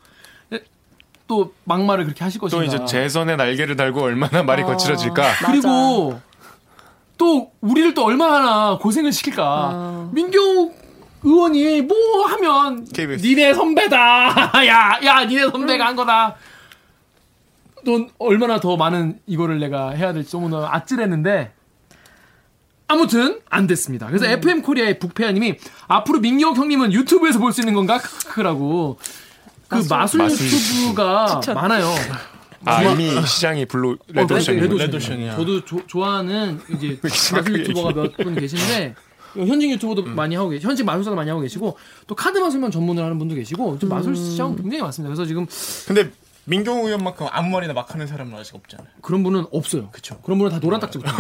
[1.26, 2.64] 또 막말을 그렇게 하실 것인가?
[2.64, 5.24] 또 이제 재선의 날개를 달고 얼마나 말이 거칠어질까?
[5.46, 6.18] 그리고
[7.18, 9.44] 또 우리를 또 얼마나 고생을 시킬까.
[9.44, 10.10] 아.
[10.12, 10.72] 민경
[11.22, 11.96] 의원이 뭐
[12.26, 13.24] 하면 KBS.
[13.26, 14.52] 니네 선배다.
[14.66, 16.36] 야, 야, 니네 선배가 한 거다.
[17.84, 21.52] 또 얼마나 더 많은 이거를 내가 해야 될지 너무나 아찔했는데
[22.88, 24.06] 아무튼 안 됐습니다.
[24.06, 25.56] 그래서 FM 코리아의 북페아님이
[25.88, 27.98] 앞으로 민경욱 형님은 유튜브에서 볼 수 있는 건가?
[27.98, 28.98] 크크라고
[29.68, 31.86] 그 마술, 마술 유튜브가 많아요.
[32.64, 34.86] 아 좋아- 이미 시장이 블루 어, 레드오션이 레드오션이요.
[34.86, 35.36] 레드오션이야.
[35.36, 36.98] 저도 조- 좋아하는 이제
[37.32, 38.94] 마술 유튜버가 몇 분 계신데
[39.46, 43.18] 현직 유튜버도 많이 하고 계시, 현직 마술사도 많이 하고 계시고 또 카드 마술만 전문을 하는
[43.18, 45.08] 분도 계시고 좀 마술 시장 굉장히 많습니다.
[45.14, 45.46] 그래서 지금
[45.86, 46.10] 근데
[46.44, 48.88] 민경우 의원만큼 아무 말이나 막 하는 사람은 아직 없잖아요.
[49.02, 49.90] 그런 분은 없어요.
[50.22, 51.14] 그런 분은 다 노란 딱지 붙어요.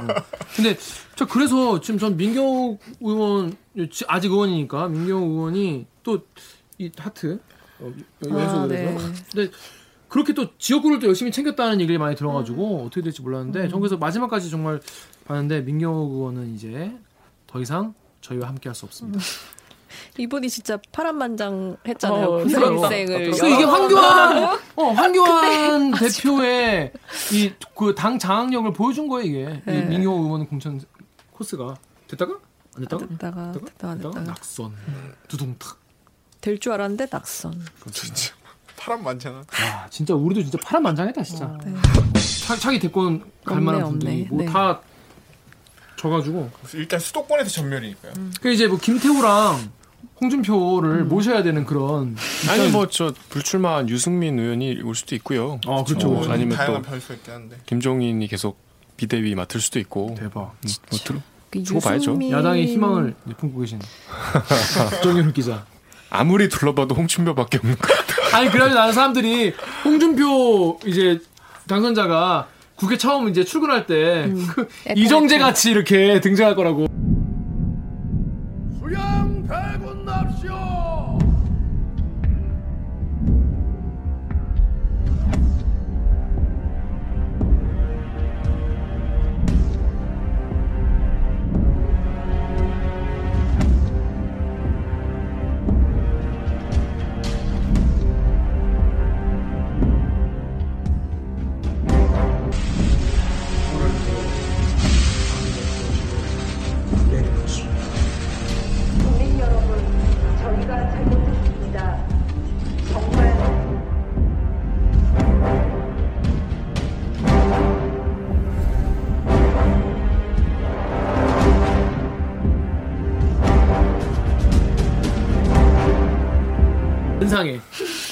[0.00, 0.08] 음.
[0.56, 0.76] 근데
[1.16, 3.56] 저 그래서 지금 전 민경 의원
[3.90, 6.18] 지- 아직 의원이니까 민경 의원이 또
[6.80, 7.40] 이 하트
[7.80, 7.92] 어,
[8.24, 8.96] 아, 연수에서 네.
[9.34, 9.50] 근데
[10.08, 14.48] 그렇게 또 지역구를 또 열심히 챙겼다는 얘기를 많이 들어가지고 어떻게 될지 몰랐는데 전 그래서 마지막까지
[14.48, 14.80] 정말
[15.26, 16.92] 봤는데 민경호 의원은 이제
[17.48, 19.18] 더 이상 저희와 함께할 수 없습니다.
[20.18, 22.26] 이분이 진짜 파란만장했잖아요.
[22.26, 23.18] 어, 고생생을.
[23.24, 26.92] 그래서 이게 황교안, 어, 황교안 대표의
[27.32, 29.82] 이 그 당 장악력을 보여준 거예요 이게 이 네.
[29.82, 30.80] 민경호 의원 공천
[31.32, 31.76] 코스가
[32.08, 32.34] 됐다가
[32.76, 34.72] 안 됐다가 됐다가 됐다가 됐다가 낙선
[35.28, 35.78] 두둥탁
[36.40, 37.54] 될 줄 알았는데 낙선.
[37.92, 38.34] 진짜
[38.76, 39.44] 파란만장한.
[39.52, 41.72] 아 진짜 우리도 진짜 파란만장했다 진짜 네.
[42.46, 43.90] 차, 차기 대권 갈 없네, 만한 없네.
[43.98, 44.46] 분들이 뭐 네.
[44.46, 44.80] 다
[45.98, 48.12] 져가지고 일단 수도권에서 전멸이니까요.
[48.40, 49.70] 그 이제 뭐 김태우랑
[50.20, 51.08] 홍준표를 음.
[51.08, 52.16] 모셔야 되는 그런
[52.48, 55.60] 아니 뭐 저 불출마한 유승민 의원이 올 수도 있고요.
[55.66, 56.24] 아, 그렇죠, 어.
[56.30, 57.56] 아니면 다양한 또 변수가 있긴 한데.
[57.66, 58.58] 김종인이 계속
[58.96, 60.14] 비대위 맡을 수도 있고.
[60.18, 60.54] 대박.
[60.90, 61.18] 뭐 들어.
[61.50, 62.12] 그 두고 봐야죠.
[62.12, 63.80] 유승민- 야당의 희망을 품고 계신
[65.02, 65.64] 정윤 기자.
[66.10, 68.36] 아무리 둘러봐도 홍준표밖에 없는 것 같아.
[68.38, 69.54] 아니 그래서 나는 사람들이
[69.84, 71.18] 홍준표 이제
[71.68, 72.48] 당선자가
[72.78, 74.46] 국회 처음 이제 출근할 때 음.
[74.48, 76.86] 그 이정재 같이 이렇게 등장할 거라고.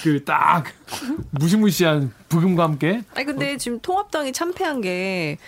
[0.07, 0.67] 그 딱
[1.33, 5.39] 무시무시한 부금과 함께 아니 근데 지금 통합당이 참패한 게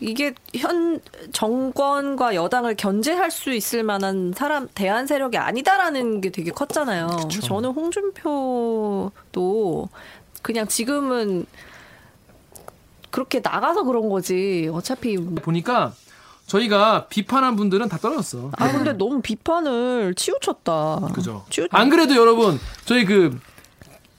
[0.00, 1.00] 이게 현
[1.32, 7.06] 정권과 여당을 견제할 수 있을 만한 사람 대안 세력이 아니다라는 게 되게 컸잖아요.
[7.28, 9.12] 그래서 저는 홍준표도
[10.42, 11.46] 그냥 지금은
[13.10, 14.68] 그렇게 나가서 그런 거지.
[14.72, 15.92] 어차피 보니까
[16.46, 18.50] 저희가 비판한 분들은 다 떨어졌어.
[18.56, 21.08] 아 근데 너무 비판을 치우쳤다.
[21.12, 21.44] 그죠.
[21.50, 21.66] 치우...
[21.70, 23.38] 안 그래도 여러분 저희 그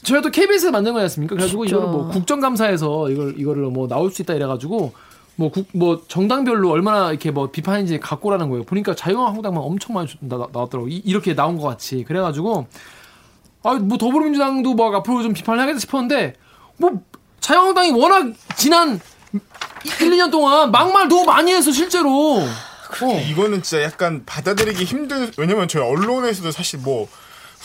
[0.03, 1.35] 저희가 또 KBS에서 만든 거지 않습니까?
[1.35, 1.77] 그래가지고 진짜.
[1.77, 4.93] 이거를 뭐 국정감사에서 이걸 이거를 뭐 나올 수 있다 이래가지고
[5.35, 8.63] 뭐국뭐 정당별로 얼마나 이렇게 뭐 비판인지 갖고 라는 거예요.
[8.63, 10.88] 보니까 자유한국당만 엄청 많이 나, 나왔더라고.
[10.89, 12.67] 이, 이렇게 나온 것 같이 그래가지고
[13.63, 16.35] 아뭐 더불어민주당도 막 앞으로 좀 비판을 하겠다 싶었는데
[16.77, 17.01] 뭐
[17.39, 18.99] 자유한국당이 워낙 지난
[19.31, 22.39] 1, 2년 동안 막말 너무 많이 했어 실제로.
[22.39, 23.21] 어.
[23.30, 27.07] 이거는 진짜 약간 받아들이기 힘든 왜냐면 저희 언론에서도 사실 뭐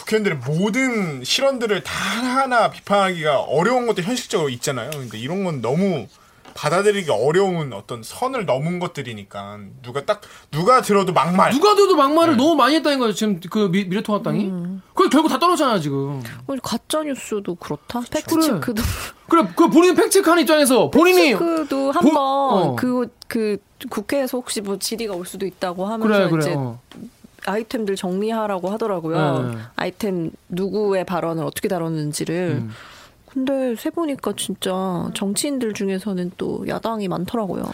[0.04, 4.90] 국회의원들의 모든 실언들을 다 하나 비판하기가 어려운 것도 현실적으로 있잖아요.
[4.90, 6.06] 근데 이런 건 너무
[6.54, 10.20] 받아들이기 어려운 어떤 선을 넘은 것들이니까 누가 딱
[10.52, 11.50] 누가 들어도 막말.
[11.52, 13.12] 누가 들어도 막말을 너무 많이 했다는 거예요.
[13.12, 14.52] 지금 그 미, 미래통합당이.
[14.94, 16.22] 그게 결국 다 떨어졌잖아 지금.
[16.62, 18.02] 가짜 뉴스도 그렇다.
[18.08, 18.46] 팩트 그래.
[18.46, 18.82] 체크도
[19.28, 22.76] 그래, 그 본인 팩트체크하는 입장에서 본인이 팩트도 보- 한번 어.
[22.76, 23.56] 그그
[23.90, 26.42] 국회에서 혹시 뭐 질의가 올 수도 있다고 하면서 그래 그래.
[26.44, 26.78] 이제 어.
[27.46, 29.52] 아이템들 정리하라고 하더라고요.
[29.52, 29.58] 네.
[29.76, 32.62] 아이템 누구의 발언을 어떻게 다뤘는지를.
[32.62, 32.70] 음.
[33.26, 37.64] 근데 세 보니까 진짜 정치인들 중에서는 또 야당이 많더라고요.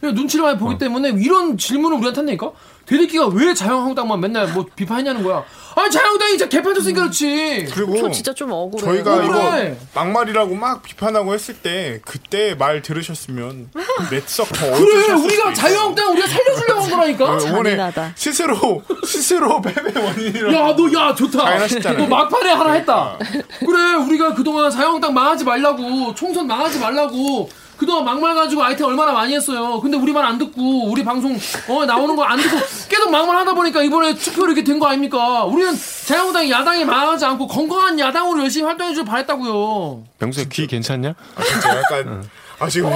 [0.00, 0.58] 눈치를 많이 어.
[0.58, 2.50] 보기 때문에 이런 질문을 우리한테 한다니까?
[2.86, 5.44] 대리기가 왜 자유한국당만 맨날 뭐 비판했냐는 거야.
[5.76, 7.68] 아니 자유한국당이 진짜 개판 쳤으니까 그렇지.
[7.70, 8.90] 그리고 저 진짜 좀 억울해요.
[9.04, 9.76] 저희가 억울해.
[9.76, 13.68] 이거 막말이라고 막 비판하고 했을 때 그때 말 들으셨으면
[14.10, 17.36] 몇석 더 그래 우리가 자유한국당 우리가 살려주려고 한 거라니까.
[17.36, 17.50] 있어요.
[17.50, 21.38] 이번에 스스로 스스로 패배 원인이라고 야, 너, 야, 좋다.
[21.44, 22.08] 자연하셨잖아요.
[22.08, 23.18] 너 막판에 하나 했다.
[23.60, 29.34] 그래, 우리가 그동안 자유한국당 망하지 말라고, 총선 망하지 말라고, 그동안 막말 가지고 아이템 얼마나 많이
[29.34, 29.80] 했어요.
[29.80, 31.38] 근데 우리 말 안 듣고, 우리 방송,
[31.68, 32.56] 어, 나오는 거 안 듣고,
[32.88, 35.44] 계속 막말 하다 보니까 이번에 투표 이렇게 된 거 아닙니까?
[35.44, 35.72] 우리는
[36.06, 40.02] 자유한국당이 야당이 망하지 않고 건강한 야당으로 열심히 활동해 주길 바랬다고요.
[40.18, 41.14] 명수야 귀 괜찮냐?
[41.46, 42.28] 진짜 약간
[42.58, 42.90] 아 지금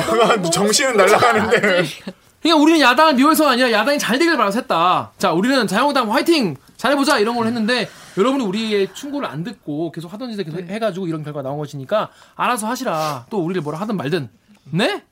[0.51, 1.85] 정신은 날아가는데
[2.43, 5.13] 그러니까 우리는 야당을 미워해서가 아니라 야당이 잘 되길 바라서 했다.
[5.17, 6.57] 자, 우리는 자유한국당 화이팅!
[6.77, 7.21] 잘해보자!
[7.21, 7.89] 이런 걸 했는데,
[8.19, 12.67] 여러분이 우리의 충고를 안 듣고 계속 하던 짓을 계속 해가지고 이런 결과가 나온 것이니까, 알아서
[12.67, 13.27] 하시라.
[13.31, 14.29] 또 우리를 뭐라 하든 말든.
[14.65, 15.03] 네?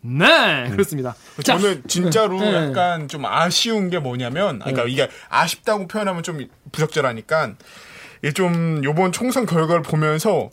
[0.00, 0.68] 네!
[0.70, 1.16] 그렇습니다.
[1.42, 2.52] 자, 저는 진짜로 네.
[2.54, 7.54] 약간 좀 아쉬운 게 뭐냐면 아, 그러니까 이게 아쉽다고 표현하면 좀 부적절하니까
[8.34, 10.50] 좀 요번 총선 결과를 보면서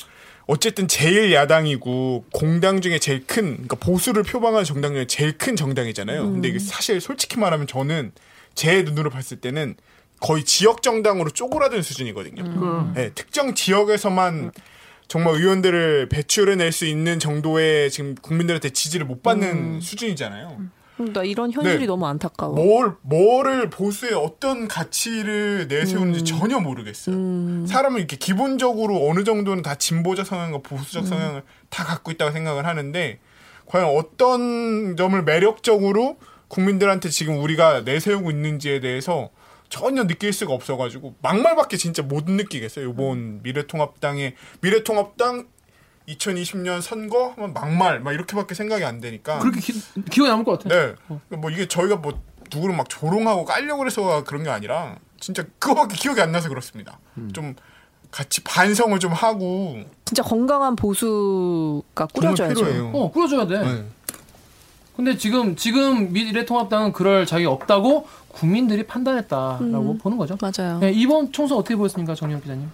[0.48, 6.24] 어쨌든 제일 야당이고 공당 중에 제일 큰 그러니까 보수를 표방하는 정당 중에 제일 큰 정당이잖아요.
[6.32, 8.12] 근데 이게 사실 솔직히 말하면 저는
[8.56, 9.76] 제 눈으로 봤을 때는
[10.20, 12.44] 거의 지역 정당으로 쪼그라든 수준이거든요.
[12.44, 12.94] 음.
[12.96, 14.52] 네, 특정 지역에서만
[15.12, 20.58] 정말 의원들을 배출해낼 수 있는 정도의 지금 국민들한테 지지를 못 받는 수준이잖아요.
[21.02, 21.86] 음, 나 이런 현실이 네.
[21.86, 22.56] 너무 안타까워.
[22.56, 26.40] 뭘 뭐를 보수의 어떤 가치를 내세우는지 음.
[26.40, 27.68] 전혀 모르겠어요.
[27.68, 30.64] 사람은 이렇게 기본적으로 어느 정도는 다 진보적 성향과 음.
[30.64, 33.20] 보수적 성향을 다 갖고 있다고 생각을 하는데
[33.66, 39.30] 과연 어떤 점을 매력적으로 국민들한테 지금 우리가 내세우고 있는지에 대해서
[39.72, 42.90] 전혀 느낄 수가 없어가지고 막말밖에 진짜 못 느끼겠어요.
[42.90, 45.48] 이번 미래통합당의 미래통합당
[46.10, 49.74] 2020년 선거 하면 막말 막 이렇게밖에 생각이 안 되니까 그렇게 기,
[50.12, 50.76] 기억에 남을 것 같아.
[50.76, 50.96] 네.
[51.38, 52.22] 뭐 이게 저희가 뭐
[52.54, 57.00] 누구를 막 조롱하고 깔려고 그래서 그런 게 아니라 진짜 그거밖에 기억이 안 나서 그렇습니다.
[57.32, 57.56] 좀
[58.12, 62.92] 같이 반성을 좀 하고 진짜 건강한 보수가 꾸려져야죠.
[62.94, 63.60] 어, 꾸려줘야 돼.
[63.64, 63.86] 네.
[65.02, 69.98] 근데 지금 지금 미래통합당은 그럴 자격이 없다고 국민들이 판단했다라고 음.
[69.98, 70.38] 보는 거죠.
[70.40, 70.78] 맞아요.
[70.78, 72.70] 네, 이번 총선 어떻게 보였습니까, 정영 기자님?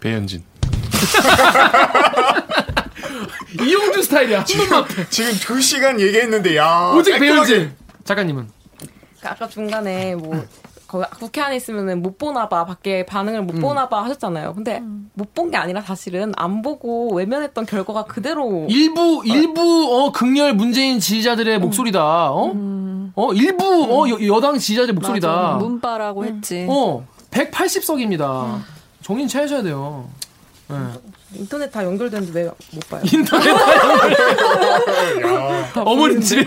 [0.00, 0.42] 배현진.
[3.60, 4.38] 이용준 스타일이야.
[4.38, 4.86] 한 번만.
[5.10, 7.74] 지금 두 시간 얘기했는데 야 오직 배현진
[8.04, 8.48] 작가님은
[9.24, 10.42] 아까 중간에 뭐
[10.94, 14.54] 거기 국회 안에 있으면은 못 보나 봐 밖에 반응을 못 보나 봐 하셨잖아요.
[14.54, 14.80] 근데
[15.14, 19.60] 못본 게 아니라 사실은 안 보고 외면했던 결과가 그대로 일부 일부
[19.92, 22.30] 어 극렬 문재인 지지자들의 목소리다.
[22.30, 22.52] 어?
[23.16, 25.28] 어 일부 어 여, 당 지지자들의 목소리다.
[25.28, 25.56] 맞아.
[25.56, 26.64] 문바라고 했지.
[26.70, 28.60] 어 180석입니다.
[29.02, 30.08] 정신 차리셔야 돼요.
[30.68, 30.76] 네.
[31.34, 33.02] 인터넷 다 연결되는데 왜 못 봐요?
[33.12, 33.50] 인터넷
[35.84, 36.40] 어머니 집에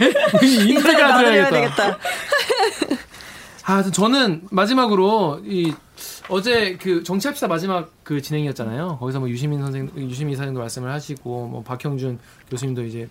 [0.67, 1.49] 인터넷 들어야겠다.
[1.49, 1.97] 되겠다.
[3.69, 5.73] 아, 저는 마지막으로 이
[6.29, 8.97] 어제 그 정치합시다 마지막 그 진행이었잖아요.
[8.97, 12.17] 거기서 뭐 유시민 선생, 유시민 이사님도 말씀을 하시고 뭐 박형준
[12.49, 13.09] 교수님도 이제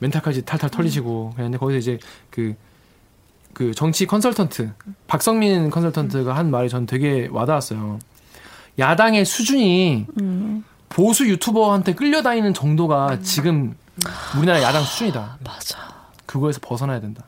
[0.00, 1.98] 멘탈까지 탈탈 털리시고 그랬는데 거기서 이제
[2.28, 4.70] 그그 정치 컨설턴트
[5.06, 7.98] 박성민 컨설턴트가 한 말이 전 되게 와닿았어요.
[8.78, 10.08] 야당의 수준이
[10.90, 13.74] 보수 유튜버한테 끌려다니는 정도가 지금
[14.36, 15.38] 우리나라 야당 수준이다.
[15.42, 15.78] 맞아.
[16.26, 17.24] 그거에서 벗어나야 된다.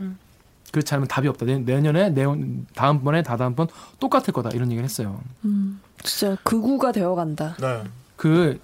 [0.73, 1.47] 그렇지 않으면 답이 없다.
[1.47, 3.69] 내, 내년에 내년 다음번에 다다음번
[3.99, 4.51] 똑같을 거다.
[4.51, 5.21] 이런 얘기를 했어요.
[5.45, 7.57] 음, 진짜 극우가 되어간다.
[7.61, 7.85] 네.
[8.17, 8.61] 그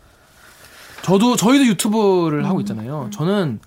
[1.03, 3.11] 저도 저희도 유튜브를 하고 있잖아요.
[3.13, 3.61] 저는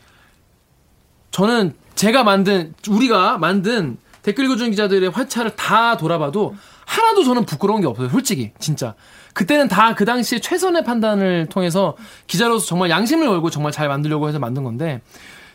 [1.32, 6.56] 저는 제가 만든 우리가 만든 댓글 읽어주는 기자들의 화차를 다 돌아봐도
[6.86, 8.10] 하나도 저는 부끄러운 게 없어요.
[8.10, 8.96] 솔직히 진짜
[9.34, 11.96] 그때는 다 그 당시에 최선의 판단을 통해서
[12.26, 15.02] 기자로서 정말 양심을 걸고 정말 잘 만들려고 해서 만든 건데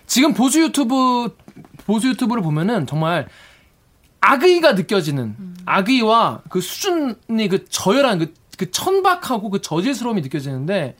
[0.07, 1.37] 지금 보수 유튜브
[1.87, 3.29] 보수 유튜브를 보면은 정말
[4.21, 10.97] 악의가 느껴지는 악의와 그 수준이 그 저열한 그, 그 천박하고 그 저질스러움이 느껴지는데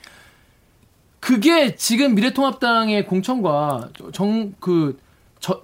[1.21, 4.99] 그게 지금 미래통합당의 공천과 정 그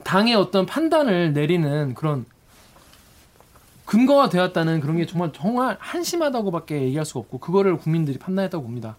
[0.02, 2.26] 당의 어떤 판단을 내리는 그런
[3.84, 8.96] 근거가 되었다는 그런 게 정말 정말 한심하다고밖에 얘기할 수가 없고 그거를 국민들이 판단했다고 봅니다.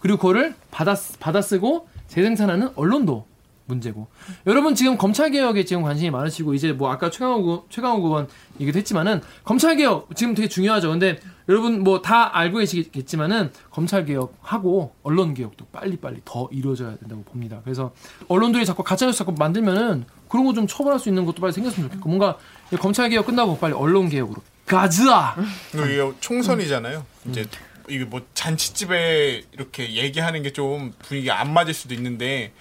[0.00, 3.26] 그리고 그거를 받아 받아 쓰고 재생산하는 언론도
[3.70, 4.08] 문제고.
[4.46, 8.28] 여러분 지금 검찰 개혁에 지금 관심이 많으시고 이제 뭐 아까 최강욱 최강욱 의원
[8.60, 10.90] 얘기도 했지만은 검찰 개혁 지금 되게 중요하죠.
[10.90, 11.18] 근데
[11.48, 17.60] 여러분 뭐 다 알고 계시겠지만은 검찰 개혁하고 언론 개혁도 빨리빨리 더 이루어져야 된다고 봅니다.
[17.64, 17.92] 그래서
[18.28, 21.88] 언론들이 자꾸 가짜 뉴스 자꾸 만들면은 그런 거 좀 처벌할 수 있는 것도 빨리 생겼으면
[21.88, 22.36] 좋겠고 뭔가
[22.72, 25.36] 이 검찰 개혁 끝나고 빨리 언론 개혁으로 가즈아.
[25.74, 27.04] 이게 총선이잖아요.
[27.28, 27.44] 이제
[27.88, 32.52] 이게 뭐 잔치집에 이렇게 얘기하는 게 좀 분위기 안 맞을 수도 있는데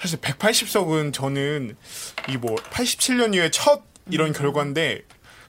[0.00, 1.76] 사실 180석은 저는
[2.28, 5.02] 이게 뭐 87년 이후에 첫 이런 결과인데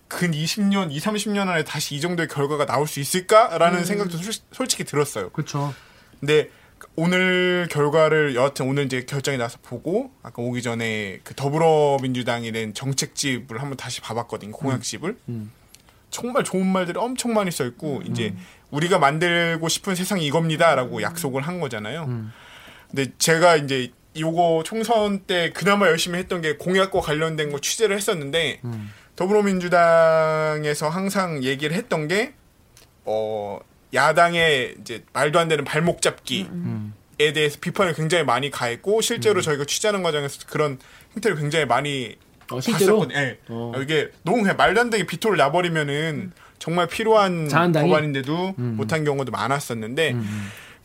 [0.07, 3.83] 근 20년, 2, 30년 안에 다시 이 정도의 결과가 나올 수 있을까라는 음.
[3.83, 5.29] 생각도 솔- 솔직히 들었어요.
[5.29, 5.73] 그렇죠.
[6.19, 6.49] 근데
[6.95, 13.61] 오늘 결과를 여하튼 오늘 이제 결정이 나서 보고 아까 오기 전에 그 더불어민주당이 낸 정책집을
[13.61, 14.51] 한번 다시 봐봤거든요.
[14.51, 15.15] 공약집을.
[15.29, 15.51] 음.
[16.09, 18.33] 정말 좋은 말들이 엄청 많이 써 있고 이제
[18.71, 22.25] 우리가 만들고 싶은 세상이 이겁니다라고 약속을 한 거잖아요.
[22.89, 28.61] 근데 제가 이제 요거 총선 때 그나마 열심히 했던 게 공약과 관련된 거 취재를 했었는데
[29.15, 32.33] 더불어민주당에서 항상 얘기를 했던 게
[33.05, 33.59] 어,
[33.93, 36.45] 야당의 이제 말도 안 되는 발목 잡기에
[37.33, 40.77] 대해서 비판을 굉장히 많이 가했고 실제로 저희가 취재하는 과정에서 그런
[41.15, 42.15] 행태를 굉장히 많이
[42.51, 42.99] 어, 실제로?
[42.99, 43.19] 봤었거든요.
[43.19, 43.39] 예.
[43.49, 43.73] 어.
[43.81, 47.89] 이게 너무 그냥 말도 안 되게 비토를 놔버리면은 정말 필요한 자한당이?
[47.89, 48.73] 법안인데도 음.
[48.75, 50.15] 못한 경우도 많았었는데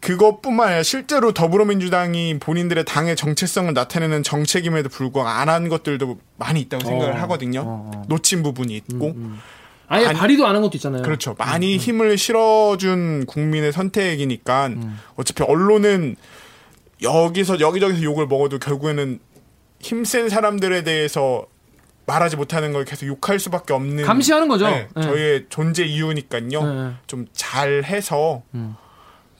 [0.05, 6.85] 그것뿐만 아니라 실제로 더불어민주당이 본인들의 당의 정체성을 나타내는 정책임에도 불구하고 안 한 것들도 많이 있다고
[6.85, 7.17] 생각을 어.
[7.23, 7.91] 하거든요.
[8.09, 9.15] 놓친 부분이 있고.
[9.89, 11.03] 아예 아니- 발의도 안 한 것도 있잖아요.
[11.03, 11.35] 그렇죠.
[11.39, 14.71] 많이 힘을 실어준 국민의 선택이니까
[15.17, 16.17] 어차피 언론은
[17.03, 19.19] 여기서 여기저기서 욕을 먹어도 결국에는
[19.81, 21.47] 힘센 사람들에 대해서
[22.07, 24.67] 말하지 못하는 걸 계속 욕할 수밖에 없는 감시하는 거죠.
[24.69, 25.03] 네, 네.
[25.03, 26.49] 저희의 존재 이유니까요.
[26.49, 26.93] 네.
[27.07, 28.43] 좀 잘해서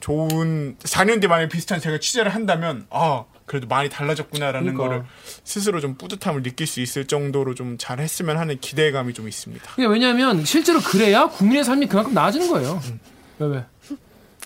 [0.05, 4.83] 좋은 4년 뒤 만에 비슷한 제가 취재를 한다면 아 그래도 많이 달라졌구나라는 그러니까.
[4.83, 5.03] 거를
[5.43, 9.65] 스스로 좀 뿌듯함을 느낄 수 있을 정도로 좀 잘했으면 하는 기대감이 좀 있습니다.
[9.77, 12.79] 왜냐하면 실제로 그래야 국민의 삶이 그만큼 나아지는 거예요.
[13.39, 13.65] 왜 왜?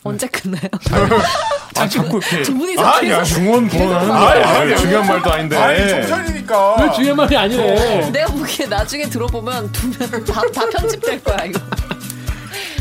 [0.04, 0.62] 언제 끝나요?
[1.76, 5.90] 아 자꾸 이렇게 두 분이서 아니야 계속- 중원 보는 아니, 아니, 중요한 말도 아닌데 아니
[5.90, 6.76] 총선이니까.
[6.86, 8.10] 왜 중요한 말이 아니래.
[8.12, 11.60] 내가 보기에 나중에 들어보면 두면 다, 다 편집될 거야 이거.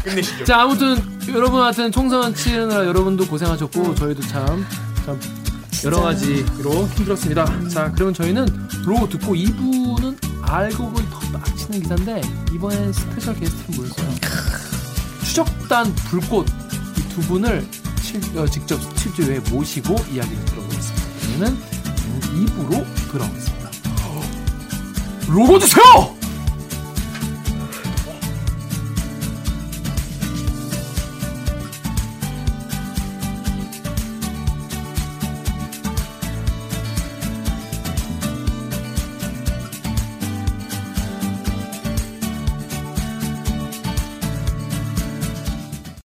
[0.02, 0.44] 끝내시죠.
[0.44, 0.96] 자 아무튼
[1.28, 4.66] 여러분 하여튼 총선 치르느라 여러분도 고생하셨고 저희도 참,
[5.04, 5.20] 참
[5.84, 7.68] 여러 가지로 힘들었습니다.
[7.68, 8.46] 자 그러면 저희는
[8.84, 12.20] 로고 듣고 2부는 알고 보니 더 빡치는 기사인데
[12.54, 14.08] 이번엔 special guest를 모셨어요.
[15.24, 17.66] 추적단 불꽃 이 두 분을
[18.00, 21.04] 칠- 어, 직접 스튜디오에 모시고 이야기를 들어보겠습니다.
[21.20, 21.58] 저희는
[22.46, 23.70] 2부로 돌아오겠습니다.
[25.28, 26.16] 로고 주세요!